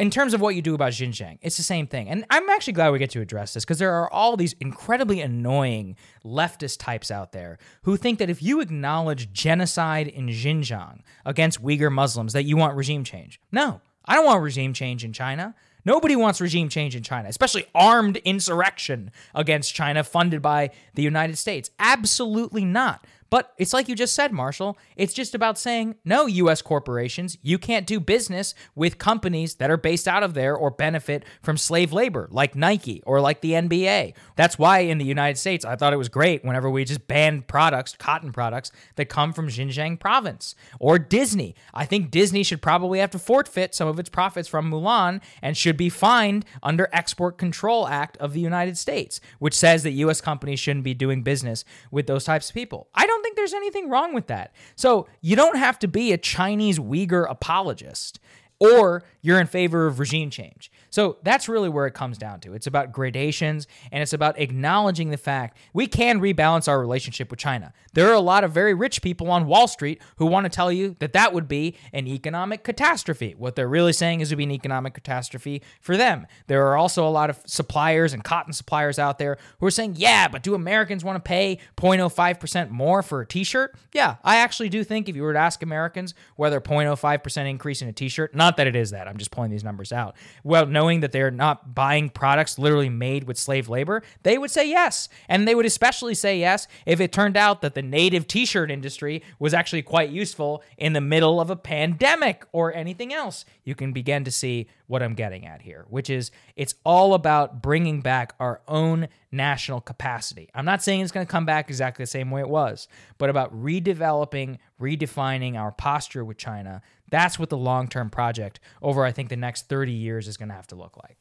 in 0.00 0.10
terms 0.10 0.32
of 0.32 0.40
what 0.40 0.54
you 0.54 0.62
do 0.62 0.74
about 0.74 0.92
Xinjiang, 0.92 1.38
it's 1.42 1.58
the 1.58 1.62
same 1.62 1.86
thing. 1.86 2.08
And 2.08 2.24
I'm 2.30 2.48
actually 2.48 2.72
glad 2.72 2.90
we 2.90 2.98
get 2.98 3.10
to 3.10 3.20
address 3.20 3.52
this 3.52 3.66
because 3.66 3.78
there 3.78 3.92
are 3.92 4.10
all 4.10 4.34
these 4.34 4.54
incredibly 4.54 5.20
annoying 5.20 5.94
leftist 6.24 6.78
types 6.78 7.10
out 7.10 7.32
there 7.32 7.58
who 7.82 7.98
think 7.98 8.18
that 8.18 8.30
if 8.30 8.42
you 8.42 8.60
acknowledge 8.60 9.30
genocide 9.32 10.08
in 10.08 10.28
Xinjiang 10.28 11.00
against 11.26 11.62
Uyghur 11.62 11.92
Muslims, 11.92 12.32
that 12.32 12.44
you 12.44 12.56
want 12.56 12.76
regime 12.76 13.04
change. 13.04 13.40
No, 13.52 13.82
I 14.06 14.14
don't 14.14 14.24
want 14.24 14.42
regime 14.42 14.72
change 14.72 15.04
in 15.04 15.12
China. 15.12 15.54
Nobody 15.84 16.16
wants 16.16 16.40
regime 16.40 16.70
change 16.70 16.96
in 16.96 17.02
China, 17.02 17.28
especially 17.28 17.66
armed 17.74 18.16
insurrection 18.18 19.10
against 19.34 19.74
China 19.74 20.02
funded 20.02 20.40
by 20.40 20.70
the 20.94 21.02
United 21.02 21.36
States. 21.36 21.70
Absolutely 21.78 22.64
not. 22.64 23.06
But 23.30 23.52
it's 23.56 23.72
like 23.72 23.88
you 23.88 23.94
just 23.94 24.14
said, 24.14 24.32
Marshall. 24.32 24.76
It's 24.96 25.14
just 25.14 25.34
about 25.34 25.58
saying, 25.58 25.94
no, 26.04 26.26
US 26.26 26.62
corporations, 26.62 27.38
you 27.42 27.58
can't 27.58 27.86
do 27.86 28.00
business 28.00 28.54
with 28.74 28.98
companies 28.98 29.54
that 29.56 29.70
are 29.70 29.76
based 29.76 30.08
out 30.08 30.22
of 30.22 30.34
there 30.34 30.56
or 30.56 30.70
benefit 30.70 31.24
from 31.40 31.56
slave 31.56 31.92
labor, 31.92 32.28
like 32.32 32.56
Nike 32.56 33.02
or 33.06 33.20
like 33.20 33.40
the 33.40 33.52
NBA. 33.52 34.14
That's 34.36 34.58
why 34.58 34.80
in 34.80 34.98
the 34.98 35.04
United 35.04 35.38
States, 35.38 35.64
I 35.64 35.76
thought 35.76 35.92
it 35.92 35.96
was 35.98 36.08
great 36.08 36.44
whenever 36.44 36.68
we 36.68 36.84
just 36.84 37.06
banned 37.06 37.46
products, 37.46 37.94
cotton 37.96 38.32
products, 38.32 38.72
that 38.96 39.06
come 39.06 39.32
from 39.32 39.48
Xinjiang 39.48 40.00
province. 40.00 40.54
Or 40.80 40.98
Disney. 40.98 41.54
I 41.72 41.86
think 41.86 42.10
Disney 42.10 42.42
should 42.42 42.62
probably 42.62 42.98
have 42.98 43.10
to 43.10 43.18
forfeit 43.18 43.74
some 43.74 43.86
of 43.86 43.98
its 44.00 44.08
profits 44.08 44.48
from 44.48 44.70
Mulan 44.70 45.22
and 45.40 45.56
should 45.56 45.76
be 45.76 45.88
fined 45.88 46.44
under 46.62 46.88
Export 46.92 47.38
Control 47.38 47.86
Act 47.86 48.16
of 48.16 48.32
the 48.32 48.40
United 48.40 48.76
States, 48.76 49.20
which 49.38 49.54
says 49.54 49.84
that 49.84 49.92
US 49.92 50.20
companies 50.20 50.58
shouldn't 50.58 50.84
be 50.84 50.94
doing 50.94 51.22
business 51.22 51.64
with 51.90 52.06
those 52.06 52.24
types 52.24 52.48
of 52.48 52.54
people. 52.54 52.88
I 52.94 53.06
don't 53.06 53.19
don't 53.20 53.24
think 53.24 53.36
there's 53.36 53.54
anything 53.54 53.90
wrong 53.90 54.14
with 54.14 54.28
that. 54.28 54.52
So 54.76 55.06
you 55.20 55.36
don't 55.36 55.56
have 55.56 55.78
to 55.80 55.88
be 55.88 56.12
a 56.12 56.18
Chinese 56.18 56.78
Uyghur 56.78 57.30
apologist 57.30 58.18
or 58.58 59.02
you're 59.22 59.40
in 59.40 59.46
favor 59.46 59.86
of 59.86 59.98
regime 59.98 60.30
change. 60.30 60.70
So 60.90 61.18
that's 61.22 61.48
really 61.48 61.68
where 61.68 61.86
it 61.86 61.94
comes 61.94 62.18
down 62.18 62.40
to. 62.40 62.52
It's 62.52 62.66
about 62.66 62.92
gradations 62.92 63.66
and 63.92 64.02
it's 64.02 64.12
about 64.12 64.38
acknowledging 64.38 65.10
the 65.10 65.16
fact 65.16 65.56
we 65.72 65.86
can 65.86 66.20
rebalance 66.20 66.68
our 66.68 66.80
relationship 66.80 67.30
with 67.30 67.38
China. 67.38 67.72
There 67.92 68.08
are 68.08 68.14
a 68.14 68.20
lot 68.20 68.44
of 68.44 68.52
very 68.52 68.74
rich 68.74 69.02
people 69.02 69.30
on 69.30 69.46
Wall 69.46 69.68
Street 69.68 70.00
who 70.16 70.26
want 70.26 70.44
to 70.44 70.50
tell 70.50 70.72
you 70.72 70.96
that 70.98 71.12
that 71.12 71.32
would 71.32 71.48
be 71.48 71.76
an 71.92 72.06
economic 72.06 72.64
catastrophe. 72.64 73.34
What 73.36 73.56
they're 73.56 73.68
really 73.68 73.92
saying 73.92 74.20
is 74.20 74.30
it 74.30 74.34
would 74.34 74.38
be 74.38 74.44
an 74.44 74.50
economic 74.50 74.94
catastrophe 74.94 75.62
for 75.80 75.96
them. 75.96 76.26
There 76.46 76.66
are 76.66 76.76
also 76.76 77.06
a 77.06 77.10
lot 77.10 77.30
of 77.30 77.40
suppliers 77.46 78.12
and 78.12 78.24
cotton 78.24 78.52
suppliers 78.52 78.98
out 78.98 79.18
there 79.18 79.38
who 79.58 79.66
are 79.66 79.70
saying, 79.70 79.94
yeah, 79.96 80.28
but 80.28 80.42
do 80.42 80.54
Americans 80.54 81.04
want 81.04 81.16
to 81.16 81.28
pay 81.28 81.58
0.05% 81.76 82.70
more 82.70 83.02
for 83.02 83.20
a 83.20 83.26
t 83.26 83.44
shirt? 83.44 83.76
Yeah, 83.92 84.16
I 84.24 84.36
actually 84.36 84.68
do 84.68 84.84
think 84.84 85.08
if 85.08 85.16
you 85.16 85.22
were 85.22 85.32
to 85.32 85.38
ask 85.38 85.62
Americans 85.62 86.14
whether 86.36 86.60
0.05% 86.60 87.50
increase 87.50 87.82
in 87.82 87.88
a 87.88 87.92
t 87.92 88.08
shirt, 88.08 88.34
not 88.34 88.56
that 88.56 88.66
it 88.66 88.76
is 88.76 88.90
that, 88.90 89.08
I'm 89.10 89.18
just 89.18 89.30
pulling 89.30 89.50
these 89.50 89.64
numbers 89.64 89.92
out. 89.92 90.16
Well, 90.44 90.66
knowing 90.66 91.00
that 91.00 91.12
they're 91.12 91.30
not 91.30 91.74
buying 91.74 92.08
products 92.08 92.58
literally 92.58 92.88
made 92.88 93.24
with 93.24 93.36
slave 93.36 93.68
labor, 93.68 94.02
they 94.22 94.38
would 94.38 94.50
say 94.50 94.68
yes. 94.68 95.08
And 95.28 95.46
they 95.46 95.54
would 95.54 95.66
especially 95.66 96.14
say 96.14 96.38
yes 96.38 96.68
if 96.86 97.00
it 97.00 97.12
turned 97.12 97.36
out 97.36 97.60
that 97.62 97.74
the 97.74 97.82
native 97.82 98.26
t 98.26 98.46
shirt 98.46 98.70
industry 98.70 99.22
was 99.38 99.52
actually 99.52 99.82
quite 99.82 100.10
useful 100.10 100.62
in 100.78 100.92
the 100.92 101.00
middle 101.00 101.40
of 101.40 101.50
a 101.50 101.56
pandemic 101.56 102.46
or 102.52 102.72
anything 102.72 103.12
else. 103.12 103.44
You 103.64 103.74
can 103.74 103.92
begin 103.92 104.24
to 104.24 104.30
see 104.30 104.68
what 104.86 105.02
I'm 105.02 105.14
getting 105.14 105.46
at 105.46 105.62
here, 105.62 105.86
which 105.88 106.10
is 106.10 106.30
it's 106.56 106.74
all 106.84 107.14
about 107.14 107.62
bringing 107.62 108.00
back 108.00 108.34
our 108.40 108.60
own 108.66 109.08
national 109.30 109.80
capacity. 109.80 110.50
I'm 110.54 110.64
not 110.64 110.82
saying 110.82 111.00
it's 111.00 111.12
going 111.12 111.24
to 111.24 111.30
come 111.30 111.46
back 111.46 111.68
exactly 111.68 112.02
the 112.02 112.08
same 112.08 112.30
way 112.30 112.40
it 112.40 112.48
was, 112.48 112.88
but 113.16 113.30
about 113.30 113.54
redeveloping, 113.54 114.58
redefining 114.80 115.56
our 115.56 115.70
posture 115.70 116.24
with 116.24 116.38
China 116.38 116.82
that's 117.10 117.38
what 117.38 117.50
the 117.50 117.56
long 117.56 117.88
term 117.88 118.10
project 118.10 118.60
over, 118.82 119.04
I 119.04 119.12
think, 119.12 119.28
the 119.28 119.36
next 119.36 119.68
30 119.68 119.92
years 119.92 120.28
is 120.28 120.36
going 120.36 120.48
to 120.48 120.54
have 120.54 120.66
to 120.68 120.76
look 120.76 120.96
like. 120.96 121.18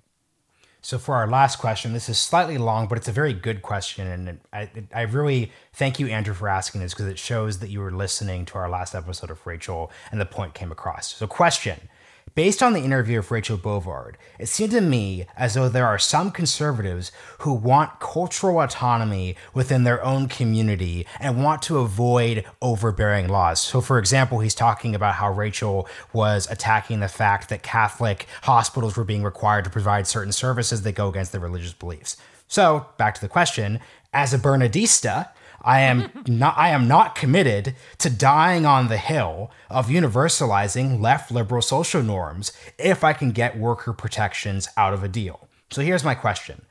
So, 0.82 0.98
for 0.98 1.16
our 1.16 1.28
last 1.28 1.58
question, 1.58 1.92
this 1.92 2.08
is 2.08 2.18
slightly 2.18 2.58
long, 2.58 2.88
but 2.88 2.98
it's 2.98 3.10
a 3.10 3.12
very 3.12 3.34
good 3.34 3.62
question. 3.62 4.08
And 4.08 4.40
I, 4.54 4.70
I 4.94 5.02
really 5.02 5.52
thank 5.74 6.00
you, 6.00 6.08
Andrew, 6.08 6.34
for 6.34 6.48
asking 6.48 6.80
this 6.80 6.94
because 6.94 7.08
it 7.08 7.20
shows 7.20 7.60
that 7.60 7.70
you 7.70 7.82
were 7.82 7.92
listening 7.92 8.46
to 8.46 8.58
our 8.58 8.70
last 8.70 8.96
episode 8.96 9.30
of 9.30 9.46
Rachel 9.46 9.92
and 10.10 10.22
the 10.22 10.26
point 10.26 10.54
came 10.54 10.72
across. 10.72 11.14
So, 11.14 11.28
question 11.28 11.90
Based 12.36 12.62
on 12.62 12.74
the 12.74 12.82
interview 12.82 13.20
of 13.20 13.32
Rachel 13.32 13.58
Bovard, 13.58 14.16
it 14.38 14.48
seemed 14.48 14.72
to 14.72 14.82
me 14.82 15.26
as 15.38 15.54
though 15.54 15.70
there 15.70 15.88
are 15.88 15.98
some 15.98 16.32
conservatives 16.32 17.12
who 17.40 17.54
want 17.54 18.00
cultural 18.00 18.60
autonomy 18.60 19.36
within 19.54 19.84
their 19.84 20.04
own 20.04 20.28
community 20.28 21.06
and 21.20 21.44
want 21.44 21.62
to 21.64 21.80
avoid 21.80 22.46
overbearing 22.62 23.30
laws. 23.30 23.62
So, 23.62 23.80
for 23.80 23.98
example, 23.98 24.40
he's 24.40 24.56
talking 24.56 24.96
about 24.96 25.16
how 25.16 25.32
Rachel 25.32 25.88
was 26.12 26.50
attacking 26.52 27.00
the 27.00 27.08
fact 27.08 27.50
that 27.50 27.64
Catholic 27.64 28.28
hospitals 28.44 28.98
were 28.98 29.06
being 29.06 29.24
required 29.24 29.64
to 29.64 29.70
provide 29.70 30.06
certain 30.06 30.34
services 30.34 30.82
that 30.82 30.94
go 30.94 31.08
against 31.08 31.32
their 31.32 31.42
religious 31.42 31.74
beliefs. 31.74 32.18
So, 32.48 32.88
back 32.98 33.16
to 33.16 33.22
the 33.22 33.30
question 33.30 33.80
as 34.14 34.34
a 34.34 34.40
Bernardista, 34.40 35.30
I 35.62 35.82
am 35.82 36.12
not 36.28 36.58
I 36.58 36.70
am 36.70 36.88
not 36.88 37.16
committed 37.16 37.76
to 38.00 38.10
dying 38.10 38.66
on 38.66 38.88
the 38.88 38.98
hill 38.98 39.52
of 39.70 39.88
universalizing 39.88 41.00
left 41.02 41.32
liberal 41.32 41.62
social 41.62 42.02
norms 42.02 42.52
if 42.78 43.04
I 43.04 43.14
can 43.14 43.32
get 43.32 43.58
worker 43.58 43.94
protections 43.94 44.68
out 44.78 44.94
of 44.94 45.04
a 45.04 45.08
deal. 45.08 45.48
So 45.72 45.82
here's 45.82 46.04
my 46.04 46.16
question. 46.16 46.64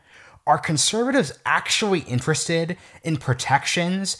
Are 0.46 0.58
conservatives 0.58 1.38
actually 1.44 2.00
interested 2.00 2.78
in 3.02 3.18
protections 3.18 4.16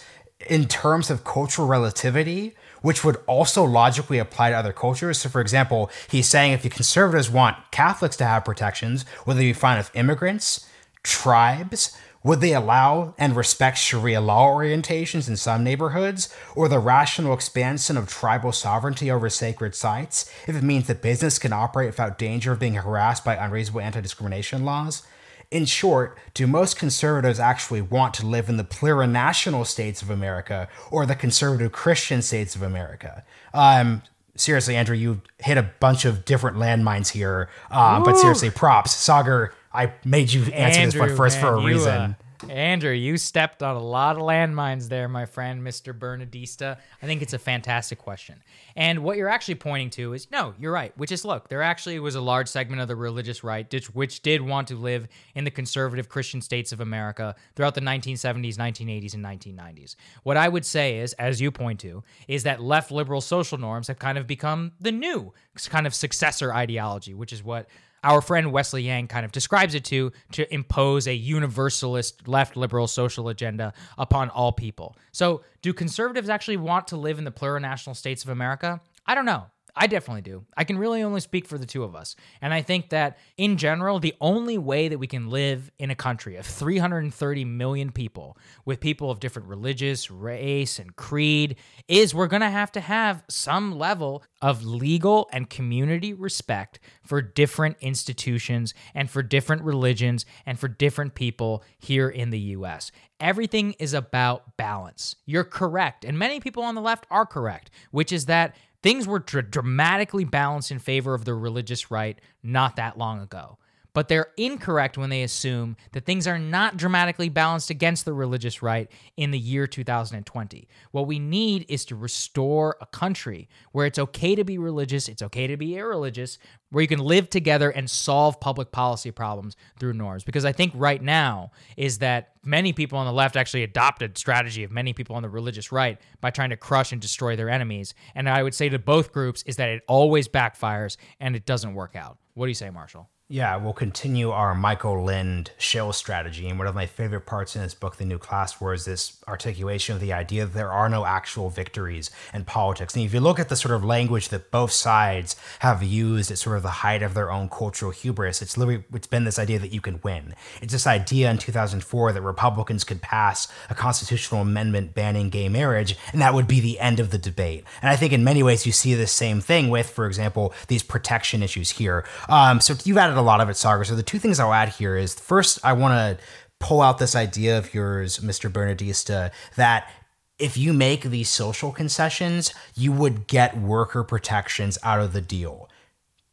in 0.48 0.66
terms 0.66 1.10
of 1.10 1.24
cultural 1.24 1.66
relativity, 1.66 2.54
which 2.82 3.02
would 3.02 3.16
also 3.26 3.64
logically 3.64 4.18
apply 4.18 4.50
to 4.50 4.56
other 4.56 4.72
cultures? 4.72 5.18
So, 5.18 5.28
for 5.28 5.40
example, 5.40 5.90
he's 6.08 6.28
saying 6.28 6.52
if 6.52 6.62
the 6.62 6.68
conservatives 6.68 7.30
want 7.30 7.56
Catholics 7.70 8.16
to 8.18 8.26
have 8.26 8.44
protections, 8.44 9.04
would 9.26 9.36
they 9.38 9.46
be 9.46 9.52
fine 9.52 9.78
with 9.78 9.94
immigrants, 9.96 10.66
tribes, 11.02 11.96
Would 12.24 12.40
they 12.40 12.52
allow 12.52 13.14
and 13.16 13.36
respect 13.36 13.78
Sharia 13.78 14.20
law 14.20 14.48
orientations 14.48 15.28
in 15.28 15.36
some 15.36 15.62
neighborhoods, 15.62 16.34
or 16.56 16.68
the 16.68 16.80
rational 16.80 17.32
expansion 17.32 17.96
of 17.96 18.08
tribal 18.08 18.52
sovereignty 18.52 19.10
over 19.10 19.30
sacred 19.30 19.74
sites 19.74 20.30
if 20.46 20.56
it 20.56 20.64
means 20.64 20.88
that 20.88 21.00
business 21.00 21.38
can 21.38 21.52
operate 21.52 21.88
without 21.88 22.18
danger 22.18 22.52
of 22.52 22.58
being 22.58 22.74
harassed 22.74 23.24
by 23.24 23.36
unreasonable 23.36 23.80
anti 23.80 24.00
discrimination 24.00 24.64
laws? 24.64 25.02
In 25.50 25.64
short, 25.64 26.18
do 26.34 26.46
most 26.46 26.76
conservatives 26.78 27.40
actually 27.40 27.80
want 27.80 28.12
to 28.14 28.26
live 28.26 28.50
in 28.50 28.58
the 28.58 28.64
plurinational 28.64 29.66
states 29.66 30.02
of 30.02 30.10
America 30.10 30.68
or 30.90 31.06
the 31.06 31.14
conservative 31.14 31.72
Christian 31.72 32.20
states 32.20 32.54
of 32.54 32.62
America? 32.62 33.24
Um, 33.54 34.02
seriously, 34.36 34.76
Andrew, 34.76 34.96
you 34.96 35.22
hit 35.38 35.56
a 35.56 35.62
bunch 35.62 36.04
of 36.04 36.24
different 36.24 36.58
landmines 36.58 37.10
here. 37.10 37.48
Um, 37.70 38.02
but 38.02 38.16
seriously, 38.18 38.50
props. 38.50 38.94
Saagar, 38.94 39.52
I 39.72 39.92
made 40.04 40.32
you 40.32 40.44
answer 40.52 40.80
Andrew, 40.80 41.00
this 41.00 41.08
one 41.08 41.16
first 41.16 41.36
man, 41.36 41.44
for 41.44 41.54
a 41.56 41.60
you, 41.60 41.66
reason. 41.66 41.92
uh, 41.92 42.14
Andrew, 42.48 42.92
you 42.92 43.16
stepped 43.16 43.62
on 43.62 43.76
a 43.76 43.82
lot 43.82 44.16
of 44.16 44.22
landmines 44.22 44.88
there, 44.88 45.08
my 45.08 45.26
friend, 45.26 45.62
Mr. 45.62 45.92
Bernadista. 45.92 46.78
I 47.02 47.06
think 47.06 47.20
it's 47.20 47.32
a 47.32 47.38
fantastic 47.38 47.98
question. 47.98 48.42
And 48.76 49.02
what 49.02 49.16
you're 49.16 49.28
actually 49.28 49.56
pointing 49.56 49.90
to 49.90 50.12
is 50.12 50.30
no, 50.30 50.54
you're 50.58 50.72
right, 50.72 50.96
which 50.96 51.10
is 51.10 51.24
look, 51.24 51.48
there 51.48 51.62
actually 51.62 51.98
was 51.98 52.14
a 52.14 52.20
large 52.20 52.48
segment 52.48 52.80
of 52.80 52.88
the 52.88 52.96
religious 52.96 53.42
right 53.42 53.66
which, 53.72 53.94
which 53.94 54.22
did 54.22 54.40
want 54.40 54.68
to 54.68 54.76
live 54.76 55.08
in 55.34 55.44
the 55.44 55.50
conservative 55.50 56.08
Christian 56.08 56.40
states 56.40 56.72
of 56.72 56.80
America 56.80 57.34
throughout 57.56 57.74
the 57.74 57.80
1970s, 57.80 58.56
1980s, 58.56 59.14
and 59.14 59.24
1990s. 59.24 59.96
What 60.22 60.36
I 60.36 60.48
would 60.48 60.64
say 60.64 60.98
is, 60.98 61.14
as 61.14 61.40
you 61.40 61.50
point 61.50 61.80
to, 61.80 62.02
is 62.28 62.44
that 62.44 62.62
left 62.62 62.90
liberal 62.90 63.20
social 63.20 63.58
norms 63.58 63.88
have 63.88 63.98
kind 63.98 64.16
of 64.16 64.26
become 64.26 64.72
the 64.80 64.92
new 64.92 65.32
kind 65.70 65.86
of 65.86 65.94
successor 65.94 66.54
ideology, 66.54 67.14
which 67.14 67.32
is 67.32 67.42
what 67.42 67.68
our 68.04 68.20
friend 68.20 68.52
Wesley 68.52 68.82
Yang 68.82 69.08
kind 69.08 69.24
of 69.24 69.32
describes 69.32 69.74
it 69.74 69.84
to 69.86 70.12
to 70.32 70.52
impose 70.52 71.06
a 71.06 71.14
universalist 71.14 72.28
left 72.28 72.56
liberal 72.56 72.86
social 72.86 73.28
agenda 73.28 73.72
upon 73.96 74.30
all 74.30 74.52
people. 74.52 74.96
So, 75.12 75.42
do 75.62 75.72
conservatives 75.72 76.28
actually 76.28 76.56
want 76.56 76.88
to 76.88 76.96
live 76.96 77.18
in 77.18 77.24
the 77.24 77.32
plurinational 77.32 77.96
states 77.96 78.22
of 78.22 78.30
America? 78.30 78.80
I 79.06 79.14
don't 79.14 79.24
know. 79.24 79.46
I 79.78 79.86
definitely 79.86 80.22
do. 80.22 80.44
I 80.56 80.64
can 80.64 80.76
really 80.76 81.04
only 81.04 81.20
speak 81.20 81.46
for 81.46 81.56
the 81.56 81.64
two 81.64 81.84
of 81.84 81.94
us. 81.94 82.16
And 82.42 82.52
I 82.52 82.62
think 82.62 82.88
that 82.88 83.16
in 83.36 83.56
general, 83.56 84.00
the 84.00 84.14
only 84.20 84.58
way 84.58 84.88
that 84.88 84.98
we 84.98 85.06
can 85.06 85.30
live 85.30 85.70
in 85.78 85.92
a 85.92 85.94
country 85.94 86.34
of 86.34 86.44
330 86.44 87.44
million 87.44 87.92
people 87.92 88.36
with 88.64 88.80
people 88.80 89.08
of 89.08 89.20
different 89.20 89.46
religious, 89.46 90.10
race, 90.10 90.80
and 90.80 90.96
creed 90.96 91.56
is 91.86 92.12
we're 92.12 92.26
going 92.26 92.42
to 92.42 92.50
have 92.50 92.72
to 92.72 92.80
have 92.80 93.22
some 93.28 93.78
level 93.78 94.24
of 94.42 94.64
legal 94.64 95.28
and 95.32 95.48
community 95.48 96.12
respect 96.12 96.80
for 97.04 97.22
different 97.22 97.76
institutions 97.80 98.74
and 98.94 99.08
for 99.08 99.22
different 99.22 99.62
religions 99.62 100.26
and 100.44 100.58
for 100.58 100.66
different 100.66 101.14
people 101.14 101.62
here 101.78 102.08
in 102.08 102.30
the 102.30 102.38
US. 102.38 102.90
Everything 103.20 103.72
is 103.80 103.94
about 103.94 104.56
balance. 104.56 105.16
You're 105.26 105.44
correct. 105.44 106.04
And 106.04 106.18
many 106.18 106.38
people 106.38 106.62
on 106.62 106.76
the 106.76 106.80
left 106.80 107.06
are 107.10 107.26
correct, 107.26 107.70
which 107.90 108.12
is 108.12 108.26
that 108.26 108.54
Things 108.82 109.06
were 109.06 109.18
dr- 109.18 109.50
dramatically 109.50 110.24
balanced 110.24 110.70
in 110.70 110.78
favor 110.78 111.14
of 111.14 111.24
the 111.24 111.34
religious 111.34 111.90
right 111.90 112.20
not 112.42 112.76
that 112.76 112.96
long 112.98 113.20
ago. 113.20 113.58
But 113.94 114.08
they're 114.08 114.28
incorrect 114.36 114.98
when 114.98 115.10
they 115.10 115.22
assume 115.22 115.76
that 115.92 116.04
things 116.04 116.26
are 116.26 116.38
not 116.38 116.76
dramatically 116.76 117.28
balanced 117.28 117.70
against 117.70 118.04
the 118.04 118.12
religious 118.12 118.62
right 118.62 118.90
in 119.16 119.30
the 119.30 119.38
year 119.38 119.66
2020. 119.66 120.68
What 120.92 121.06
we 121.06 121.18
need 121.18 121.66
is 121.68 121.84
to 121.86 121.96
restore 121.96 122.76
a 122.80 122.86
country 122.86 123.48
where 123.72 123.86
it's 123.86 123.98
okay 123.98 124.34
to 124.34 124.44
be 124.44 124.58
religious, 124.58 125.08
it's 125.08 125.22
okay 125.22 125.46
to 125.46 125.56
be 125.56 125.76
irreligious, 125.76 126.38
where 126.70 126.82
you 126.82 126.88
can 126.88 126.98
live 126.98 127.30
together 127.30 127.70
and 127.70 127.90
solve 127.90 128.40
public 128.40 128.70
policy 128.70 129.10
problems 129.10 129.56
through 129.80 129.94
norms. 129.94 130.22
Because 130.22 130.44
I 130.44 130.52
think 130.52 130.72
right 130.76 131.02
now 131.02 131.50
is 131.76 131.98
that 131.98 132.32
many 132.44 132.72
people 132.72 132.98
on 132.98 133.06
the 133.06 133.12
left 133.12 133.36
actually 133.36 133.62
adopted 133.62 134.18
strategy 134.18 134.64
of 134.64 134.70
many 134.70 134.92
people 134.92 135.16
on 135.16 135.22
the 135.22 135.28
religious 135.28 135.72
right 135.72 135.98
by 136.20 136.30
trying 136.30 136.50
to 136.50 136.56
crush 136.56 136.92
and 136.92 137.00
destroy 137.00 137.36
their 137.36 137.50
enemies. 137.50 137.94
And 138.14 138.28
I 138.28 138.42
would 138.42 138.54
say 138.54 138.68
to 138.68 138.78
both 138.78 139.12
groups 139.12 139.42
is 139.44 139.56
that 139.56 139.68
it 139.68 139.82
always 139.88 140.28
backfires 140.28 140.96
and 141.20 141.34
it 141.34 141.46
doesn't 141.46 141.74
work 141.74 141.96
out. 141.96 142.18
What 142.34 142.46
do 142.46 142.50
you 142.50 142.54
say, 142.54 142.70
Marshall? 142.70 143.08
Yeah, 143.30 143.58
we'll 143.58 143.74
continue 143.74 144.30
our 144.30 144.54
Michael 144.54 145.04
Lind 145.04 145.50
shill 145.58 145.92
strategy. 145.92 146.48
And 146.48 146.58
one 146.58 146.66
of 146.66 146.74
my 146.74 146.86
favorite 146.86 147.26
parts 147.26 147.54
in 147.54 147.60
his 147.60 147.74
book, 147.74 147.96
The 147.96 148.06
New 148.06 148.16
Class 148.16 148.58
War, 148.58 148.72
is 148.72 148.86
this 148.86 149.22
articulation 149.28 149.94
of 149.94 150.00
the 150.00 150.14
idea 150.14 150.46
that 150.46 150.54
there 150.54 150.72
are 150.72 150.88
no 150.88 151.04
actual 151.04 151.50
victories 151.50 152.10
in 152.32 152.46
politics. 152.46 152.96
And 152.96 153.04
if 153.04 153.12
you 153.12 153.20
look 153.20 153.38
at 153.38 153.50
the 153.50 153.56
sort 153.56 153.74
of 153.74 153.84
language 153.84 154.30
that 154.30 154.50
both 154.50 154.72
sides 154.72 155.36
have 155.58 155.82
used 155.82 156.30
at 156.30 156.38
sort 156.38 156.56
of 156.56 156.62
the 156.62 156.70
height 156.70 157.02
of 157.02 157.12
their 157.12 157.30
own 157.30 157.50
cultural 157.50 157.90
hubris, 157.90 158.40
it's 158.40 158.56
literally 158.56 158.84
it's 158.94 159.06
been 159.06 159.24
this 159.24 159.38
idea 159.38 159.58
that 159.58 159.74
you 159.74 159.82
can 159.82 160.00
win. 160.02 160.34
It's 160.62 160.72
this 160.72 160.86
idea 160.86 161.30
in 161.30 161.36
2004 161.36 162.12
that 162.12 162.22
Republicans 162.22 162.82
could 162.82 163.02
pass 163.02 163.46
a 163.68 163.74
constitutional 163.74 164.40
amendment 164.40 164.94
banning 164.94 165.28
gay 165.28 165.50
marriage, 165.50 165.98
and 166.14 166.22
that 166.22 166.32
would 166.32 166.48
be 166.48 166.60
the 166.60 166.80
end 166.80 166.98
of 166.98 167.10
the 167.10 167.18
debate. 167.18 167.64
And 167.82 167.90
I 167.90 167.96
think 167.96 168.14
in 168.14 168.24
many 168.24 168.42
ways 168.42 168.64
you 168.64 168.72
see 168.72 168.94
the 168.94 169.06
same 169.06 169.42
thing 169.42 169.68
with, 169.68 169.90
for 169.90 170.06
example, 170.06 170.54
these 170.68 170.82
protection 170.82 171.42
issues 171.42 171.72
here. 171.72 172.06
Um, 172.30 172.62
so 172.62 172.74
you've 172.86 172.96
added 172.96 173.17
a 173.18 173.22
lot 173.22 173.40
of 173.40 173.48
it, 173.48 173.52
Saagar. 173.52 173.86
So 173.86 173.94
the 173.94 174.02
two 174.02 174.18
things 174.18 174.40
I'll 174.40 174.54
add 174.54 174.70
here 174.70 174.96
is 174.96 175.14
first, 175.14 175.58
I 175.64 175.72
want 175.72 175.92
to 175.94 176.24
pull 176.60 176.80
out 176.80 176.98
this 176.98 177.14
idea 177.14 177.58
of 177.58 177.72
yours, 177.72 178.18
Mr. 178.18 178.50
Bernadista, 178.50 179.30
that 179.56 179.90
if 180.38 180.56
you 180.56 180.72
make 180.72 181.02
these 181.02 181.28
social 181.28 181.72
concessions, 181.72 182.54
you 182.76 182.92
would 182.92 183.26
get 183.26 183.58
worker 183.58 184.04
protections 184.04 184.78
out 184.82 185.00
of 185.00 185.12
the 185.12 185.20
deal 185.20 185.67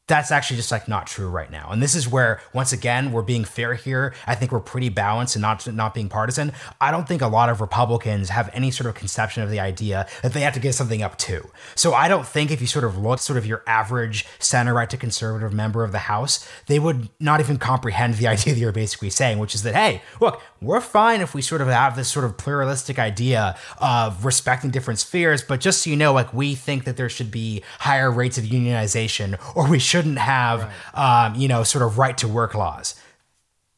that's 0.08 0.32
actually 0.32 0.58
just 0.58 0.72
like 0.72 0.88
not 0.88 1.08
true 1.08 1.30
right 1.30 1.49
now. 1.49 1.70
And 1.72 1.82
this 1.82 1.95
is 1.95 2.08
where 2.08 2.39
once 2.53 2.72
again 2.72 3.12
we're 3.12 3.24
being 3.24 3.43
fair 3.43 3.74
here. 3.74 4.14
I 4.28 4.36
think 4.36 4.51
we're 4.51 4.60
pretty 4.60 4.89
balanced 4.89 5.36
and 5.36 5.41
not 5.41 5.66
not 5.74 5.95
being 5.95 6.10
partisan. 6.10 6.51
I 6.80 6.91
don't 6.91 7.08
think 7.08 7.24
a 7.24 7.28
lot 7.28 7.49
of 7.49 7.60
Republicans 7.60 8.30
have 8.30 8.49
any 8.53 8.70
sort 8.70 8.88
of 8.88 8.95
conception 8.95 9.41
of 9.41 9.49
the 9.49 9.60
idea 9.60 10.08
that 10.22 10.34
they 10.34 10.41
have 10.41 10.53
to 10.53 10.60
give 10.60 10.76
something 10.76 11.01
up 11.01 11.18
too. 11.18 11.49
So 11.74 11.93
I 11.93 12.08
don't 12.08 12.28
think 12.28 12.51
if 12.51 12.62
you 12.62 12.68
sort 12.68 12.86
of 12.86 12.97
look 12.97 13.20
sort 13.20 13.38
of 13.38 13.47
your 13.47 13.64
average 13.66 14.26
center 14.38 14.76
right 14.76 14.89
to 14.91 14.97
conservative 14.97 15.53
member 15.53 15.84
of 15.84 15.91
the 15.91 15.99
House, 15.99 16.47
they 16.68 16.78
would 16.78 17.10
not 17.20 17.39
even 17.39 17.58
comprehend 17.58 18.16
the 18.16 18.28
idea 18.36 18.53
that 18.53 18.60
you're 18.60 18.72
basically 18.72 19.10
saying, 19.10 19.39
which 19.39 19.56
is 19.56 19.64
that 19.64 19.74
hey, 19.74 20.03
look, 20.22 20.41
we're 20.62 20.82
fine 20.82 21.22
if 21.22 21.34
we 21.34 21.41
sort 21.41 21.62
of 21.62 21.68
have 21.68 21.95
this 21.95 22.10
sort 22.10 22.26
of 22.26 22.38
pluralistic 22.38 22.99
idea 22.99 23.58
of 23.80 24.24
respecting 24.24 24.70
different 24.70 24.99
spheres, 24.99 25.41
but 25.41 25.60
just 25.60 25.82
so 25.82 25.89
you 25.89 25.95
know, 25.95 26.14
like 26.14 26.32
we 26.32 26.53
think 26.53 26.84
that 26.84 26.95
there 26.95 27.10
should 27.10 27.32
be 27.32 27.64
higher 27.80 28.12
rates 28.12 28.38
of 28.38 28.43
unionization 28.43 29.39
or 29.56 29.68
we 29.68 29.80
should 29.80 29.95
shouldn't 29.96 30.20
have, 30.20 30.70
right. 30.93 31.28
um, 31.28 31.36
you 31.36 31.48
know, 31.48 31.64
sort 31.64 31.84
of 31.84 31.98
right 31.98 32.18
to 32.18 32.28
work 32.28 32.54
laws. 32.54 32.96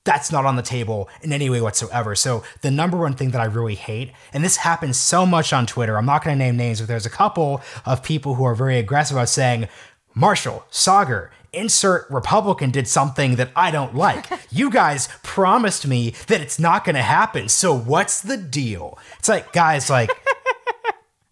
That's 0.04 0.32
not 0.32 0.46
on 0.46 0.56
the 0.56 0.62
table 0.64 1.10
in 1.22 1.32
any 1.32 1.50
way 1.50 1.62
whatsoever. 1.62 2.16
So 2.16 2.44
the 2.62 2.72
number 2.72 2.98
one 2.98 3.14
thing 3.14 3.32
that 3.32 3.42
I 3.42 3.46
really 3.46 3.76
hate, 3.76 4.12
and 4.34 4.44
this 4.44 4.58
happens 4.58 4.98
so 4.98 5.26
much 5.26 5.54
on 5.54 5.68
Twitter, 5.68 5.98
I'm 5.98 6.06
not 6.06 6.24
going 6.24 6.38
to 6.38 6.44
name 6.44 6.58
names, 6.58 6.80
but 6.80 6.88
there's 6.88 7.06
a 7.06 7.12
couple 7.12 7.62
of 7.86 8.02
people 8.02 8.36
who 8.36 8.46
are 8.46 8.56
very 8.56 8.80
aggressive 8.80 9.18
about 9.18 9.30
saying, 9.30 9.68
Marshall, 10.16 10.66
Saagar, 10.72 11.30
insert 11.54 12.10
Republican 12.10 12.72
did 12.72 12.88
something 12.88 13.36
that 13.36 13.52
I 13.56 13.70
don't 13.70 13.94
like. 13.94 14.26
you 14.50 14.72
guys 14.72 15.10
promised 15.24 15.86
me 15.86 16.16
that 16.28 16.42
it's 16.42 16.58
not 16.58 16.86
going 16.86 16.96
to 16.96 17.02
happen. 17.02 17.50
So 17.50 17.78
what's 17.78 18.22
the 18.22 18.38
deal? 18.38 18.98
It's 19.20 19.30
like, 19.30 19.54
guys, 19.54 19.90
like, 19.90 20.10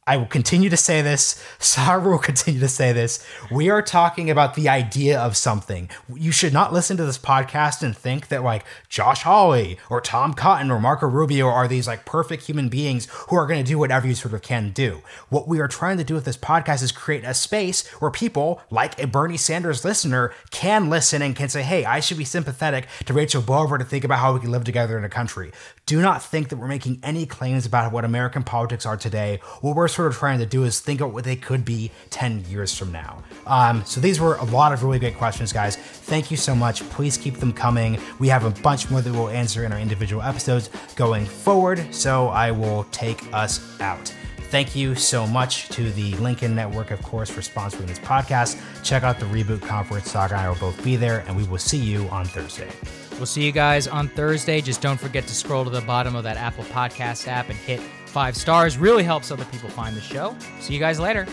I 0.07 0.17
will 0.17 0.27
continue 0.27 0.69
to 0.69 0.77
say 0.77 1.01
this. 1.01 1.43
Saagar 1.59 2.11
will 2.11 2.19
continue 2.19 2.59
to 2.59 2.67
say 2.67 2.93
this. 2.93 3.25
We 3.49 3.71
are 3.71 3.81
talking 3.81 4.29
about 4.29 4.53
the 4.53 4.69
idea 4.69 5.19
of 5.19 5.35
something. 5.35 5.89
You 6.13 6.31
should 6.31 6.53
not 6.53 6.71
listen 6.71 6.95
to 6.97 7.05
this 7.05 7.17
podcast 7.17 7.81
and 7.81 7.97
think 7.97 8.27
that 8.27 8.43
like 8.43 8.65
Josh 8.87 9.23
Hawley 9.23 9.79
or 9.89 10.01
Tom 10.01 10.35
Cotton 10.35 10.69
or 10.69 10.79
Marco 10.79 11.07
Rubio 11.07 11.47
are 11.47 11.67
these 11.67 11.87
like 11.87 12.05
perfect 12.05 12.43
human 12.43 12.69
beings 12.69 13.07
who 13.29 13.35
are 13.35 13.47
going 13.47 13.63
to 13.63 13.67
do 13.67 13.79
whatever 13.79 14.07
you 14.07 14.13
sort 14.13 14.35
of 14.35 14.43
can 14.43 14.69
do. 14.69 15.01
What 15.29 15.47
we 15.47 15.59
are 15.59 15.67
trying 15.67 15.97
to 15.97 16.03
do 16.03 16.13
with 16.13 16.25
this 16.25 16.37
podcast 16.37 16.83
is 16.83 16.91
create 16.91 17.23
a 17.23 17.33
space 17.33 17.87
where 17.93 18.11
people 18.11 18.61
like 18.69 19.01
a 19.01 19.07
Bernie 19.07 19.37
Sanders 19.37 19.83
listener 19.83 20.31
can 20.51 20.87
listen 20.87 21.23
and 21.23 21.35
can 21.35 21.49
say, 21.49 21.63
hey, 21.63 21.83
I 21.83 21.99
should 21.99 22.19
be 22.19 22.25
sympathetic 22.25 22.87
to 23.05 23.13
Rachel 23.13 23.41
Bovard 23.41 23.79
to 23.79 23.85
think 23.85 24.03
about 24.03 24.19
how 24.19 24.35
we 24.35 24.39
can 24.39 24.51
live 24.51 24.65
together 24.65 24.99
in 24.99 25.03
a 25.03 25.09
country. 25.09 25.51
Do 25.87 25.99
not 25.99 26.21
think 26.21 26.49
that 26.49 26.57
we're 26.57 26.67
making 26.67 26.99
any 27.01 27.25
claims 27.25 27.65
about 27.65 27.91
what 27.91 28.05
American 28.05 28.43
politics 28.43 28.85
are 28.85 28.97
today. 28.97 29.39
What 29.61 29.75
we're 29.75 29.94
sort 29.95 30.07
of 30.09 30.17
trying 30.17 30.39
to 30.39 30.45
do 30.45 30.63
is 30.63 30.79
think 30.79 31.01
of 31.01 31.13
what 31.13 31.23
they 31.23 31.35
could 31.35 31.65
be 31.65 31.91
10 32.09 32.45
years 32.49 32.77
from 32.77 32.91
now. 32.91 33.23
Um, 33.47 33.83
so 33.85 33.99
these 34.01 34.19
were 34.19 34.35
a 34.35 34.43
lot 34.45 34.73
of 34.73 34.83
really 34.83 34.99
great 34.99 35.17
questions, 35.17 35.51
guys. 35.53 35.75
Thank 35.75 36.29
you 36.29 36.37
so 36.37 36.53
much. 36.53 36.87
Please 36.89 37.17
keep 37.17 37.37
them 37.37 37.53
coming. 37.53 37.99
We 38.19 38.27
have 38.27 38.43
a 38.43 38.51
bunch 38.61 38.89
more 38.91 39.01
that 39.01 39.11
we'll 39.11 39.29
answer 39.29 39.63
in 39.63 39.71
our 39.71 39.79
individual 39.79 40.21
episodes 40.21 40.69
going 40.95 41.25
forward. 41.25 41.93
So 41.93 42.27
I 42.27 42.51
will 42.51 42.83
take 42.91 43.33
us 43.33 43.79
out. 43.79 44.13
Thank 44.49 44.75
you 44.75 44.95
so 44.95 45.25
much 45.25 45.69
to 45.69 45.91
the 45.91 46.13
Lincoln 46.15 46.55
Network, 46.55 46.91
of 46.91 47.01
course, 47.01 47.29
for 47.29 47.41
sponsoring 47.41 47.87
this 47.87 47.99
podcast. 47.99 48.61
Check 48.83 49.03
out 49.03 49.19
the 49.19 49.25
Reboot 49.25 49.61
Conference. 49.61 50.13
Saagar 50.13 50.31
and 50.31 50.41
I 50.41 50.49
will 50.49 50.55
both 50.57 50.81
be 50.83 50.95
there, 50.95 51.25
and 51.27 51.35
we 51.35 51.43
will 51.43 51.57
see 51.57 51.79
you 51.79 52.07
on 52.09 52.25
Thursday. 52.25 52.69
We'll 53.17 53.25
see 53.25 53.43
you 53.43 53.51
guys 53.51 53.87
on 53.87 54.07
Thursday. 54.09 54.61
Just 54.61 54.81
don't 54.81 54.99
forget 54.99 55.25
to 55.27 55.33
scroll 55.33 55.63
to 55.63 55.69
the 55.69 55.81
bottom 55.81 56.15
of 56.15 56.23
that 56.23 56.37
Apple 56.37 56.63
Podcast 56.65 57.27
app 57.27 57.49
and 57.49 57.57
hit 57.57 57.81
five 58.15 58.37
stars. 58.37 58.77
Really 58.77 59.03
helps 59.03 59.29
other 59.29 59.43
people 59.51 59.67
find 59.67 59.93
the 59.93 59.99
show. 59.99 60.37
See 60.61 60.73
you 60.73 60.79
guys 60.79 61.01
later. 61.01 61.27